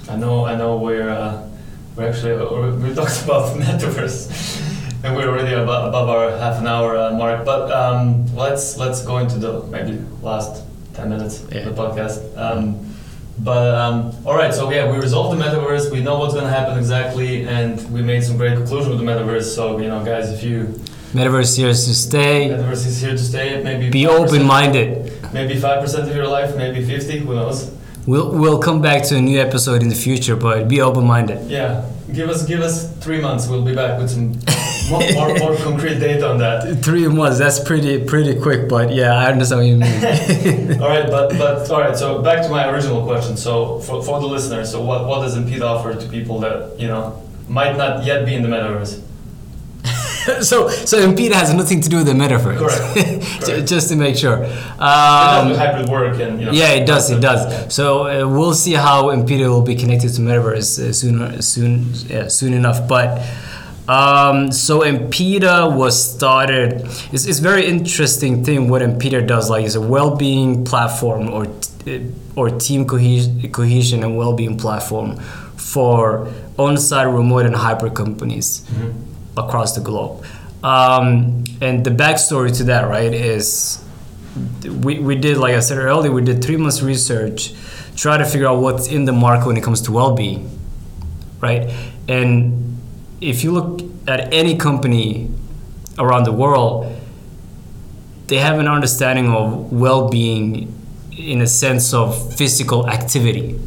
I 0.08 0.16
know, 0.16 0.44
I 0.46 0.56
know. 0.56 0.76
We're 0.78 1.08
uh, 1.08 1.48
we're 1.96 2.08
actually 2.08 2.32
uh, 2.32 2.74
we 2.76 2.94
talked 2.94 3.22
about 3.24 3.54
the 3.54 3.60
metaverse, 3.62 4.20
and 5.04 5.16
we're 5.16 5.28
already 5.28 5.54
above, 5.54 5.88
above 5.88 6.08
our 6.08 6.30
half 6.38 6.58
an 6.58 6.66
hour 6.66 6.96
uh, 6.96 7.12
mark. 7.12 7.44
But 7.44 7.70
um, 7.70 8.26
let's 8.34 8.76
let's 8.78 9.02
go 9.04 9.18
into 9.18 9.38
the 9.38 9.62
maybe 9.64 10.02
last 10.22 10.64
ten 10.94 11.10
minutes 11.10 11.44
Yeah. 11.52 11.60
of 11.68 11.76
the 11.76 11.82
podcast. 11.82 12.36
Um, 12.36 12.91
but 13.38 13.74
um, 13.74 14.12
all 14.24 14.34
right, 14.36 14.52
so 14.54 14.70
yeah, 14.70 14.90
we 14.90 14.98
resolved 14.98 15.38
the 15.38 15.42
metaverse. 15.44 15.90
We 15.90 16.02
know 16.02 16.18
what's 16.18 16.34
going 16.34 16.44
to 16.46 16.50
happen 16.50 16.78
exactly, 16.78 17.46
and 17.48 17.80
we 17.92 18.02
made 18.02 18.22
some 18.22 18.36
great 18.36 18.56
conclusion 18.56 18.90
with 18.90 18.98
the 19.00 19.04
metaverse. 19.04 19.54
So 19.54 19.78
you 19.78 19.88
know, 19.88 20.04
guys, 20.04 20.30
if 20.30 20.42
you 20.42 20.78
Metaverse 21.12 21.56
here 21.58 21.68
is 21.68 21.84
to 21.86 21.94
stay. 21.94 22.48
metaverse 22.48 22.86
is 22.86 23.00
here 23.02 23.10
to 23.10 23.18
stay, 23.18 23.62
maybe 23.62 23.90
Be 23.90 24.06
open 24.06 24.44
minded. 24.44 25.12
maybe 25.34 25.58
five 25.58 25.80
percent 25.82 26.08
of 26.08 26.14
your 26.16 26.26
life, 26.26 26.56
maybe 26.56 26.84
fifty, 26.84 27.18
who 27.18 27.34
knows? 27.34 27.70
We'll 28.06 28.30
we'll 28.32 28.58
come 28.60 28.80
back 28.80 29.02
to 29.08 29.16
a 29.16 29.20
new 29.20 29.38
episode 29.40 29.82
in 29.82 29.88
the 29.88 29.94
future, 29.94 30.36
but 30.36 30.68
be 30.68 30.80
open 30.80 31.04
minded. 31.04 31.50
Yeah, 31.50 31.84
give 32.12 32.28
us 32.30 32.46
give 32.46 32.60
us 32.60 32.90
three 33.04 33.20
months. 33.20 33.46
We'll 33.48 33.64
be 33.64 33.74
back 33.74 33.98
with 33.98 34.10
some 34.10 34.32
more, 34.92 35.12
more, 35.14 35.38
more 35.38 35.56
concrete 35.56 35.98
data 35.98 36.28
on 36.28 36.38
that. 36.38 36.84
Three 36.84 37.08
months. 37.08 37.38
That's 37.38 37.58
pretty 37.58 38.04
pretty 38.04 38.38
quick, 38.40 38.68
but 38.68 38.92
yeah, 38.92 39.14
I 39.14 39.32
understand 39.32 39.60
what 39.60 39.66
you 39.72 39.76
mean. 39.76 40.80
all 40.82 40.88
right, 40.88 41.08
but 41.10 41.36
but 41.38 41.70
all 41.70 41.80
right. 41.80 41.96
So 41.96 42.22
back 42.22 42.42
to 42.44 42.48
my 42.50 42.68
original 42.70 43.04
question. 43.04 43.36
So 43.36 43.80
for, 43.80 44.02
for 44.02 44.20
the 44.20 44.26
listeners, 44.26 44.70
so 44.70 44.82
what 44.84 45.06
what 45.08 45.22
does 45.22 45.36
Empida 45.36 45.64
offer 45.64 45.94
to 45.94 46.08
people 46.08 46.38
that 46.40 46.78
you 46.78 46.88
know 46.88 47.20
might 47.48 47.76
not 47.76 48.04
yet 48.04 48.24
be 48.26 48.34
in 48.34 48.42
the 48.42 48.48
metaverse? 48.48 49.00
so 50.42 50.68
so 50.68 50.98
Empida 50.98 51.34
has 51.34 51.52
nothing 51.52 51.80
to 51.80 51.88
do 51.88 51.96
with 51.98 52.06
the 52.06 52.12
metaverse. 52.12 52.58
Correct. 52.58 53.44
Correct. 53.44 53.68
Just 53.68 53.88
to 53.88 53.96
make 53.96 54.16
sure. 54.16 54.44
Um, 54.78 55.50
Um, 55.50 55.54
hybrid 55.54 55.88
work 55.88 56.20
and 56.20 56.38
you 56.38 56.46
know. 56.46 56.52
yeah, 56.52 56.72
it 56.80 56.86
does. 56.86 57.10
It 57.10 57.20
does. 57.20 57.74
So 57.74 58.06
uh, 58.06 58.28
we'll 58.28 58.54
see 58.54 58.74
how 58.74 59.10
Empida 59.10 59.48
will 59.48 59.62
be 59.62 59.74
connected 59.74 60.10
to 60.14 60.20
metaverse 60.20 60.78
uh, 60.78 60.92
soon 60.92 61.42
soon 61.42 61.86
yeah, 62.08 62.28
soon 62.28 62.52
enough. 62.54 62.86
But 62.86 63.18
um, 63.88 64.52
so 64.52 64.82
Empida 64.82 65.68
was 65.68 66.14
started. 66.14 66.82
It's, 67.12 67.26
it's 67.26 67.38
very 67.40 67.66
interesting 67.66 68.44
thing 68.44 68.68
what 68.68 68.82
Empida 68.82 69.26
does. 69.26 69.50
Like 69.50 69.64
it's 69.64 69.74
a 69.74 69.80
well-being 69.80 70.64
platform 70.64 71.28
or 71.28 71.46
or 72.36 72.48
team 72.48 72.86
cohesion, 72.86 73.50
cohesion 73.50 74.04
and 74.04 74.16
well-being 74.16 74.56
platform 74.56 75.16
for 75.56 76.32
on-site, 76.58 77.08
remote, 77.08 77.44
and 77.44 77.56
hybrid 77.56 77.94
companies 77.94 78.64
across 79.36 79.74
the 79.74 79.80
globe. 79.80 80.24
Um, 80.62 81.42
and 81.60 81.84
the 81.84 81.90
backstory 81.90 82.56
to 82.58 82.64
that, 82.64 82.88
right, 82.88 83.12
is 83.12 83.84
we, 84.64 85.00
we 85.00 85.16
did, 85.16 85.38
like 85.38 85.54
I 85.54 85.60
said 85.60 85.78
earlier, 85.78 86.12
we 86.12 86.22
did 86.22 86.42
three 86.42 86.56
months 86.56 86.82
research, 86.82 87.52
try 87.96 88.16
to 88.16 88.24
figure 88.24 88.46
out 88.46 88.60
what's 88.60 88.86
in 88.86 89.04
the 89.06 89.12
market 89.12 89.46
when 89.46 89.56
it 89.56 89.64
comes 89.64 89.80
to 89.82 89.92
well-being, 89.92 90.56
right? 91.40 91.68
And 92.08 92.71
if 93.22 93.44
you 93.44 93.52
look 93.52 93.80
at 94.08 94.34
any 94.34 94.56
company 94.56 95.30
around 95.98 96.24
the 96.24 96.32
world, 96.32 96.92
they 98.26 98.38
have 98.38 98.58
an 98.58 98.66
understanding 98.66 99.30
of 99.30 99.72
well-being 99.72 100.74
in 101.16 101.40
a 101.40 101.46
sense 101.46 101.94
of 101.94 102.34
physical 102.34 102.88
activity. 102.88 103.58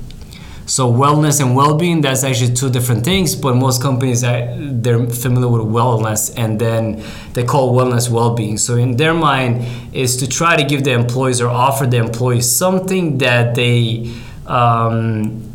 So 0.66 0.92
wellness 0.92 1.40
and 1.40 1.56
well-being 1.56 2.02
that's 2.02 2.24
actually 2.24 2.56
two 2.56 2.72
different 2.72 3.06
things, 3.06 3.36
but 3.36 3.56
most 3.56 3.82
companies 3.82 4.22
they're 4.22 5.06
familiar 5.08 5.48
with 5.48 5.62
wellness 5.62 6.34
and 6.36 6.60
then 6.60 7.04
they 7.34 7.44
call 7.44 7.76
wellness 7.76 8.10
well-being. 8.10 8.58
So 8.58 8.76
in 8.76 8.98
their 8.98 9.14
mind 9.14 9.66
is 9.94 10.18
to 10.18 10.28
try 10.28 10.58
to 10.58 10.64
give 10.64 10.84
the 10.84 10.92
employees 10.92 11.40
or 11.40 11.50
offer 11.50 11.86
the 11.86 11.98
employees 11.98 12.52
something 12.52 13.20
that 13.20 13.54
they 13.54 14.12
um, 14.48 15.54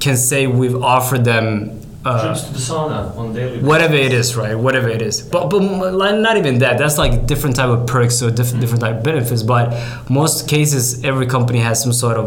can 0.00 0.16
say 0.16 0.48
we've 0.48 0.82
offered 0.82 1.24
them 1.24 1.85
uh, 2.08 2.24
Trips 2.24 2.42
to 2.46 2.52
the 2.52 2.58
sauna 2.68 2.98
on 3.20 3.26
daily. 3.34 3.50
basis. 3.56 3.66
whatever 3.70 3.94
it 4.08 4.12
is 4.20 4.28
right 4.42 4.56
whatever 4.66 4.88
it 4.96 5.02
is 5.10 5.16
but 5.34 5.42
but 5.50 5.60
not 6.26 6.36
even 6.40 6.54
that 6.64 6.74
that's 6.80 6.98
like 7.04 7.26
different 7.32 7.54
type 7.56 7.68
of 7.76 7.80
perks 7.94 8.16
or 8.24 8.30
different 8.30 8.60
different 8.62 8.80
type 8.86 8.96
of 8.98 9.02
benefits 9.10 9.42
but 9.54 9.64
most 10.20 10.48
cases 10.48 10.82
every 11.10 11.26
company 11.26 11.58
has 11.68 11.76
some 11.84 11.92
sort 11.92 12.16
of 12.22 12.26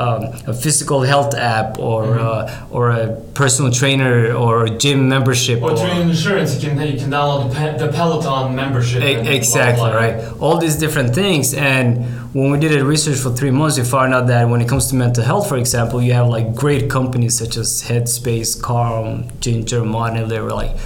um, 0.00 0.20
a 0.52 0.54
physical 0.64 1.00
health 1.12 1.32
app 1.34 1.78
or 1.78 2.02
uh, 2.18 2.66
or 2.76 2.90
a 2.90 3.02
personal 3.40 3.70
trainer 3.80 4.32
or 4.42 4.68
gym 4.82 5.08
membership 5.08 5.62
Or 5.62 5.76
through 5.76 6.00
insurance, 6.00 6.50
you 6.54 6.60
can 6.68 6.78
you 6.92 6.98
can 7.02 7.10
download 7.10 7.50
the, 7.78 7.88
Peloton 7.98 8.54
membership. 8.54 9.02
E- 9.02 9.36
Exactly 9.40 9.80
blah, 9.80 9.90
blah, 9.90 9.98
blah. 9.98 10.30
right. 10.30 10.40
All 10.42 10.56
these 10.58 10.76
different 10.76 11.14
things, 11.14 11.54
and 11.54 11.88
when 12.32 12.52
we 12.52 12.58
did 12.60 12.80
a 12.80 12.84
research 12.84 13.18
for 13.18 13.30
three 13.30 13.50
months, 13.50 13.76
we 13.76 13.84
found 13.84 14.14
out 14.14 14.28
that 14.28 14.48
when 14.48 14.60
it 14.60 14.68
comes 14.68 14.86
to 14.88 14.94
mental 14.94 15.24
health, 15.24 15.48
for 15.48 15.56
example, 15.56 16.00
you 16.00 16.12
have 16.12 16.28
like 16.28 16.54
great 16.54 16.88
companies 16.88 17.36
such 17.36 17.56
as 17.56 17.82
Headspace, 17.82 18.60
Calm, 18.62 19.28
Ginger, 19.40 19.84
Model. 19.84 20.28
They 20.28 20.40
were 20.40 20.50
like 20.50 20.76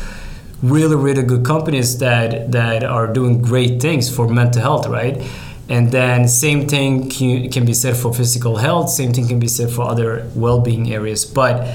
really, 0.63 0.97
really 0.97 1.23
good 1.23 1.45
companies 1.45 1.99
that 1.99 2.53
that 2.53 2.83
are 2.83 3.13
doing 3.13 3.43
great 3.43 3.83
things 3.83 4.15
for 4.15 4.27
mental 4.27 4.63
health, 4.63 4.87
right? 4.87 5.23
And 5.69 5.93
then 5.93 6.29
same 6.29 6.67
thing 6.67 7.11
can 7.11 7.67
be 7.67 7.75
said 7.75 7.97
for 7.97 8.13
physical 8.15 8.57
health. 8.57 8.89
Same 8.91 9.13
thing 9.13 9.29
can 9.29 9.39
be 9.39 9.49
said 9.49 9.71
for 9.71 9.83
other 9.83 10.31
well-being 10.35 10.93
areas, 10.93 11.25
but 11.27 11.75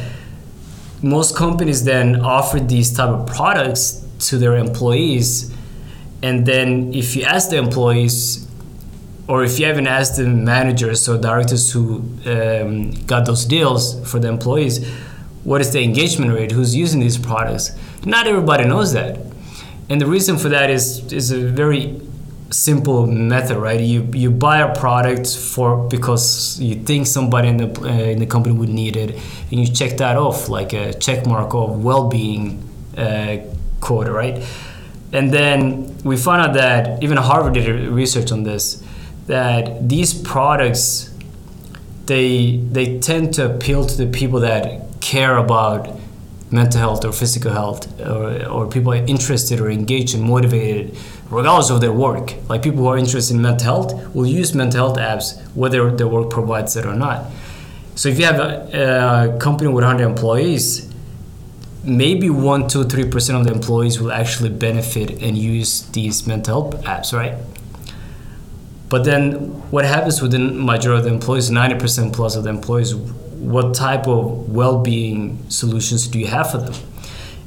most 1.03 1.36
companies 1.36 1.84
then 1.84 2.22
offer 2.22 2.59
these 2.59 2.95
type 2.95 3.09
of 3.09 3.28
products 3.28 4.05
to 4.20 4.38
their 4.38 4.57
employees 4.57 5.55
and 6.22 6.45
then 6.45 6.93
if 6.93 7.15
you 7.15 7.24
ask 7.24 7.49
the 7.49 7.57
employees 7.57 8.48
or 9.30 9.43
if 9.43 9.59
you 9.59 9.67
even 9.67 9.88
ask 9.88 10.15
the 10.15 10.27
managers 10.27 11.07
or 11.07 11.17
directors 11.17 11.71
who 11.71 11.99
um, 12.25 12.91
got 13.05 13.25
those 13.25 13.45
deals 13.45 13.84
for 14.09 14.19
the 14.19 14.27
employees 14.27 14.86
what 15.43 15.61
is 15.61 15.71
the 15.71 15.82
engagement 15.82 16.34
rate 16.34 16.51
who's 16.51 16.75
using 16.75 16.99
these 16.99 17.17
products? 17.17 17.71
Not 18.05 18.27
everybody 18.27 18.65
knows 18.65 18.93
that. 18.93 19.19
And 19.89 19.99
the 19.99 20.05
reason 20.05 20.38
for 20.38 20.49
that 20.49 20.69
is 20.69 21.11
is 21.11 21.32
a 21.32 21.39
very 21.47 21.99
simple 22.51 23.07
method 23.07 23.57
right? 23.57 23.80
You 23.80 24.07
you 24.13 24.32
buy 24.32 24.59
a 24.59 24.75
product 24.75 25.36
for 25.36 25.88
because 25.88 26.59
you 26.59 26.75
think 26.75 27.07
somebody 27.07 27.47
in 27.47 27.57
the 27.57 27.82
uh, 27.82 28.13
in 28.13 28.19
the 28.19 28.25
company 28.25 28.55
would 28.55 28.69
need 28.69 28.95
it 28.95 29.15
and 29.49 29.59
you 29.59 29.67
check 29.67 29.97
that 29.97 30.17
off 30.17 30.49
like 30.49 30.73
a 30.73 30.93
check 30.93 31.25
mark 31.25 31.53
of 31.53 31.84
well-being 31.84 32.61
uh, 32.97 33.38
quota 33.80 34.11
right? 34.11 34.43
And 35.11 35.34
then 35.34 35.97
we 36.03 36.17
found 36.17 36.41
out 36.41 36.53
that 36.53 37.01
even 37.01 37.17
Harvard 37.17 37.53
did 37.53 37.67
research 37.89 38.32
on 38.32 38.43
this 38.43 38.84
that 39.30 39.88
these 39.88 40.11
products 40.11 41.13
they 42.07 42.57
they 42.71 42.97
tend 42.99 43.32
to 43.36 43.45
appeal 43.45 43.86
to 43.86 43.95
the 44.03 44.07
people 44.07 44.39
that 44.39 44.63
care 45.01 45.38
about 45.38 45.88
mental 46.49 46.80
health 46.80 47.05
or 47.05 47.11
physical 47.11 47.51
health 47.51 47.82
or, 48.01 48.43
or 48.47 48.67
people 48.67 48.91
interested 48.91 49.61
or 49.61 49.69
engaged 49.69 50.15
and 50.15 50.23
motivated 50.23 50.97
regardless 51.30 51.69
of 51.69 51.80
their 51.80 51.93
work. 51.93 52.34
Like 52.49 52.63
people 52.63 52.80
who 52.80 52.88
are 52.88 52.97
interested 52.97 53.36
in 53.36 53.41
mental 53.43 53.65
health 53.65 54.15
will 54.15 54.25
use 54.25 54.55
mental 54.55 54.80
health 54.84 54.97
apps 54.97 55.39
whether 55.53 55.95
their 55.95 56.07
work 56.07 56.32
provides 56.32 56.75
it 56.75 56.88
or 56.88 56.95
not. 56.95 57.25
So 57.93 58.09
if 58.09 58.17
you 58.17 58.25
have 58.25 58.39
a, 58.39 59.36
a 59.36 59.38
company 59.38 59.69
with 59.69 59.84
100 59.84 60.03
employees 60.03 60.89
maybe 61.84 62.30
1 62.32 62.67
2 62.67 62.86
3% 62.86 63.39
of 63.39 63.45
the 63.45 63.53
employees 63.53 64.01
will 64.01 64.11
actually 64.11 64.49
benefit 64.49 65.21
and 65.21 65.38
use 65.38 65.84
these 65.91 66.25
mental 66.25 66.71
health 66.71 66.84
apps 66.84 67.13
right 67.13 67.36
but 68.89 69.05
then 69.05 69.33
what 69.71 69.85
happens 69.85 70.21
with 70.21 70.31
the 70.31 70.39
majority 70.39 70.99
of 70.99 71.03
the 71.05 71.13
employees 71.13 71.49
90% 71.51 72.13
plus 72.13 72.35
of 72.35 72.43
the 72.43 72.49
employees 72.49 72.95
what 73.39 73.73
type 73.73 74.07
of 74.07 74.49
well-being 74.49 75.49
solutions 75.49 76.07
do 76.07 76.19
you 76.19 76.27
have 76.27 76.51
for 76.51 76.57
them? 76.57 76.73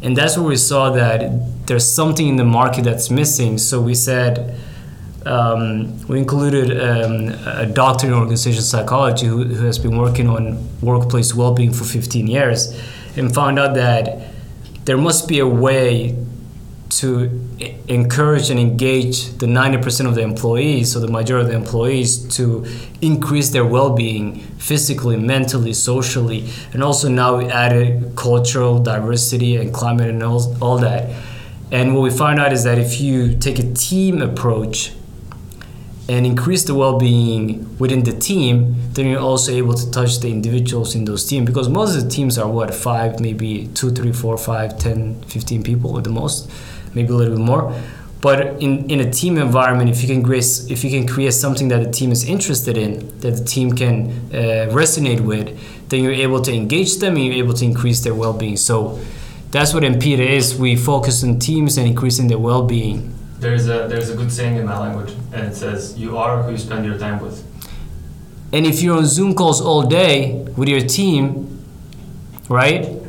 And 0.01 0.16
that's 0.16 0.36
where 0.36 0.47
we 0.47 0.57
saw 0.57 0.90
that 0.90 1.66
there's 1.66 1.86
something 1.86 2.26
in 2.26 2.36
the 2.36 2.45
market 2.45 2.84
that's 2.84 3.11
missing. 3.11 3.59
So 3.59 3.80
we 3.80 3.95
said 3.95 4.59
um, 5.26 6.05
we 6.09 6.18
included 6.18 6.70
um, 6.80 7.28
a 7.47 7.66
doctor 7.66 8.07
in 8.07 8.14
organizational 8.14 8.62
psychology 8.62 9.26
who, 9.26 9.45
who 9.45 9.66
has 9.66 9.78
been 9.78 9.99
working 9.99 10.28
on 10.28 10.66
workplace 10.80 11.34
well-being 11.34 11.72
for 11.72 11.84
15 11.84 12.26
years 12.26 12.76
and 13.16 13.32
found 13.32 13.59
out 13.59 13.74
that 13.74 14.32
there 14.84 14.97
must 14.97 15.28
be 15.28 15.38
a 15.38 15.47
way 15.47 16.16
to 16.90 17.28
encourage 17.89 18.51
and 18.51 18.59
engage 18.59 19.27
the 19.39 19.47
90% 19.47 20.07
of 20.07 20.15
the 20.15 20.23
employees, 20.23 20.93
so 20.93 21.01
the 21.01 21.09
majority 21.09 21.47
of 21.47 21.51
the 21.51 21.57
employees, 21.57 22.27
to 22.37 22.67
increase 23.01 23.51
their 23.51 23.65
well-being 23.65 24.41
physically, 24.59 25.17
mentally, 25.17 25.73
socially, 25.73 26.49
and 26.73 26.83
also 26.83 27.09
now 27.09 27.39
we 27.39 27.47
added 27.47 28.15
cultural 28.17 28.79
diversity 28.79 29.57
and 29.57 29.73
climate 29.73 30.09
and 30.09 30.23
all, 30.23 30.57
all 30.63 30.79
that. 30.79 31.11
And 31.71 31.95
what 31.95 32.03
we 32.03 32.11
find 32.11 32.39
out 32.39 32.53
is 32.53 32.65
that 32.65 32.79
if 32.79 33.01
you 33.01 33.35
take 33.37 33.59
a 33.59 33.73
team 33.75 34.21
approach 34.23 34.93
and 36.09 36.27
increase 36.27 36.65
the 36.65 36.75
well-being 36.75 37.79
within 37.79 38.03
the 38.03 38.13
team, 38.13 38.75
then 38.93 39.07
you're 39.07 39.21
also 39.21 39.53
able 39.53 39.73
to 39.73 39.91
touch 39.91 40.21
the 40.21 40.31
individuals 40.31 40.95
in 40.95 41.05
those 41.05 41.27
teams 41.27 41.47
because 41.47 41.69
most 41.69 41.97
of 41.97 42.05
the 42.05 42.11
teams 42.11 42.37
are 42.39 42.49
what 42.49 42.75
five, 42.75 43.21
maybe 43.21 43.69
two, 43.75 43.91
three, 43.91 44.13
four, 44.13 44.37
five, 44.37 44.79
10, 44.79 45.23
15 45.23 45.63
people 45.63 45.97
at 45.97 46.05
the 46.05 46.11
most, 46.11 46.51
maybe 46.95 47.12
a 47.12 47.16
little 47.16 47.36
bit 47.36 47.45
more. 47.45 47.74
But 48.22 48.62
in, 48.62 48.88
in 48.88 49.01
a 49.01 49.11
team 49.11 49.36
environment, 49.36 49.90
if 49.90 50.01
you 50.01 50.09
can 50.09 50.22
create 50.22 50.47
if 50.70 50.84
you 50.84 50.90
can 50.90 51.09
create 51.09 51.34
something 51.34 51.66
that 51.68 51.82
the 51.82 51.90
team 51.90 52.12
is 52.12 52.22
interested 52.24 52.78
in, 52.78 53.09
that 53.18 53.36
the 53.36 53.45
team 53.45 53.72
can 53.72 54.11
uh, 54.32 54.70
resonate 54.70 55.20
with, 55.20 55.59
then 55.88 56.05
you're 56.05 56.12
able 56.12 56.40
to 56.43 56.53
engage 56.53 56.99
them 56.99 57.16
and 57.16 57.24
you're 57.24 57.45
able 57.45 57.55
to 57.55 57.64
increase 57.64 58.01
their 58.05 58.14
well-being. 58.14 58.57
So 58.57 59.01
that's 59.51 59.74
what 59.74 59.82
Empida 59.82 60.22
is. 60.22 60.57
We 60.57 60.76
focus 60.76 61.24
on 61.24 61.40
teams 61.40 61.76
and 61.76 61.86
increasing 61.88 62.28
their 62.28 62.38
well-being. 62.38 63.12
There's 63.40 63.66
a 63.66 63.88
there's 63.88 64.09
a 64.09 64.14
good 64.14 64.30
saying 64.30 64.57
in 64.57 64.66
my 64.66 64.78
language, 64.78 65.12
and 65.32 65.45
it 65.49 65.57
says, 65.57 65.99
"You 65.99 66.16
are 66.16 66.45
who 66.45 66.53
you 66.53 66.59
spend 66.59 66.86
your 66.86 66.99
time 66.99 67.18
with." 67.20 67.45
And 68.53 68.64
if 68.66 68.82
you're 68.82 68.97
on 68.97 69.07
Zoom 69.07 69.34
calls 69.34 69.61
all 69.61 69.82
day 69.82 70.45
with 70.57 70.68
your 70.68 70.82
team, 70.82 71.64
right? 72.49 73.01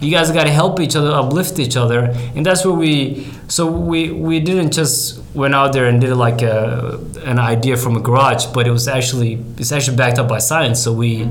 You 0.00 0.10
guys 0.10 0.30
got 0.32 0.44
to 0.44 0.50
help 0.50 0.80
each 0.80 0.96
other, 0.96 1.12
uplift 1.12 1.58
each 1.58 1.76
other, 1.76 2.14
and 2.34 2.44
that's 2.44 2.64
what 2.64 2.76
we 2.76 3.26
So 3.48 3.66
we 3.66 4.10
we 4.12 4.38
didn't 4.40 4.72
just 4.72 5.20
went 5.34 5.54
out 5.54 5.72
there 5.72 5.86
and 5.86 6.00
did 6.00 6.14
like 6.14 6.40
a, 6.42 7.00
an 7.24 7.38
idea 7.38 7.76
from 7.76 7.96
a 7.96 8.00
garage, 8.00 8.46
but 8.46 8.66
it 8.66 8.70
was 8.70 8.86
actually 8.88 9.44
it's 9.58 9.72
actually 9.72 9.96
backed 9.96 10.18
up 10.18 10.28
by 10.28 10.38
science. 10.38 10.82
So 10.82 10.92
we 10.92 11.28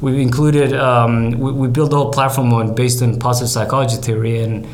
we 0.00 0.22
included 0.22 0.72
um, 0.72 1.32
we, 1.32 1.52
we 1.52 1.68
built 1.68 1.90
the 1.90 1.96
whole 1.96 2.12
platform 2.12 2.52
on 2.52 2.74
based 2.74 3.02
on 3.02 3.18
positive 3.18 3.50
psychology 3.50 3.96
theory. 3.96 4.40
And 4.42 4.66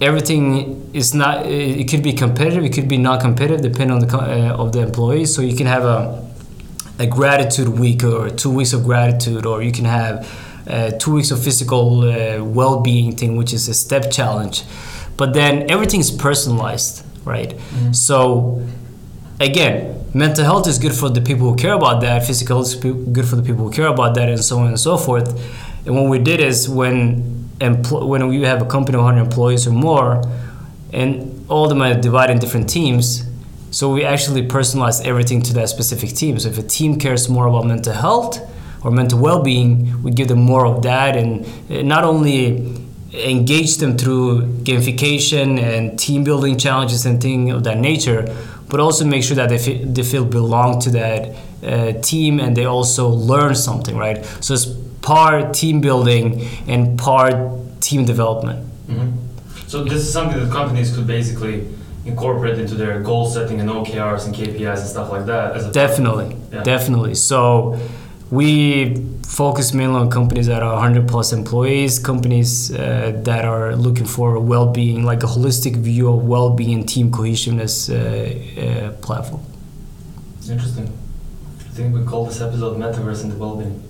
everything 0.00 0.90
is 0.92 1.14
not 1.14 1.46
it 1.46 1.80
it 1.80 1.88
could 1.88 2.02
be 2.02 2.12
competitive 2.12 2.62
it 2.64 2.72
could 2.74 2.88
be 2.88 2.98
non-competitive 2.98 3.62
depending 3.62 3.92
on 3.96 4.00
the 4.06 4.16
uh, 4.16 4.62
of 4.62 4.72
the 4.72 4.80
employees. 4.80 5.34
So 5.34 5.40
you 5.42 5.56
can 5.56 5.66
have 5.66 5.84
a 5.84 6.22
a 6.98 7.06
gratitude 7.06 7.68
week 7.68 8.04
or 8.04 8.30
two 8.30 8.50
weeks 8.50 8.72
of 8.72 8.84
gratitude 8.84 9.46
or 9.46 9.62
you 9.62 9.72
can 9.72 9.84
have 9.86 10.26
uh, 10.66 10.90
two 10.92 11.12
weeks 11.14 11.30
of 11.30 11.42
physical 11.42 12.02
uh, 12.04 12.42
well-being 12.42 13.16
thing 13.16 13.36
which 13.36 13.52
is 13.52 13.68
a 13.68 13.74
step 13.74 14.10
challenge. 14.10 14.64
But 15.16 15.32
then 15.32 15.70
everything's 15.70 16.10
personalized 16.10 17.04
right? 17.24 17.58
So 17.92 18.62
again 19.40 20.04
mental 20.14 20.44
health 20.44 20.66
is 20.66 20.78
good 20.78 20.94
for 20.94 21.10
the 21.10 21.20
people 21.20 21.50
who 21.50 21.56
care 21.56 21.74
about 21.74 22.00
that 22.00 22.24
physical 22.24 22.56
health 22.58 22.68
is 22.68 22.74
good 22.76 23.26
for 23.28 23.36
the 23.36 23.42
people 23.42 23.64
who 23.64 23.70
care 23.70 23.88
about 23.88 24.14
that 24.14 24.28
and 24.28 24.42
so 24.42 24.58
on 24.58 24.68
and 24.68 24.80
so 24.80 24.96
forth. 24.96 25.28
And 25.86 25.94
what 25.94 26.08
we 26.08 26.18
did 26.18 26.40
is 26.40 26.68
when 26.68 27.48
empl- 27.60 28.08
when 28.08 28.28
we 28.28 28.42
have 28.42 28.62
a 28.62 28.66
company 28.66 28.96
of 28.96 29.04
100 29.04 29.22
employees 29.22 29.66
or 29.66 29.72
more 29.72 30.22
and 30.92 31.44
all 31.48 31.64
of 31.64 31.68
them 31.68 31.82
are 31.82 31.94
divided 31.94 32.32
in 32.32 32.38
different 32.38 32.68
teams 32.68 33.26
so 33.70 33.92
we 33.92 34.04
actually 34.04 34.46
personalize 34.46 35.04
everything 35.04 35.42
to 35.42 35.52
that 35.54 35.68
specific 35.68 36.10
team. 36.10 36.38
So 36.38 36.48
if 36.48 36.56
a 36.56 36.62
team 36.62 36.98
cares 36.98 37.28
more 37.28 37.46
about 37.46 37.66
mental 37.66 37.92
health 37.92 38.40
or 38.86 38.90
mental 38.92 39.18
well-being 39.18 39.70
we 40.04 40.10
give 40.12 40.28
them 40.28 40.38
more 40.52 40.64
of 40.72 40.82
that 40.82 41.16
and 41.16 41.30
uh, 41.70 41.82
not 41.82 42.04
only 42.04 42.40
engage 43.12 43.76
them 43.78 43.96
through 43.98 44.42
gamification 44.62 45.58
and 45.60 45.98
team 45.98 46.22
building 46.22 46.56
challenges 46.56 47.04
and 47.06 47.20
things 47.20 47.52
of 47.52 47.64
that 47.64 47.78
nature 47.78 48.22
but 48.68 48.78
also 48.80 49.04
make 49.04 49.22
sure 49.22 49.36
that 49.36 49.48
they, 49.48 49.58
fe- 49.58 49.84
they 49.84 50.02
feel 50.02 50.24
belong 50.24 50.80
to 50.80 50.90
that 50.90 51.20
uh, 51.64 51.92
team 52.00 52.38
and 52.40 52.56
they 52.56 52.64
also 52.64 53.08
learn 53.08 53.54
something 53.54 53.96
right 53.96 54.24
so 54.40 54.54
it's 54.54 54.66
part 55.02 55.52
team 55.54 55.80
building 55.80 56.46
and 56.68 56.98
part 56.98 57.34
team 57.80 58.04
development 58.04 58.58
hmm 58.88 59.10
So 59.72 59.82
this 59.82 60.00
is 60.06 60.12
something 60.12 60.38
that 60.42 60.50
companies 60.60 60.88
could 60.94 61.06
basically 61.08 61.56
incorporate 62.04 62.56
into 62.62 62.74
their 62.82 63.00
goal 63.02 63.24
setting 63.34 63.58
and 63.60 63.68
OKRs 63.68 64.22
and 64.26 64.32
KPIs 64.38 64.80
and 64.84 64.88
stuff 64.96 65.08
like 65.14 65.26
that. 65.32 65.56
As 65.56 65.66
a 65.66 65.72
Definitely, 65.72 66.28
Yeah. 66.52 66.62
definitely. 66.74 67.14
So 67.16 67.40
we 68.30 68.96
focus 69.22 69.72
mainly 69.72 70.00
on 70.00 70.10
companies 70.10 70.46
that 70.46 70.62
are 70.62 70.74
100 70.74 71.08
plus 71.08 71.32
employees, 71.32 71.98
companies 71.98 72.74
uh, 72.74 73.12
that 73.24 73.44
are 73.44 73.76
looking 73.76 74.06
for 74.06 74.38
well-being, 74.40 75.04
like 75.04 75.22
a 75.22 75.26
holistic 75.26 75.76
view 75.76 76.08
of 76.08 76.24
well-being 76.24 76.74
and 76.74 76.88
team 76.88 77.12
cohesiveness 77.12 77.88
uh, 77.88 77.94
uh, 77.94 78.90
platform. 79.00 79.42
Interesting. 80.48 80.92
I 81.60 81.62
think 81.70 81.94
we 81.94 82.04
call 82.04 82.26
this 82.26 82.40
episode 82.40 82.78
Metaverse 82.78 83.22
and 83.22 83.32
the 83.32 83.36
Wellbeing. 83.36 83.82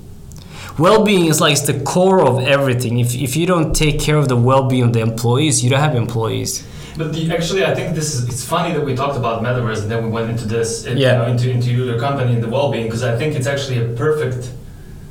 Well-being 0.79 1.27
is 1.27 1.41
like 1.41 1.53
it's 1.53 1.63
the 1.63 1.81
core 1.81 2.21
of 2.21 2.41
everything. 2.41 2.99
If, 2.99 3.15
if 3.15 3.37
you 3.37 3.47
don't 3.47 3.75
take 3.75 4.01
care 4.01 4.17
of 4.17 4.29
the 4.29 4.37
well-being 4.37 4.85
of 4.85 4.93
the 4.93 5.01
employees, 5.01 5.65
you 5.65 5.71
don't 5.71 5.81
have 5.81 5.95
employees. 5.95 6.67
But 6.97 7.13
the, 7.13 7.31
actually, 7.37 7.65
I 7.65 7.75
think 7.75 7.95
this 7.95 8.15
is 8.15 8.27
it's 8.29 8.45
funny 8.45 8.73
that 8.75 8.85
we 8.85 8.95
talked 8.95 9.17
about 9.19 9.43
metaverse 9.43 9.83
and 9.83 9.91
then 9.91 10.03
we 10.05 10.11
went 10.11 10.31
into 10.31 10.47
this, 10.47 10.85
in- 10.87 10.97
Yeah. 10.97 11.13
you 11.13 11.19
know, 11.19 11.27
into 11.33 11.51
into 11.51 11.71
your 11.71 11.99
company 11.99 12.33
and 12.35 12.43
the 12.43 12.49
well-being 12.49 12.87
because 12.87 13.03
I 13.03 13.15
think 13.19 13.35
it's 13.37 13.47
actually 13.47 13.79
a 13.85 13.89
perfect 14.05 14.51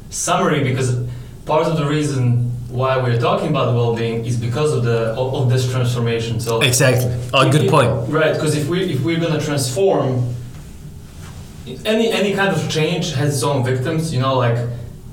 summary 0.09 0.63
because 0.63 0.97
part 1.45 1.67
of 1.67 1.77
the 1.77 1.85
reason 1.85 2.51
why 2.69 2.97
we're 2.97 3.19
talking 3.19 3.49
about 3.49 3.65
the 3.71 3.73
well-being 3.81 4.25
is 4.25 4.35
because 4.37 4.73
of 4.73 4.83
the 4.83 4.99
of, 5.21 5.33
of 5.35 5.49
this 5.49 5.69
transformation. 5.71 6.39
So 6.39 6.61
Exactly. 6.61 7.11
Oh, 7.33 7.45
if- 7.45 7.51
good 7.51 7.69
point. 7.69 7.89
Right, 8.09 8.33
because 8.33 8.55
if 8.55 8.67
we 8.67 8.77
if 8.95 9.01
we're 9.03 9.19
gonna 9.19 9.39
transform, 9.49 10.33
any 11.85 12.11
any 12.11 12.33
kind 12.33 12.51
of 12.55 12.67
change 12.69 13.13
has 13.13 13.29
its 13.35 13.43
own 13.43 13.63
victims. 13.63 14.13
You 14.13 14.21
know, 14.21 14.35
like 14.37 14.57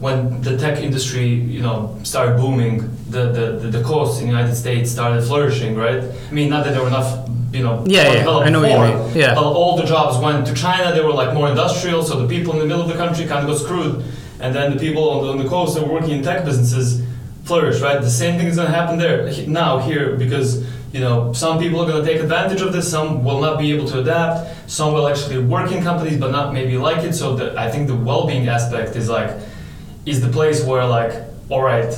when 0.02 0.42
the 0.42 0.58
tech 0.58 0.78
industry 0.82 1.28
you 1.28 1.62
know 1.62 1.96
started 2.02 2.36
booming, 2.36 2.74
the 3.08 3.22
the 3.36 3.46
the, 3.60 3.68
the 3.78 3.82
coasts 3.84 4.20
in 4.20 4.26
the 4.26 4.32
United 4.36 4.56
States 4.56 4.90
started 4.90 5.22
flourishing. 5.22 5.76
Right. 5.76 6.02
I 6.30 6.32
mean, 6.32 6.50
not 6.50 6.64
that 6.64 6.72
there 6.74 6.82
were 6.82 6.88
enough. 6.88 7.10
You 7.52 7.62
know, 7.62 7.84
Yeah, 7.86 8.14
yeah, 8.14 8.20
I 8.46 8.48
know 8.48 8.60
what 8.62 8.70
you 8.70 8.78
mean. 8.78 9.14
Yeah. 9.14 9.34
But 9.34 9.44
all 9.44 9.76
the 9.76 9.84
jobs 9.84 10.16
went 10.24 10.46
to 10.46 10.54
China. 10.54 10.90
They 10.96 11.04
were 11.04 11.12
like 11.12 11.34
more 11.34 11.50
industrial, 11.50 12.02
so 12.02 12.12
the 12.24 12.26
people 12.26 12.54
in 12.54 12.60
the 12.60 12.64
middle 12.64 12.82
of 12.82 12.88
the 12.88 12.96
country 13.04 13.26
kind 13.26 13.40
of 13.44 13.48
got 13.50 13.58
screwed, 13.64 14.02
and 14.40 14.54
then 14.56 14.72
the 14.74 14.80
people 14.86 15.04
on 15.10 15.18
the, 15.24 15.30
on 15.34 15.38
the 15.42 15.48
coast 15.54 15.74
that 15.74 15.86
were 15.86 15.92
working 15.92 16.12
in 16.16 16.22
tech 16.22 16.46
businesses 16.46 17.04
flourish. 17.44 17.80
Right. 17.82 18.00
The 18.00 18.16
same 18.22 18.38
thing 18.38 18.48
is 18.48 18.56
going 18.56 18.70
to 18.72 18.74
happen 18.80 18.98
there 18.98 19.30
now 19.46 19.78
here 19.78 20.16
because 20.16 20.64
you 20.94 21.00
know 21.00 21.34
some 21.34 21.58
people 21.58 21.78
are 21.82 21.88
going 21.90 22.02
to 22.02 22.08
take 22.10 22.22
advantage 22.22 22.62
of 22.62 22.72
this. 22.72 22.90
Some 22.90 23.22
will 23.22 23.40
not 23.46 23.58
be 23.58 23.70
able 23.74 23.86
to 23.92 24.00
adapt. 24.00 24.70
Some 24.70 24.94
will 24.94 25.06
actually 25.06 25.38
work 25.54 25.70
in 25.72 25.84
companies 25.84 26.18
but 26.18 26.30
not 26.30 26.54
maybe 26.54 26.78
like 26.78 27.04
it. 27.04 27.12
So 27.12 27.36
the, 27.36 27.46
I 27.60 27.70
think 27.70 27.86
the 27.86 27.96
well-being 27.96 28.48
aspect 28.48 28.96
is 28.96 29.10
like 29.10 29.30
is 30.06 30.20
the 30.20 30.28
place 30.28 30.64
where 30.64 30.84
like 30.86 31.12
all 31.48 31.62
right 31.62 31.92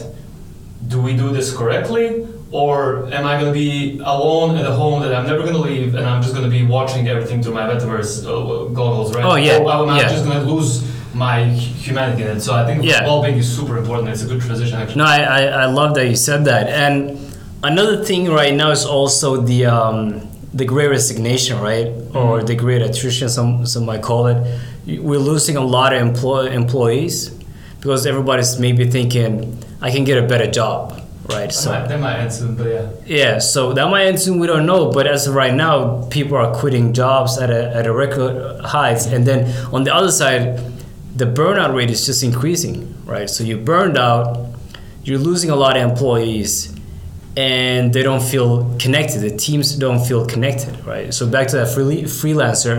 do 0.88 1.00
we 1.00 1.16
do 1.16 1.32
this 1.32 1.54
correctly 1.56 2.26
or 2.50 3.06
am 3.12 3.26
I 3.26 3.40
going 3.40 3.52
to 3.52 3.58
be 3.58 3.98
alone 3.98 4.56
at 4.56 4.64
a 4.66 4.72
home 4.72 5.02
that 5.02 5.12
I'm 5.14 5.26
never 5.26 5.40
going 5.40 5.54
to 5.54 5.58
leave 5.60 5.94
and 5.96 6.06
I'm 6.06 6.22
just 6.22 6.34
going 6.36 6.48
to 6.48 6.50
be 6.58 6.64
watching 6.64 7.08
everything 7.08 7.42
through 7.42 7.54
my 7.54 7.62
metaverse 7.62 8.24
uh, 8.24 8.68
goggles, 8.72 9.12
right? 9.12 9.24
Oh, 9.24 9.34
yeah, 9.34 9.58
Or 9.58 9.72
am 9.82 9.88
I 9.88 10.02
yeah. 10.02 10.08
just 10.08 10.24
going 10.24 10.38
to 10.38 10.44
lose 10.52 10.84
my 11.14 11.42
humanity 11.46 12.22
in 12.22 12.28
it? 12.36 12.40
So 12.42 12.54
I 12.54 12.64
think 12.64 12.84
Yeah. 12.84 13.02
well-being 13.06 13.38
is 13.38 13.48
super 13.56 13.76
important. 13.76 14.08
It's 14.10 14.22
a 14.22 14.26
good 14.28 14.40
transition, 14.40 14.78
actually. 14.78 14.98
No, 14.98 15.04
I, 15.04 15.18
I, 15.22 15.40
I 15.46 15.64
love 15.64 15.94
that 15.96 16.06
you 16.06 16.14
said 16.14 16.44
that. 16.44 16.68
And 16.68 17.18
another 17.64 18.04
thing 18.04 18.30
right 18.30 18.54
now 18.54 18.70
is 18.70 18.84
also 18.86 19.38
the 19.40 19.66
um, 19.66 20.20
the 20.52 20.64
great 20.64 20.90
resignation, 20.90 21.58
right? 21.60 21.88
Or 22.14 22.44
the 22.44 22.54
great 22.54 22.82
attrition, 22.82 23.28
some 23.28 23.66
some 23.66 23.84
might 23.84 24.02
call 24.02 24.28
it. 24.28 24.38
We're 24.86 25.18
losing 25.18 25.56
a 25.56 25.64
lot 25.76 25.92
of 25.92 26.00
employ, 26.00 26.50
employees 26.50 27.33
because 27.84 28.06
everybody's 28.06 28.58
maybe 28.58 28.88
thinking, 28.88 29.62
I 29.82 29.90
can 29.90 30.04
get 30.04 30.16
a 30.16 30.26
better 30.26 30.50
job, 30.50 31.02
right? 31.28 31.50
That 31.50 31.66
might, 31.66 31.88
that 31.88 32.00
might 32.00 32.16
end 32.16 32.32
soon, 32.32 32.56
but 32.56 32.66
yeah. 32.66 32.90
Yeah, 33.04 33.38
so 33.40 33.74
that 33.74 33.90
might 33.90 34.06
end 34.06 34.18
soon. 34.18 34.38
We 34.38 34.46
don't 34.46 34.64
know, 34.64 34.90
but 34.90 35.06
as 35.06 35.26
of 35.26 35.34
right 35.34 35.52
now, 35.52 36.06
people 36.08 36.34
are 36.38 36.54
quitting 36.54 36.94
jobs 36.94 37.36
at 37.36 37.50
a 37.50 37.76
at 37.76 37.86
a 37.86 37.92
record 37.92 38.64
heights, 38.64 39.04
and 39.04 39.26
then 39.26 39.52
on 39.70 39.84
the 39.84 39.94
other 39.94 40.10
side, 40.10 40.56
the 41.14 41.26
burnout 41.26 41.74
rate 41.74 41.90
is 41.90 42.06
just 42.06 42.22
increasing, 42.22 42.94
right? 43.04 43.28
So 43.28 43.44
you're 43.44 43.58
burned 43.58 43.98
out, 43.98 44.46
you're 45.02 45.18
losing 45.18 45.50
a 45.50 45.56
lot 45.56 45.76
of 45.76 45.82
employees, 45.82 46.74
and 47.36 47.92
they 47.92 48.02
don't 48.02 48.22
feel 48.22 48.74
connected. 48.78 49.18
The 49.18 49.36
teams 49.36 49.76
don't 49.76 50.02
feel 50.02 50.24
connected, 50.24 50.86
right? 50.86 51.12
So 51.12 51.26
back 51.26 51.48
to 51.48 51.56
that 51.56 51.68
free, 51.68 52.04
freelancer 52.04 52.76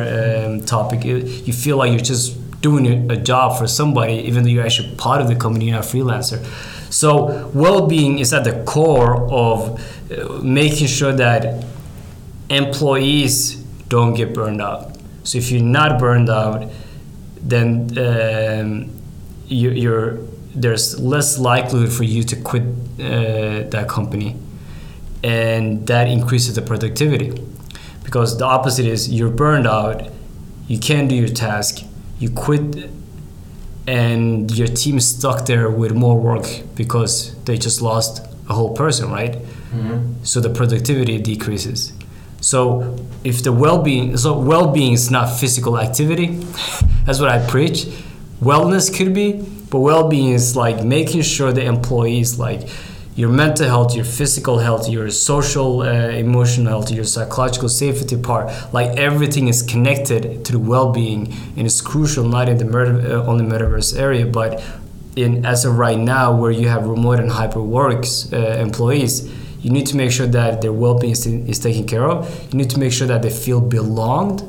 um, 0.47 0.65
topic, 0.65 1.05
you, 1.05 1.17
you 1.17 1.53
feel 1.53 1.77
like 1.77 1.91
you're 1.91 1.99
just 1.99 2.35
doing 2.67 2.85
a, 3.11 3.17
job 3.31 3.47
for 3.59 3.67
somebody, 3.67 4.15
even 4.29 4.43
though 4.43 4.53
you're 4.53 4.65
actually 4.69 4.91
part 4.95 5.19
of 5.21 5.27
the 5.27 5.35
company, 5.35 5.65
you're 5.65 5.75
not 5.75 5.85
a 5.85 5.91
freelancer. 5.93 6.39
So 7.01 7.07
well-being 7.53 8.13
is 8.23 8.33
at 8.33 8.43
the 8.43 8.55
core 8.63 9.13
of 9.45 9.57
uh, 10.11 10.41
making 10.41 10.87
sure 10.87 11.13
that 11.25 11.63
employees 12.49 13.35
don't 13.95 14.13
get 14.15 14.33
burned 14.33 14.61
out. 14.61 14.83
So 15.23 15.37
if 15.37 15.51
you're 15.51 15.69
not 15.79 15.99
burned 15.99 16.29
out, 16.29 16.71
then 17.53 17.69
um, 18.07 18.69
you, 19.47 19.69
you're 19.83 20.19
there's 20.63 20.99
less 20.99 21.37
likelihood 21.37 21.91
for 21.91 22.05
you 22.05 22.23
to 22.23 22.35
quit 22.49 22.63
uh, 22.63 23.69
that 23.75 23.85
company, 23.89 24.29
and 25.21 25.85
that 25.87 26.07
increases 26.07 26.55
the 26.55 26.61
productivity. 26.61 27.29
Because 28.03 28.37
the 28.37 28.45
opposite 28.45 28.85
is 28.85 29.09
you're 29.09 29.35
burned 29.43 29.67
out, 29.67 29.97
you 30.67 30.79
can't 30.79 31.09
do 31.09 31.15
your 31.15 31.33
task, 31.47 31.83
you 32.19 32.29
quit, 32.29 32.89
and 33.87 34.51
your 34.57 34.67
team 34.67 34.97
is 34.97 35.07
stuck 35.07 35.45
there 35.45 35.69
with 35.69 35.93
more 35.93 36.19
work 36.19 36.45
because 36.75 37.35
they 37.43 37.57
just 37.57 37.81
lost 37.81 38.25
a 38.49 38.53
whole 38.53 38.73
person, 38.73 39.11
right? 39.11 39.37
Mm-hmm. 39.75 40.23
so 40.23 40.39
the 40.39 40.49
productivity 40.49 41.19
decreases. 41.19 41.91
So 42.39 42.97
if 43.23 43.43
the 43.43 43.51
well-being 43.51 44.15
so 44.17 44.37
well-being 44.39 44.93
is 44.93 45.11
not 45.11 45.27
physical 45.37 45.77
activity 45.79 46.27
that's 47.05 47.19
what 47.19 47.29
i 47.29 47.45
preach. 47.47 47.85
Wellness 48.39 48.95
could 48.95 49.13
be 49.13 49.41
but 49.69 49.79
well-being 49.79 50.29
is 50.31 50.55
like 50.55 50.83
making 50.83 51.23
sure 51.23 51.51
the 51.51 51.65
employees 51.65 52.39
like 52.39 52.69
your 53.15 53.29
mental 53.29 53.65
health 53.65 53.95
your 53.95 54.05
physical 54.05 54.59
health 54.59 54.89
your 54.89 55.09
social 55.09 55.81
uh, 55.81 55.85
emotional 56.09 56.67
health 56.67 56.91
your 56.91 57.03
psychological 57.03 57.69
safety 57.69 58.17
part 58.17 58.51
like 58.73 58.97
everything 58.97 59.47
is 59.47 59.61
connected 59.63 60.43
to 60.43 60.51
the 60.51 60.59
well-being 60.59 61.33
and 61.55 61.65
it's 61.65 61.81
crucial 61.81 62.27
not 62.27 62.49
in 62.49 62.57
the 62.57 62.65
meta- 62.65 63.19
uh, 63.19 63.29
on 63.29 63.37
the 63.37 63.43
metaverse 63.43 63.97
area 63.97 64.25
but 64.25 64.61
in 65.15 65.45
as 65.45 65.63
of 65.63 65.77
right 65.77 65.97
now 65.99 66.35
where 66.35 66.51
you 66.51 66.67
have 66.67 66.85
remote 66.85 67.19
and 67.19 67.31
hyper 67.31 67.61
works 67.61 68.31
uh, 68.33 68.37
employees 68.59 69.31
you 69.65 69.71
need 69.71 69.87
to 69.87 69.97
make 69.97 70.11
sure 70.11 70.27
that 70.27 70.61
their 70.61 70.71
well-being 70.71 71.13
is, 71.13 71.25
is 71.25 71.57
taken 71.57 71.87
care 71.87 72.07
of. 72.07 72.29
You 72.53 72.59
need 72.59 72.69
to 72.69 72.79
make 72.79 72.93
sure 72.93 73.07
that 73.07 73.23
they 73.23 73.31
feel 73.31 73.59
belonged 73.59 74.43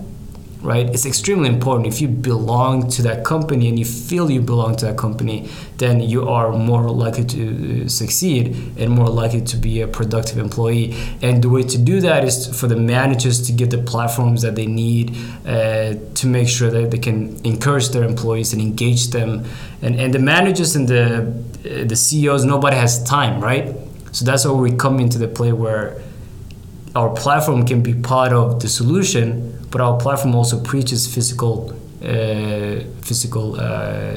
right? 0.67 0.91
It's 0.91 1.07
extremely 1.07 1.49
important. 1.49 1.87
If 1.87 2.01
you 2.01 2.09
belong 2.09 2.91
to 2.91 3.03
that 3.03 3.25
company 3.25 3.69
and 3.69 3.79
you 3.79 3.85
feel 3.85 4.31
you 4.31 4.41
belong 4.41 4.75
to 4.77 4.87
that 4.87 4.99
company, 4.99 5.49
then 5.79 6.01
you 6.01 6.29
are 6.29 6.51
more 6.53 6.91
likely 6.91 7.25
to 7.25 7.89
succeed 7.89 8.73
and 8.77 8.91
more 8.91 9.09
likely 9.09 9.43
to 9.43 9.57
be 9.57 9.81
a 9.81 9.87
productive 9.87 10.39
employee. 10.39 10.97
And 11.23 11.43
the 11.43 11.49
way 11.49 11.63
to 11.63 11.79
do 11.79 12.01
that 12.01 12.25
is 12.25 12.59
for 12.61 12.67
the 12.67 12.77
managers 12.77 13.47
to 13.47 13.53
get 13.53 13.71
the 13.71 13.79
platforms 13.79 14.43
that 14.43 14.57
they 14.57 14.67
need 14.67 15.17
uh, 15.47 15.95
to 16.15 16.27
make 16.27 16.49
sure 16.49 16.69
that 16.69 16.91
they 16.91 16.99
can 16.99 17.41
encourage 17.45 17.91
their 17.91 18.03
employees 18.03 18.53
and 18.53 18.61
engage 18.61 19.11
them. 19.11 19.45
And, 19.83 19.95
and 19.95 20.13
the 20.13 20.19
managers 20.19 20.75
and 20.75 20.89
the, 20.89 21.05
uh, 21.65 21.85
the 21.85 21.97
CEOs, 21.97 22.45
nobody 22.45 22.77
has 22.77 23.05
time, 23.05 23.41
right? 23.41 23.73
So 24.11 24.25
that's 24.25 24.45
where 24.45 24.55
we 24.55 24.73
come 24.73 24.99
into 24.99 25.19
the 25.19 25.29
play 25.29 25.53
where 25.53 26.03
our 26.97 27.15
platform 27.15 27.65
can 27.67 27.83
be 27.83 27.95
part 27.95 28.33
of 28.33 28.61
the 28.61 28.69
solution, 28.69 29.56
but 29.71 29.81
our 29.81 29.97
platform 29.99 30.35
also 30.35 30.61
preaches 30.63 31.07
physical, 31.13 31.73
uh, 32.03 32.81
physical 33.03 33.57
uh, 33.61 34.17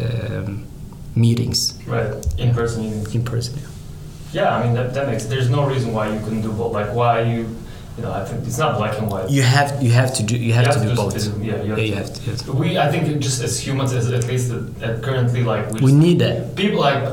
um, 0.00 0.64
meetings 1.16 1.78
Right. 1.86 2.12
In 2.38 2.54
person 2.54 2.82
meetings. 2.82 3.14
in 3.14 3.24
person. 3.24 3.54
yeah. 3.58 3.68
Yeah, 4.32 4.56
I 4.56 4.64
mean 4.64 4.74
that, 4.74 4.94
that 4.94 5.06
makes. 5.08 5.26
There's 5.26 5.48
no 5.48 5.64
reason 5.66 5.92
why 5.92 6.08
you 6.12 6.18
couldn't 6.24 6.42
do 6.42 6.50
both. 6.52 6.72
Like 6.72 6.92
why 6.92 7.20
you, 7.22 7.46
you 7.96 8.02
know, 8.02 8.12
I 8.12 8.24
think 8.24 8.44
it's 8.46 8.58
not 8.58 8.76
black 8.78 8.98
and 8.98 9.08
white. 9.08 9.30
You 9.30 9.42
have 9.42 9.80
you 9.80 9.92
have 9.92 10.12
to 10.14 10.22
do 10.24 10.36
you 10.36 10.52
have, 10.52 10.72
to, 10.74 10.80
do 10.88 10.94
both. 10.96 11.14
do- 11.14 11.44
yeah, 11.44 11.62
you 11.62 11.70
have 11.70 11.78
Yeah, 11.78 11.84
you 11.84 11.90
to. 11.92 11.96
have 11.98 12.12
to. 12.14 12.20
you 12.24 12.30
have 12.32 12.40
to. 12.46 12.52
We, 12.52 12.76
I 12.76 12.90
think, 12.90 13.20
just 13.20 13.40
as 13.44 13.60
humans, 13.64 13.92
as 13.92 14.10
at 14.10 14.26
least 14.26 14.50
at, 14.52 14.82
at 14.82 15.02
currently, 15.04 15.44
like 15.44 15.70
we, 15.70 15.80
We 15.82 15.92
need 15.92 16.18
that. 16.18 16.56
people 16.56 16.80
like 16.80 17.04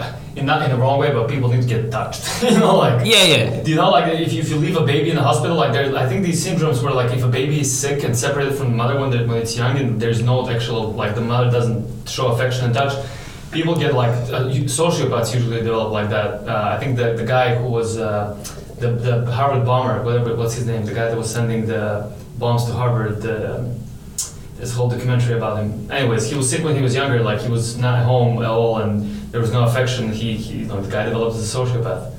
in 0.41 0.45
not 0.47 0.61
in 0.63 0.71
the 0.71 0.77
wrong 0.77 0.99
way, 0.99 1.11
but 1.13 1.29
people 1.29 1.49
need 1.49 1.61
to 1.61 1.67
get 1.67 1.91
touched. 1.91 2.43
you 2.43 2.59
know, 2.59 2.75
like 2.77 3.05
Yeah, 3.05 3.23
yeah. 3.23 3.63
Do 3.63 3.69
you 3.71 3.77
know, 3.77 3.89
like, 3.89 4.11
if 4.13 4.33
you, 4.33 4.41
if 4.41 4.49
you 4.49 4.57
leave 4.57 4.75
a 4.75 4.85
baby 4.85 5.09
in 5.11 5.15
the 5.15 5.23
hospital, 5.23 5.55
like, 5.55 5.71
there, 5.71 5.95
I 5.95 6.07
think 6.09 6.25
these 6.25 6.45
syndromes 6.45 6.83
where, 6.83 6.93
like, 6.93 7.11
if 7.15 7.23
a 7.23 7.27
baby 7.27 7.61
is 7.61 7.71
sick 7.71 8.03
and 8.03 8.17
separated 8.17 8.55
from 8.55 8.71
the 8.71 8.75
mother 8.75 8.99
when, 8.99 9.09
when 9.27 9.37
it's 9.37 9.55
young 9.55 9.77
and 9.77 10.01
there's 10.01 10.21
no 10.21 10.49
actual, 10.49 10.91
like, 10.91 11.15
the 11.15 11.21
mother 11.21 11.49
doesn't 11.49 12.09
show 12.09 12.27
affection 12.27 12.65
and 12.65 12.73
touch, 12.73 12.93
people 13.51 13.75
get, 13.75 13.93
like, 13.93 14.11
uh, 14.31 14.49
sociopaths 14.79 15.33
usually 15.33 15.61
develop 15.61 15.91
like 15.91 16.09
that. 16.09 16.47
Uh, 16.47 16.75
I 16.75 16.79
think 16.79 16.97
the, 16.97 17.13
the 17.13 17.25
guy 17.25 17.55
who 17.55 17.69
was 17.69 17.97
uh, 17.97 18.37
the, 18.79 18.91
the 18.91 19.31
Harvard 19.31 19.65
bomber, 19.65 20.03
whatever, 20.03 20.35
what's 20.35 20.55
his 20.55 20.65
name, 20.65 20.85
the 20.85 20.93
guy 20.93 21.07
that 21.07 21.17
was 21.17 21.31
sending 21.31 21.67
the 21.67 22.11
bombs 22.37 22.65
to 22.65 22.73
Harvard, 22.73 23.21
the, 23.21 23.79
this 24.57 24.73
whole 24.73 24.89
documentary 24.89 25.35
about 25.35 25.57
him. 25.57 25.89
Anyways, 25.91 26.29
he 26.29 26.35
was 26.35 26.49
sick 26.49 26.63
when 26.63 26.75
he 26.75 26.81
was 26.81 26.93
younger, 26.93 27.21
like, 27.21 27.41
he 27.41 27.49
was 27.49 27.77
not 27.77 28.03
home 28.05 28.41
at 28.41 28.49
all 28.49 28.77
and 28.77 29.20
there 29.31 29.39
was 29.39 29.51
no 29.51 29.63
affection. 29.63 30.11
He, 30.11 30.35
he 30.35 30.59
you 30.59 30.65
know, 30.65 30.81
the 30.81 30.91
guy 30.91 31.05
developed 31.05 31.37
as 31.37 31.53
a 31.53 31.57
sociopath. 31.57 32.11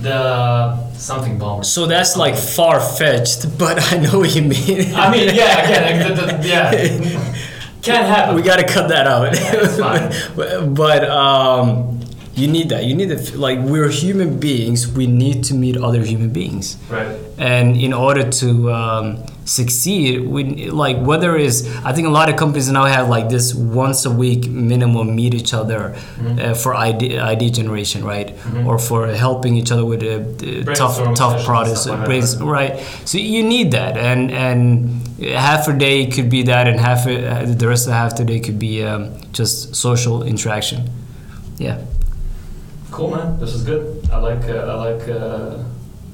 The 0.00 0.90
something 0.94 1.38
bomber. 1.38 1.64
So 1.64 1.86
that's 1.86 2.16
like 2.16 2.36
far 2.36 2.80
fetched, 2.80 3.58
but 3.58 3.92
I 3.92 3.98
know 3.98 4.18
what 4.18 4.34
you 4.34 4.42
mean. 4.42 4.94
I 4.94 5.10
mean, 5.10 5.34
yeah, 5.34 5.62
again, 5.62 6.16
the, 6.16 6.22
the, 6.22 6.48
yeah, 6.48 6.70
can't 7.82 8.06
happen. 8.06 8.34
we 8.34 8.42
gotta 8.42 8.64
cut 8.64 8.88
that 8.88 9.06
out. 9.06 9.28
it's 9.32 9.78
fine. 9.78 10.74
but 10.74 11.04
um, 11.10 11.89
you 12.34 12.46
need 12.46 12.68
that. 12.68 12.84
You 12.84 12.94
need 12.94 13.10
like 13.34 13.58
we're 13.58 13.88
human 13.88 14.38
beings. 14.38 14.86
We 14.86 15.06
need 15.06 15.44
to 15.44 15.54
meet 15.54 15.76
other 15.76 16.02
human 16.02 16.30
beings, 16.30 16.76
right. 16.88 17.18
and 17.38 17.76
in 17.76 17.92
order 17.92 18.30
to 18.30 18.72
um, 18.72 19.26
succeed, 19.44 20.26
we 20.26 20.70
like 20.70 20.98
whether 20.98 21.36
is 21.36 21.68
I 21.84 21.92
think 21.92 22.06
a 22.06 22.10
lot 22.10 22.28
of 22.28 22.36
companies 22.36 22.70
now 22.70 22.84
have 22.84 23.08
like 23.08 23.28
this 23.28 23.52
once 23.52 24.04
a 24.06 24.10
week 24.10 24.48
minimum 24.48 25.16
meet 25.16 25.34
each 25.34 25.52
other 25.52 25.96
uh, 26.20 26.54
for 26.54 26.74
ID, 26.74 27.18
ID 27.18 27.50
generation, 27.50 28.04
right? 28.04 28.34
Or 28.64 28.78
for 28.78 29.08
helping 29.08 29.56
each 29.56 29.72
other 29.72 29.84
with 29.84 30.02
uh, 30.02 30.70
uh, 30.70 30.74
tough 30.74 31.16
tough 31.16 31.44
products, 31.44 31.86
like 31.86 31.98
that, 31.98 32.06
brains, 32.06 32.40
right? 32.40 32.78
So 33.04 33.18
you 33.18 33.42
need 33.42 33.72
that, 33.72 33.96
and 33.96 34.30
and 34.30 35.18
half 35.20 35.66
a 35.66 35.72
day 35.72 36.06
could 36.06 36.30
be 36.30 36.44
that, 36.44 36.68
and 36.68 36.78
half 36.78 37.06
a, 37.06 37.44
the 37.44 37.68
rest 37.68 37.86
of 37.86 37.90
the 37.90 37.96
half 37.96 38.16
the 38.16 38.24
day 38.24 38.38
could 38.38 38.58
be 38.58 38.84
um, 38.84 39.20
just 39.32 39.74
social 39.74 40.22
interaction. 40.22 40.88
Yeah. 41.58 41.84
Cool, 42.90 43.10
man. 43.16 43.38
This 43.38 43.54
is 43.54 43.62
good. 43.64 44.08
I 44.12 44.18
like. 44.18 44.44
Uh, 44.44 44.54
I 44.54 44.74
like. 44.74 45.08
Uh, 45.08 45.62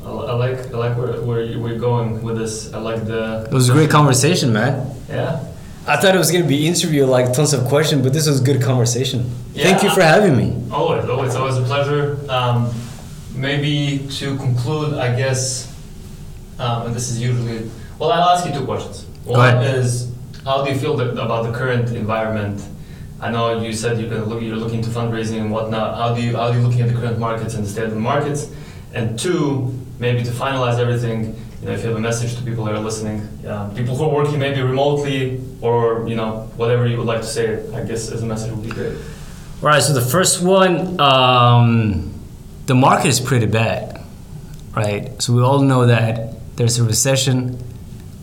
I 0.05 0.11
li- 0.11 0.29
I 0.29 0.33
like. 0.33 0.59
I 0.75 0.77
like 0.77 0.97
where 0.97 1.21
where 1.23 1.59
we're 1.59 1.79
going 1.79 2.23
with 2.23 2.37
this. 2.39 2.73
I 2.73 2.79
like 2.79 3.05
the. 3.07 3.45
It 3.51 3.53
was 3.55 3.69
a 3.69 3.73
great 3.73 3.91
conversation, 3.91 4.53
man. 4.53 4.95
Yeah. 5.09 5.43
I 5.89 5.97
thought 5.97 6.15
it 6.15 6.19
was 6.19 6.33
gonna 6.33 6.45
be 6.45 6.67
interview 6.67 7.07
like 7.07 7.33
tons 7.33 7.53
of 7.53 7.65
questions, 7.69 8.03
but 8.03 8.13
this 8.13 8.27
was 8.27 8.41
good 8.41 8.61
conversation. 8.61 9.31
Yeah, 9.55 9.65
Thank 9.65 9.85
you 9.85 9.91
for 9.91 10.03
having 10.03 10.37
me. 10.37 10.49
Always, 10.73 11.09
always, 11.09 11.35
always 11.37 11.57
a 11.57 11.63
pleasure. 11.63 12.19
Um, 12.29 12.73
maybe 13.37 14.07
to 14.19 14.37
conclude, 14.37 14.95
I 14.95 15.15
guess, 15.17 15.73
um, 16.59 16.87
and 16.87 16.95
this 16.95 17.09
is 17.09 17.21
usually, 17.23 17.71
well, 18.01 18.11
I'll 18.11 18.31
ask 18.37 18.45
you 18.47 18.53
two 18.53 18.65
questions. 18.65 19.07
Go 19.25 19.33
One 19.33 19.63
is, 19.63 20.13
how 20.45 20.65
do 20.65 20.73
you 20.73 20.77
feel 20.79 21.01
about 21.01 21.45
the 21.47 21.53
current 21.53 21.91
environment? 21.95 22.61
I 23.21 23.31
know 23.31 23.61
you 23.61 23.73
said 23.73 23.99
you're 23.99 24.11
gonna 24.11 24.25
look, 24.25 24.43
you're 24.43 24.57
looking 24.57 24.79
into 24.79 24.91
fundraising 24.91 25.41
and 25.41 25.51
whatnot. 25.51 25.97
How 25.97 26.15
do 26.15 26.23
you, 26.23 26.37
how 26.37 26.49
are 26.49 26.55
you 26.55 26.61
looking 26.61 26.83
at 26.83 26.89
the 26.89 26.95
current 26.95 27.19
markets 27.19 27.55
and 27.55 27.65
the 27.65 27.69
state 27.69 27.85
of 27.85 27.91
the 27.91 28.01
markets? 28.01 28.53
And 28.93 29.19
two, 29.19 29.75
maybe 29.99 30.23
to 30.23 30.31
finalize 30.31 30.79
everything, 30.79 31.35
you 31.61 31.67
know, 31.67 31.73
if 31.73 31.83
you 31.83 31.89
have 31.89 31.97
a 31.97 32.01
message 32.01 32.37
to 32.37 32.43
people 32.43 32.65
that 32.67 32.75
are 32.75 32.81
listening, 32.81 33.27
um, 33.47 33.75
people 33.75 33.97
who 33.97 34.05
are 34.05 34.15
working 34.15 34.39
maybe 34.39 34.61
remotely 34.61 35.41
or 35.63 36.07
you 36.07 36.15
know 36.15 36.51
whatever 36.57 36.87
you 36.87 36.99
would 36.99 37.07
like 37.07 37.23
to 37.23 37.27
say, 37.27 37.67
I 37.73 37.83
guess 37.85 38.11
as 38.11 38.23
a 38.23 38.27
message 38.27 38.53
would 38.53 38.63
be 38.63 38.71
great. 38.71 38.97
All 39.63 39.69
right. 39.69 39.83
So 39.83 39.95
the 39.95 40.03
first 40.03 40.43
one, 40.43 41.01
um, 41.01 42.13
the 42.67 42.75
market 42.75 43.09
is 43.09 43.21
pretty 43.21 43.47
bad, 43.47 44.01
right? 44.75 45.21
So 45.23 45.33
we 45.33 45.43
all 45.43 45.61
know 45.61 45.87
that 45.87 46.57
there's 46.57 46.79
a 46.79 46.85
recession. 46.85 47.59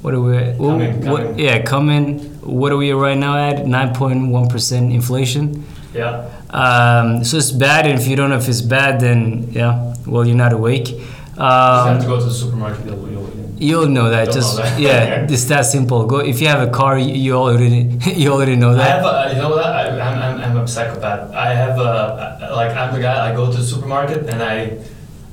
What 0.04 0.14
are 0.14 0.22
we? 0.22 0.38
Coming, 0.58 1.06
what, 1.06 1.22
coming. 1.22 1.40
yeah, 1.40 1.62
coming. 1.64 2.33
What 2.46 2.72
are 2.72 2.78
we 2.78 2.92
right 2.92 3.18
now 3.18 3.38
at? 3.38 3.66
Nine 3.66 3.94
point 3.94 4.28
one 4.30 4.48
percent 4.48 4.92
inflation. 4.92 5.64
Yeah. 5.94 6.30
Um, 6.50 7.24
so 7.24 7.38
it's 7.38 7.52
bad, 7.52 7.86
and 7.88 8.00
if 8.00 8.08
you 8.08 8.16
don't 8.16 8.30
know 8.30 8.38
if 8.38 8.48
it's 8.48 8.62
bad, 8.62 9.00
then 9.00 9.48
yeah, 9.52 9.94
well, 10.06 10.26
you're 10.26 10.36
not 10.36 10.54
awake. 10.54 10.90
you 10.90 10.98
have 11.38 12.00
to 12.00 12.06
Um, 12.06 12.08
go 12.08 12.20
to 12.20 12.26
the 12.26 12.32
supermarket. 12.34 12.86
You'll, 12.86 13.10
you'll, 13.10 13.30
you'll 13.58 13.88
know 13.90 14.10
that. 14.10 14.26
You'll 14.26 14.34
Just 14.36 14.58
know 14.58 14.64
that. 14.64 14.80
yeah, 14.80 15.26
it's 15.34 15.46
that 15.46 15.66
simple. 15.66 16.06
Go 16.06 16.18
if 16.20 16.42
you 16.42 16.48
have 16.48 16.62
a 16.68 16.72
car, 16.72 16.98
you, 17.00 17.14
you 17.14 17.34
already 17.34 17.98
you 18.22 18.32
already 18.34 18.56
know 18.56 18.74
that. 18.76 18.82
I 18.82 18.96
have 18.96 19.06
a, 19.06 19.36
you 19.36 19.42
know 19.42 19.50
what? 19.50 19.66
I, 19.66 19.90
I'm, 20.00 20.22
I'm, 20.22 20.58
I'm 20.58 20.58
a 20.58 20.68
psychopath. 20.68 21.32
I 21.34 21.54
have 21.54 21.78
a, 21.80 22.52
like, 22.56 22.76
I'm 22.76 22.94
the 22.94 23.02
guy, 23.02 23.32
I 23.32 23.36
go 23.36 23.52
to 23.52 23.58
the 23.58 23.64
supermarket 23.64 24.28
and 24.30 24.42
I, 24.44 24.78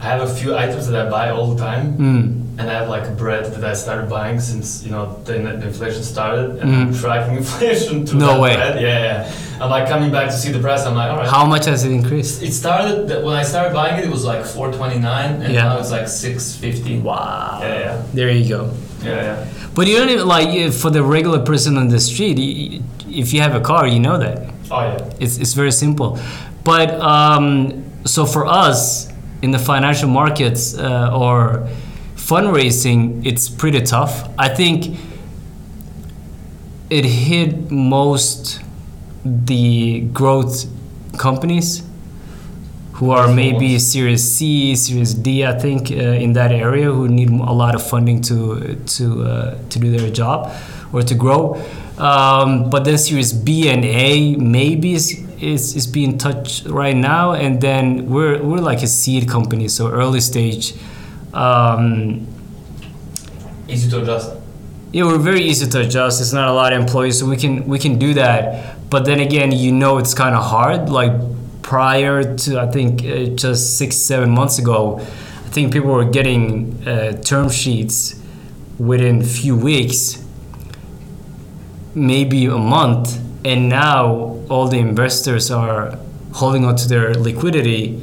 I 0.00 0.04
have 0.04 0.22
a 0.22 0.32
few 0.34 0.56
items 0.56 0.88
that 0.88 1.06
I 1.06 1.10
buy 1.10 1.30
all 1.30 1.54
the 1.54 1.60
time. 1.60 1.98
Mm. 1.98 2.49
And 2.60 2.68
I 2.70 2.74
have 2.74 2.88
like 2.96 3.16
bread 3.16 3.44
that 3.54 3.64
I 3.64 3.72
started 3.74 4.10
buying 4.10 4.38
since, 4.38 4.84
you 4.84 4.90
know, 4.94 5.04
the, 5.24 5.32
the 5.32 5.68
inflation 5.68 6.02
started. 6.02 6.48
And 6.60 6.68
I'm 6.76 6.92
Mhm. 6.92 7.00
tracking 7.00 7.36
inflation 7.42 8.06
through 8.06 8.20
No 8.20 8.26
that 8.34 8.40
way. 8.40 8.54
bread. 8.54 8.74
Yeah, 8.82 8.98
yeah. 9.08 9.62
I'm 9.62 9.70
like 9.76 9.88
coming 9.88 10.10
back 10.12 10.26
to 10.32 10.36
see 10.42 10.52
the 10.52 10.58
price. 10.66 10.82
I'm 10.86 10.94
like, 10.94 11.10
all 11.10 11.16
right. 11.18 11.28
How 11.38 11.44
much 11.46 11.64
has 11.72 11.84
it 11.86 11.92
increased? 12.00 12.42
It 12.42 12.52
started, 12.52 13.08
when 13.24 13.34
I 13.34 13.44
started 13.52 13.72
buying 13.72 13.96
it, 13.98 14.04
it 14.04 14.10
was 14.10 14.24
like 14.32 14.44
429 14.44 15.42
and 15.42 15.52
Yeah. 15.54 15.62
now 15.64 15.78
it's 15.80 15.90
like 15.90 16.06
650. 16.08 16.98
Wow. 16.98 17.58
Yeah, 17.62 17.78
yeah. 17.86 18.02
There 18.14 18.30
you 18.30 18.46
go. 18.56 18.70
Yeah, 19.02 19.10
yeah. 19.28 19.44
But 19.74 19.86
you 19.88 19.96
don't 19.98 20.10
even 20.10 20.26
like 20.28 20.50
for 20.82 20.90
the 20.90 21.02
regular 21.02 21.40
person 21.50 21.76
on 21.78 21.88
the 21.88 22.00
street. 22.00 22.36
If 23.08 23.32
you 23.32 23.40
have 23.40 23.54
a 23.54 23.60
car, 23.70 23.86
you 23.86 24.00
know 24.06 24.18
that 24.18 24.36
Oh, 24.70 24.82
yeah. 24.82 24.98
it's 25.24 25.38
it's 25.42 25.54
very 25.54 25.72
simple. 25.72 26.18
But 26.64 26.88
um, 27.00 27.40
so 28.04 28.26
for 28.26 28.44
us 28.46 29.08
in 29.42 29.50
the 29.56 29.58
financial 29.72 30.08
markets 30.20 30.62
uh, 30.78 31.10
or 31.24 31.66
fundraising, 32.30 33.26
it's 33.26 33.48
pretty 33.48 33.82
tough. 33.82 34.28
I 34.38 34.48
think 34.48 34.96
it 36.88 37.04
hit 37.04 37.70
most 37.70 38.60
the 39.24 40.00
growth 40.12 40.66
companies 41.18 41.82
who 43.00 43.10
are 43.10 43.28
maybe? 43.32 43.78
Series 43.78 44.22
C, 44.22 44.76
Series 44.76 45.14
D, 45.14 45.44
I 45.44 45.58
think, 45.58 45.90
uh, 45.90 45.94
in 46.24 46.34
that 46.34 46.52
area, 46.52 46.92
who 46.92 47.08
need 47.08 47.30
a 47.30 47.52
lot 47.62 47.74
of 47.74 47.82
funding 47.82 48.20
to 48.22 48.76
to 48.94 49.22
uh, 49.22 49.58
to 49.70 49.78
do 49.78 49.90
their 49.96 50.10
job 50.10 50.52
or 50.92 51.02
to 51.02 51.14
grow. 51.14 51.60
Um, 51.98 52.70
but 52.70 52.84
then 52.84 52.98
Series 52.98 53.32
B 53.32 53.68
and 53.70 53.84
A 53.84 54.36
maybe 54.36 54.92
is, 54.92 55.18
is 55.40 55.74
is 55.74 55.86
being 55.86 56.18
touched 56.18 56.66
right 56.66 56.96
now, 56.96 57.32
and 57.32 57.60
then 57.60 58.06
we're 58.06 58.40
we're 58.42 58.64
like 58.72 58.82
a 58.82 58.86
seed 58.86 59.28
company, 59.28 59.66
so 59.68 59.90
early 59.90 60.20
stage. 60.20 60.74
Um, 61.32 62.26
Easy 63.68 63.88
to 63.90 64.02
adjust. 64.02 64.32
yeah, 64.92 65.04
we're 65.04 65.18
very 65.18 65.42
easy 65.42 65.66
to 65.70 65.80
adjust. 65.80 66.20
It's 66.20 66.32
not 66.32 66.48
a 66.48 66.52
lot 66.52 66.72
of 66.72 66.80
employees, 66.80 67.18
so 67.20 67.26
we 67.26 67.36
can 67.36 67.66
we 67.66 67.78
can 67.78 67.98
do 67.98 68.14
that. 68.14 68.76
But 68.90 69.04
then 69.04 69.20
again, 69.20 69.52
you 69.52 69.70
know, 69.70 69.98
it's 69.98 70.12
kind 70.14 70.34
of 70.34 70.42
hard. 70.44 70.88
Like 70.90 71.12
prior 71.62 72.34
to 72.36 72.58
I 72.58 72.66
think 72.66 73.04
uh, 73.04 73.36
just 73.36 73.78
six 73.78 73.94
seven 73.96 74.30
months 74.30 74.58
ago, 74.58 74.98
I 74.98 75.48
think 75.50 75.72
people 75.72 75.92
were 75.92 76.04
getting 76.04 76.82
uh, 76.88 77.12
term 77.22 77.48
sheets 77.48 78.20
within 78.78 79.22
few 79.22 79.56
weeks, 79.56 80.24
maybe 81.94 82.46
a 82.46 82.58
month, 82.58 83.20
and 83.44 83.68
now 83.68 84.40
all 84.48 84.66
the 84.66 84.78
investors 84.78 85.50
are 85.52 85.96
holding 86.32 86.64
on 86.64 86.74
to 86.74 86.88
their 86.88 87.14
liquidity, 87.14 88.00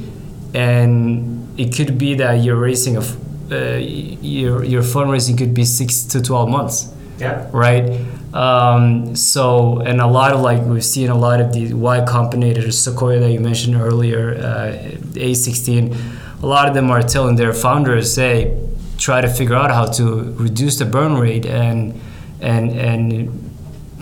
and 0.54 1.37
it 1.58 1.74
could 1.74 1.98
be 1.98 2.14
that 2.14 2.34
you're 2.44 2.56
raising 2.56 2.96
a 2.96 3.02
uh, 3.50 3.76
your 3.76 4.64
your 4.64 4.82
fundraising 4.82 5.36
could 5.36 5.54
be 5.54 5.64
six 5.64 6.02
to 6.04 6.22
twelve 6.22 6.48
months. 6.48 6.94
Yeah. 7.18 7.48
right? 7.52 8.06
Um, 8.32 9.16
so, 9.16 9.80
and 9.80 10.00
a 10.00 10.06
lot 10.06 10.32
of 10.32 10.40
like 10.40 10.62
we've 10.62 10.84
seen 10.84 11.08
a 11.08 11.18
lot 11.18 11.40
of 11.40 11.52
the 11.52 11.74
Y 11.74 12.00
Combinator, 12.02 12.72
Sequoia 12.72 13.18
that 13.18 13.32
you 13.32 13.40
mentioned 13.40 13.74
earlier, 13.74 14.34
uh, 14.36 14.72
A16. 15.14 16.42
A 16.42 16.46
lot 16.46 16.68
of 16.68 16.74
them 16.74 16.92
are 16.92 17.02
telling 17.02 17.34
their 17.34 17.52
founders, 17.52 18.14
"Hey, 18.14 18.56
try 18.98 19.20
to 19.20 19.28
figure 19.28 19.56
out 19.56 19.70
how 19.72 19.86
to 19.98 20.34
reduce 20.38 20.78
the 20.78 20.84
burn 20.84 21.16
rate 21.16 21.46
and 21.46 22.00
and 22.40 22.70
and 22.70 23.48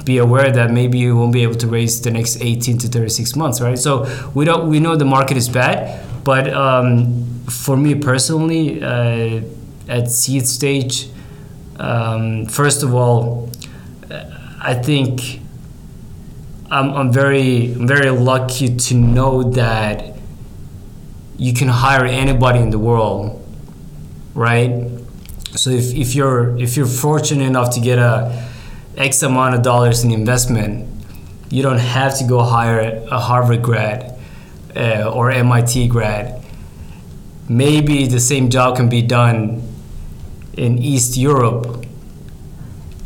be 0.05 0.19
aware 0.19 0.51
that 0.53 0.71
maybe 0.71 0.99
you 0.99 1.17
won't 1.17 1.33
be 1.33 1.43
able 1.43 1.57
to 1.57 1.67
raise 1.67 2.01
the 2.01 2.11
next 2.11 2.41
18 2.41 2.79
to 2.79 2.89
36 2.89 3.35
months, 3.35 3.61
right? 3.61 3.79
So 3.79 4.07
we 4.35 4.45
don't 4.45 4.69
we 4.69 4.79
know 4.79 4.97
the 4.97 5.05
market 5.05 5.37
is 5.37 5.49
bad, 5.49 6.05
but 6.27 6.53
um, 6.53 7.45
for 7.49 7.77
me 7.77 7.95
personally, 7.95 8.83
uh, 8.83 9.43
at 9.89 10.11
seed 10.11 10.45
stage, 10.45 11.09
um, 11.79 12.47
first 12.47 12.83
of 12.83 12.93
all, 12.97 13.49
I 14.61 14.75
think 14.75 15.41
I'm, 16.69 16.91
I'm 16.95 17.13
very 17.13 17.69
very 17.69 18.11
lucky 18.11 18.75
to 18.77 18.95
know 18.97 19.45
that 19.53 20.17
you 21.39 21.53
can 21.53 21.69
hire 21.69 22.05
anybody 22.05 22.59
in 22.59 22.71
the 22.71 22.81
world, 22.81 23.41
right? 24.35 24.91
So 25.55 25.71
if, 25.71 25.95
if 25.95 26.17
you're 26.17 26.57
if 26.59 26.77
you're 26.77 26.87
fortunate 26.87 27.45
enough 27.45 27.73
to 27.77 27.81
get 27.81 28.01
a 28.01 28.45
X 28.97 29.23
amount 29.23 29.55
of 29.55 29.63
dollars 29.63 30.03
in 30.03 30.11
investment, 30.11 30.89
you 31.51 31.63
don't 31.63 31.79
have 31.79 32.19
to 32.19 32.25
go 32.25 32.43
hire 32.43 33.07
a 33.13 33.21
Harvard 33.21 33.63
grad 33.63 34.16
uh, 34.77 35.11
or 35.13 35.31
MIT 35.31 35.89
grad. 35.89 36.43
Maybe 37.49 38.07
the 38.07 38.21
same 38.21 38.51
job 38.51 38.77
can 38.77 38.89
be 38.89 39.03
done 39.03 39.63
in 40.55 40.79
East 40.79 41.17
Europe, 41.17 41.85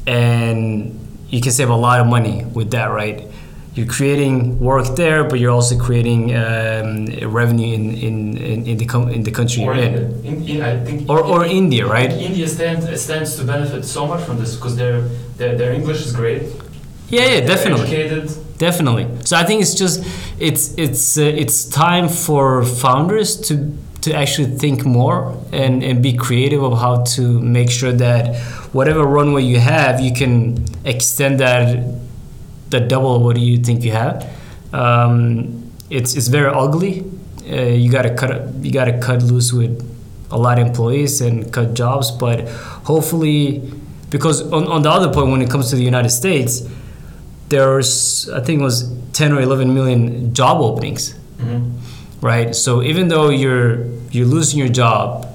and 0.07 0.97
you 1.29 1.41
can 1.41 1.53
save 1.53 1.68
a 1.68 1.75
lot 1.77 2.01
of 2.01 2.07
money 2.07 2.45
with 2.45 2.71
that, 2.73 2.87
right? 2.87 3.27
You're 3.75 3.87
creating 3.87 4.59
work 4.59 4.97
there, 4.97 5.23
but 5.25 5.39
you're 5.39 5.53
also 5.53 5.79
creating 5.79 6.35
um, 6.35 7.07
revenue 7.31 7.73
in, 7.75 7.95
in, 7.95 8.37
in, 8.37 8.66
in 8.66 8.77
the 8.79 8.85
com- 8.87 9.09
in 9.11 9.23
the 9.23 9.31
country 9.31 9.62
Or, 9.64 9.75
you're 9.75 9.85
in. 9.85 10.25
in, 10.25 10.49
in, 10.49 10.62
I 10.62 10.85
think 10.85 11.09
Or, 11.09 11.23
or 11.25 11.45
India, 11.45 11.87
right? 11.87 12.11
India 12.11 12.49
stands 12.49 12.85
stands 13.01 13.37
to 13.37 13.45
benefit 13.45 13.85
so 13.85 14.07
much 14.07 14.23
from 14.25 14.39
this 14.39 14.57
because 14.57 14.77
their, 14.77 15.03
their 15.37 15.57
their 15.57 15.73
English 15.73 16.05
is 16.05 16.12
great. 16.12 16.43
Yeah, 17.11 17.27
yeah, 17.27 17.41
definitely. 17.47 17.87
Educated. 17.87 18.59
Definitely. 18.59 19.07
So 19.25 19.37
I 19.37 19.45
think 19.45 19.62
it's 19.62 19.75
just 19.75 20.05
it's 20.41 20.74
it's 20.78 21.18
uh, 21.18 21.22
it's 21.22 21.64
time 21.64 22.09
for 22.09 22.64
founders 22.64 23.36
to 23.49 23.76
to 24.01 24.14
actually 24.14 24.57
think 24.57 24.86
more 24.86 25.38
and, 25.53 25.82
and 25.82 26.03
be 26.03 26.14
creative 26.14 26.62
of 26.62 26.78
how 26.78 27.03
to 27.03 27.38
make 27.41 27.70
sure 27.70 27.93
that 27.93 28.34
whatever 28.72 29.05
runway 29.05 29.43
you 29.43 29.59
have, 29.59 30.01
you 30.01 30.12
can 30.12 30.64
extend 30.86 31.41
that 31.41 31.84
the 32.70 32.80
double 32.80 33.22
what 33.22 33.36
do 33.36 33.43
you 33.43 33.59
think 33.59 33.84
you 33.84 33.93
have. 33.93 34.26
Um, 34.72 35.70
it's 35.91 36.14
it's 36.16 36.28
very 36.28 36.51
ugly. 36.53 37.05
Uh, 37.47 37.62
you 37.62 37.91
gotta 37.91 38.14
cut 38.14 38.55
you 38.62 38.72
gotta 38.72 38.99
cut 38.99 39.22
loose 39.22 39.53
with 39.53 39.86
a 40.30 40.38
lot 40.38 40.59
of 40.59 40.66
employees 40.66 41.20
and 41.20 41.53
cut 41.53 41.74
jobs, 41.74 42.11
but 42.11 42.49
hopefully, 42.84 43.70
because 44.09 44.41
on, 44.53 44.66
on 44.68 44.82
the 44.82 44.91
other 44.91 45.12
point, 45.12 45.30
when 45.30 45.43
it 45.43 45.51
comes 45.51 45.68
to 45.70 45.76
the 45.76 45.82
United 45.82 46.11
States, 46.11 46.62
there's 47.51 48.28
I 48.30 48.40
think 48.40 48.61
it 48.61 48.64
was 48.64 48.90
10 49.12 49.32
or 49.32 49.40
11 49.40 49.74
million 49.74 50.32
job 50.34 50.61
openings, 50.61 51.14
Mhm. 51.38 51.72
right? 52.22 52.55
So 52.57 52.82
even 52.82 53.09
though 53.09 53.28
you're 53.30 53.84
you're 54.11 54.26
losing 54.26 54.59
your 54.59 54.68
job, 54.82 55.26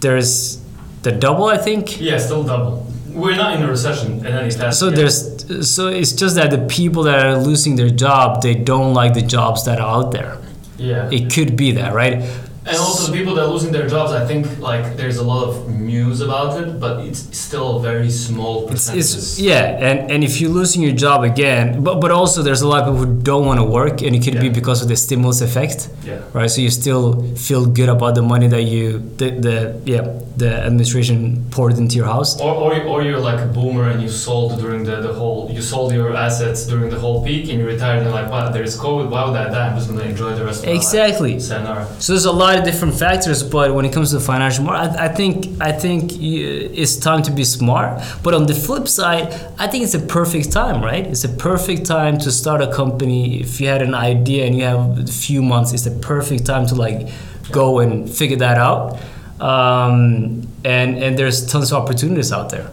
there's 0.00 0.58
the 1.02 1.12
double 1.12 1.44
I 1.46 1.56
think. 1.58 2.00
Yeah, 2.00 2.18
still 2.18 2.42
double. 2.44 2.86
We're 3.12 3.36
not 3.36 3.56
in 3.56 3.62
a 3.62 3.68
recession 3.68 4.20
in 4.20 4.26
any 4.26 4.50
test. 4.50 4.78
So 4.78 4.86
yet. 4.88 4.96
there's 4.96 5.68
so 5.74 5.88
it's 5.88 6.12
just 6.12 6.34
that 6.36 6.50
the 6.50 6.58
people 6.58 7.02
that 7.04 7.24
are 7.26 7.36
losing 7.38 7.76
their 7.76 7.90
job, 7.90 8.42
they 8.42 8.54
don't 8.54 8.94
like 8.94 9.14
the 9.14 9.22
jobs 9.22 9.64
that 9.64 9.80
are 9.80 9.90
out 10.04 10.12
there. 10.12 10.36
yeah. 10.76 11.08
It 11.10 11.32
could 11.34 11.56
be 11.56 11.72
that, 11.72 11.92
right? 11.92 12.22
And 12.68 12.76
also 12.78 13.10
the 13.10 13.16
people 13.18 13.34
that 13.36 13.44
are 13.46 13.52
losing 13.56 13.72
their 13.72 13.88
jobs, 13.88 14.12
I 14.12 14.24
think 14.26 14.42
like 14.70 14.96
there's 14.96 15.18
a 15.18 15.26
lot 15.32 15.42
of 15.48 15.52
news 15.70 16.20
about 16.20 16.50
it, 16.62 16.78
but 16.80 16.94
it's 17.06 17.20
still 17.36 17.78
a 17.78 17.80
very 17.80 18.10
small 18.10 18.54
It's, 18.64 18.70
percentage. 18.72 19.00
it's 19.00 19.40
yeah, 19.40 19.86
and, 19.88 20.10
and 20.12 20.24
if 20.28 20.40
you're 20.40 20.50
losing 20.60 20.82
your 20.82 20.94
job 21.06 21.24
again, 21.24 21.82
but 21.82 21.94
but 22.00 22.10
also 22.10 22.42
there's 22.42 22.62
a 22.62 22.68
lot 22.68 22.78
of 22.82 22.86
people 22.88 23.04
who 23.04 23.20
don't 23.30 23.44
want 23.46 23.58
to 23.60 23.66
work, 23.80 24.02
and 24.02 24.12
it 24.16 24.22
could 24.24 24.38
be 24.40 24.48
because 24.60 24.82
of 24.82 24.88
the 24.88 24.96
stimulus 24.96 25.40
effect. 25.40 25.88
yeah. 26.04 26.20
right? 26.32 26.50
So 26.50 26.60
you 26.60 26.70
still 26.70 27.04
feel 27.48 27.64
good 27.78 27.88
about 27.96 28.14
the 28.14 28.22
money 28.22 28.48
that 28.48 28.62
you 28.62 28.98
the, 29.20 29.28
the 29.46 29.54
yeah 29.84 30.04
the 30.38 30.50
administration 30.70 31.18
poured 31.50 31.76
into 31.78 31.96
your 31.96 32.06
house. 32.06 32.40
Or, 32.40 32.54
or, 32.54 32.70
or 32.90 33.02
you're 33.02 33.18
like 33.18 33.40
a 33.40 33.46
boomer 33.46 33.88
and 33.90 34.00
you 34.00 34.08
sold 34.08 34.60
during 34.60 34.84
the, 34.84 34.96
the 35.00 35.12
whole 35.12 35.50
you 35.50 35.60
sold 35.60 35.92
your 35.92 36.14
assets 36.14 36.64
during 36.66 36.90
the 36.90 36.98
whole 36.98 37.24
peak 37.24 37.48
and 37.50 37.58
you 37.60 37.66
retired 37.66 37.96
and 37.98 38.04
you're 38.06 38.14
like 38.14 38.30
wow 38.30 38.48
there 38.48 38.62
is 38.62 38.76
COVID 38.78 39.08
why 39.10 39.24
would 39.24 39.34
I 39.34 39.48
die 39.50 39.68
I'm 39.68 39.76
just 39.76 39.88
gonna 39.90 40.02
enjoy 40.04 40.34
the 40.34 40.44
rest 40.44 40.60
of 40.62 40.66
my 40.68 40.74
Exactly. 40.78 41.32
life. 41.34 41.42
Sayonara. 41.42 41.86
So 41.98 42.12
there's 42.12 42.24
a 42.26 42.32
lot 42.32 42.56
of 42.58 42.64
different 42.64 42.94
factors, 42.94 43.42
but 43.42 43.74
when 43.74 43.84
it 43.84 43.92
comes 43.92 44.10
to 44.10 44.18
the 44.18 44.24
financial 44.24 44.64
market, 44.64 44.98
I, 44.98 45.06
I 45.06 45.08
think 45.08 45.60
I 45.60 45.72
think 45.72 46.12
it's 46.20 46.96
time 46.96 47.22
to 47.22 47.30
be 47.30 47.44
smart. 47.44 48.02
But 48.22 48.34
on 48.34 48.46
the 48.46 48.54
flip 48.54 48.88
side, 48.88 49.32
I 49.58 49.66
think 49.66 49.84
it's 49.84 49.94
a 49.94 50.00
perfect 50.00 50.52
time, 50.52 50.82
right? 50.82 51.06
It's 51.06 51.24
a 51.24 51.28
perfect 51.28 51.86
time 51.86 52.18
to 52.18 52.30
start 52.30 52.60
a 52.60 52.72
company. 52.72 53.40
If 53.40 53.60
you 53.60 53.68
had 53.68 53.82
an 53.82 53.94
idea 53.94 54.46
and 54.46 54.56
you 54.56 54.64
have 54.64 54.98
a 54.98 55.06
few 55.06 55.42
months, 55.42 55.72
it's 55.72 55.86
a 55.86 55.90
perfect 55.90 56.46
time 56.46 56.66
to 56.66 56.74
like 56.74 57.08
go 57.50 57.78
and 57.80 58.10
figure 58.10 58.38
that 58.38 58.58
out. 58.58 58.98
Um, 59.40 60.48
and 60.64 60.98
and 60.98 61.18
there's 61.18 61.46
tons 61.46 61.72
of 61.72 61.82
opportunities 61.82 62.32
out 62.32 62.50
there. 62.50 62.70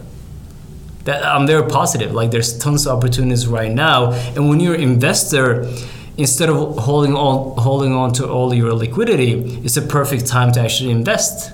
That 1.04 1.24
I'm 1.24 1.46
very 1.46 1.68
positive. 1.68 2.12
Like 2.12 2.30
there's 2.30 2.58
tons 2.58 2.86
of 2.86 2.98
opportunities 2.98 3.46
right 3.46 3.70
now, 3.70 4.12
and 4.34 4.48
when 4.48 4.58
you're 4.60 4.74
an 4.74 4.82
investor, 4.82 5.70
instead 6.16 6.48
of 6.48 6.78
holding 6.78 7.14
on 7.14 7.56
holding 7.62 7.92
on 7.92 8.12
to 8.14 8.28
all 8.28 8.52
your 8.54 8.72
liquidity, 8.72 9.60
it's 9.64 9.76
a 9.76 9.82
perfect 9.82 10.26
time 10.26 10.52
to 10.52 10.60
actually 10.60 10.90
invest. 10.90 11.52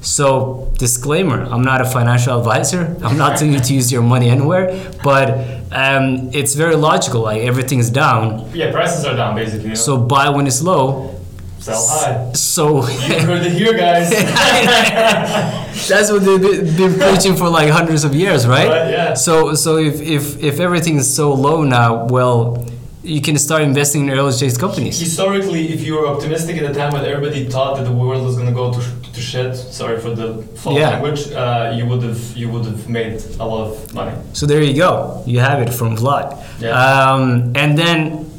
So 0.00 0.70
disclaimer: 0.78 1.42
I'm 1.44 1.62
not 1.62 1.80
a 1.80 1.84
financial 1.84 2.36
advisor. 2.38 2.96
I'm 3.04 3.16
not 3.16 3.38
telling 3.38 3.54
you 3.54 3.60
to 3.60 3.74
use 3.74 3.92
your 3.92 4.02
money 4.02 4.28
anywhere, 4.30 4.66
but 5.04 5.28
um, 5.72 6.30
it's 6.32 6.54
very 6.54 6.74
logical. 6.74 7.22
Like 7.22 7.42
everything's 7.42 7.88
down, 7.90 8.50
Yeah, 8.52 8.72
prices 8.72 9.04
are 9.04 9.14
down 9.16 9.34
basically. 9.36 9.76
so 9.76 9.96
buy 9.98 10.28
when 10.30 10.46
it's 10.48 10.60
low. 10.62 11.14
sell 11.60 11.86
high. 11.86 12.32
So 12.32 12.84
You 12.88 13.20
heard 13.30 13.46
it 13.46 13.52
here, 13.52 13.74
guys. 13.78 14.10
That's 15.88 16.10
what 16.10 16.24
they've 16.24 16.76
been 16.76 16.94
preaching 16.98 17.36
for 17.36 17.48
like 17.48 17.70
hundreds 17.70 18.02
of 18.04 18.14
years, 18.14 18.46
right? 18.46 18.68
Right, 18.68 18.90
yeah. 18.90 19.14
So, 19.14 19.54
so 19.54 19.76
if, 19.78 20.00
if, 20.00 20.42
if 20.42 20.58
everything 20.60 20.96
is 20.96 21.14
so 21.14 21.32
low 21.32 21.62
now, 21.64 22.06
well, 22.06 22.66
you 23.02 23.20
can 23.20 23.36
start 23.38 23.62
investing 23.62 24.02
in 24.04 24.10
early 24.10 24.32
stage 24.32 24.56
companies. 24.58 24.98
Historically, 25.00 25.72
if 25.72 25.82
you 25.82 25.94
were 25.94 26.06
optimistic 26.06 26.56
at 26.58 26.72
the 26.72 26.78
time 26.78 26.92
when 26.92 27.04
everybody 27.04 27.44
thought 27.48 27.76
that 27.76 27.84
the 27.84 27.92
world 27.92 28.24
was 28.24 28.36
gonna 28.36 28.52
go 28.52 28.72
to, 28.72 28.80
to 29.12 29.20
shit, 29.20 29.56
sorry 29.56 29.98
for 30.00 30.10
the 30.14 30.42
foul 30.56 30.74
Yeah. 30.78 30.90
language, 30.90 31.32
uh, 31.32 31.72
you 31.76 31.84
would 31.86 32.02
have 32.02 32.20
you 32.36 32.48
would 32.48 32.64
have 32.64 32.88
made 32.88 33.20
a 33.40 33.44
lot 33.44 33.62
of 33.68 33.94
money. 33.94 34.12
So 34.32 34.46
there 34.46 34.62
you 34.62 34.74
go. 34.74 35.22
You 35.26 35.40
have 35.40 35.60
it 35.60 35.72
from 35.74 35.96
Vlad. 35.96 36.38
Yeah. 36.60 36.70
Um, 36.70 37.52
and 37.56 37.76
then 37.76 38.30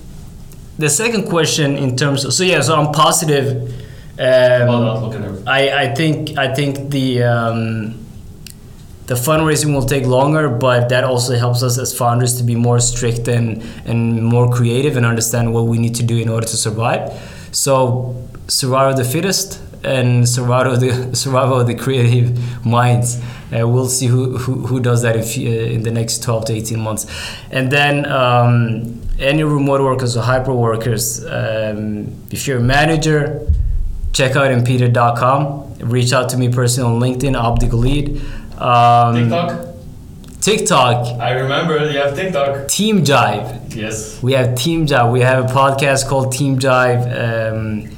the 0.79 0.89
second 0.89 1.23
question 1.29 1.75
in 1.77 1.95
terms 1.97 2.23
of, 2.25 2.33
so 2.33 2.43
yeah, 2.43 2.61
so 2.61 2.75
I'm 2.75 2.91
positive. 2.93 3.47
Um, 4.19 4.67
Well, 4.67 5.43
I, 5.47 5.61
I 5.83 5.93
think 5.95 6.37
I 6.37 6.53
think 6.53 6.91
the 6.91 7.23
um, 7.23 7.95
the 9.13 9.19
fundraising 9.19 9.73
will 9.75 9.85
take 9.85 10.05
longer, 10.05 10.49
but 10.49 10.89
that 10.89 11.03
also 11.03 11.35
helps 11.35 11.61
us 11.61 11.77
as 11.77 11.95
founders 11.95 12.37
to 12.37 12.43
be 12.43 12.55
more 12.55 12.79
strict 12.79 13.27
and 13.27 13.61
and 13.85 14.23
more 14.23 14.47
creative 14.57 14.97
and 14.97 15.05
understand 15.05 15.53
what 15.53 15.65
we 15.71 15.77
need 15.77 15.95
to 15.95 16.03
do 16.03 16.17
in 16.17 16.29
order 16.29 16.47
to 16.47 16.57
survive. 16.57 17.01
So 17.51 18.15
survival 18.47 18.91
of 18.93 18.97
the 18.97 19.09
fittest 19.15 19.61
and 19.83 20.27
survival 20.27 20.73
of 20.73 20.79
the 20.79 21.15
survival 21.23 21.59
of 21.61 21.67
the 21.67 21.75
creative 21.75 22.27
minds. 22.65 23.21
Uh, 23.55 23.67
we'll 23.67 23.87
see 23.87 24.07
who, 24.07 24.37
who, 24.37 24.65
who 24.67 24.79
does 24.79 25.03
that 25.03 25.15
if, 25.15 25.37
uh, 25.37 25.41
in 25.75 25.83
the 25.83 25.91
next 25.91 26.23
12 26.23 26.45
to 26.45 26.53
18 26.53 26.79
months. 26.79 27.05
And 27.51 27.71
then 27.71 28.07
um, 28.07 28.99
any 29.19 29.43
remote 29.43 29.81
workers 29.81 30.17
or 30.17 30.23
hyper 30.23 30.53
workers, 30.53 31.23
um, 31.25 32.15
if 32.31 32.47
you're 32.47 32.57
a 32.57 32.67
manager, 32.77 33.47
check 34.11 34.35
out 34.35 34.49
empida.com. 34.51 35.61
Reach 35.79 36.13
out 36.13 36.29
to 36.29 36.37
me 36.37 36.49
personally 36.49 36.89
on 36.89 36.99
LinkedIn, 36.99 37.35
Abdi 37.35 37.67
Guleed. 37.67 38.21
Um, 38.63 39.15
TikTok. 39.15 39.67
TikTok, 40.39 41.19
I 41.21 41.31
remember 41.31 41.91
you 41.91 41.97
have 41.97 42.15
TikTok. 42.15 42.67
Team 42.67 43.03
Jive. 43.03 43.75
Yes. 43.75 44.21
We 44.23 44.33
have 44.33 44.55
Team 44.55 44.85
Jive. 44.85 45.11
We 45.11 45.21
have 45.21 45.49
a 45.49 45.53
podcast 45.53 46.07
called 46.07 46.31
Team 46.31 46.59
Jive. 46.59 47.03
Um, 47.23 47.89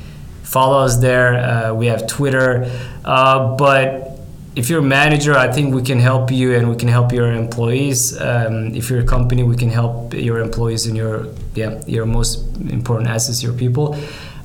follow 0.44 0.80
us 0.80 0.98
there. 0.98 1.36
Uh, 1.36 1.74
we 1.74 1.86
have 1.88 2.08
Twitter. 2.08 2.72
Uh, 3.04 3.56
but 3.56 4.20
if 4.56 4.70
you're 4.70 4.80
a 4.80 4.84
manager, 4.84 5.34
I 5.36 5.52
think 5.52 5.76
we 5.76 5.82
can 5.84 6.00
help 6.00 6.32
you 6.32 6.56
and 6.56 6.70
we 6.70 6.76
can 6.76 6.88
help 6.88 7.12
your 7.12 7.32
employees. 7.32 8.20
Um, 8.20 8.74
if 8.74 8.90
you're 8.90 9.02
a 9.02 9.06
company, 9.06 9.44
we 9.44 9.58
can 9.58 9.70
help 9.70 10.14
your 10.14 10.40
employees 10.40 10.88
and 10.88 10.96
your 10.96 11.28
yeah 11.56 11.82
your 11.86 12.06
most 12.06 12.40
important 12.70 13.10
assets, 13.10 13.44
your 13.44 13.54
people. 13.54 13.98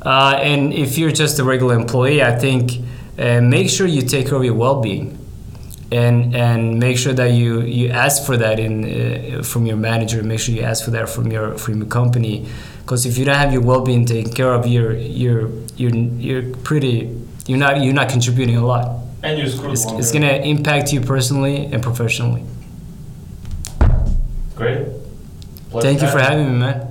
Uh, 0.02 0.38
and 0.40 0.72
if 0.72 0.98
you're 0.98 1.12
just 1.12 1.38
a 1.38 1.44
regular 1.44 1.74
employee, 1.76 2.22
I 2.22 2.36
think 2.38 2.72
uh, 3.18 3.40
make 3.40 3.70
sure 3.70 3.86
you 3.86 4.02
take 4.02 4.28
care 4.28 4.36
of 4.36 4.44
your 4.44 4.54
well-being 4.54 5.19
and 5.92 6.34
and 6.36 6.78
make 6.78 6.96
sure 6.98 7.12
that 7.12 7.32
you 7.32 7.62
you 7.62 7.88
ask 7.90 8.24
for 8.24 8.36
that 8.36 8.58
in 8.58 8.84
uh, 8.84 9.42
from 9.42 9.66
your 9.66 9.76
manager. 9.76 10.22
Make 10.22 10.40
sure 10.40 10.54
you 10.54 10.62
ask 10.62 10.84
for 10.84 10.90
that 10.92 11.08
from 11.08 11.30
your 11.32 11.56
from 11.58 11.78
your 11.78 11.88
company, 11.88 12.46
because 12.82 13.06
if 13.06 13.18
you 13.18 13.24
don't 13.24 13.36
have 13.36 13.52
your 13.52 13.62
well-being 13.62 14.06
taken 14.06 14.32
care 14.32 14.52
of, 14.52 14.66
you're 14.66 14.92
you're 14.96 15.50
you're 15.76 15.94
you're 15.94 16.56
pretty 16.58 17.16
you're 17.46 17.58
not 17.58 17.80
you're 17.82 17.94
not 17.94 18.08
contributing 18.08 18.56
a 18.56 18.66
lot. 18.66 18.98
And 19.22 19.38
you're 19.38 19.48
screwed 19.48 19.72
It's, 19.72 19.84
it's 19.84 20.12
gonna 20.12 20.32
impact 20.32 20.92
you 20.92 21.00
personally 21.00 21.66
and 21.66 21.82
professionally. 21.82 22.44
Great. 24.56 24.86
Thank 25.70 26.02
you 26.02 26.08
for 26.08 26.18
having 26.18 26.46
me, 26.52 26.58
man. 26.58 26.89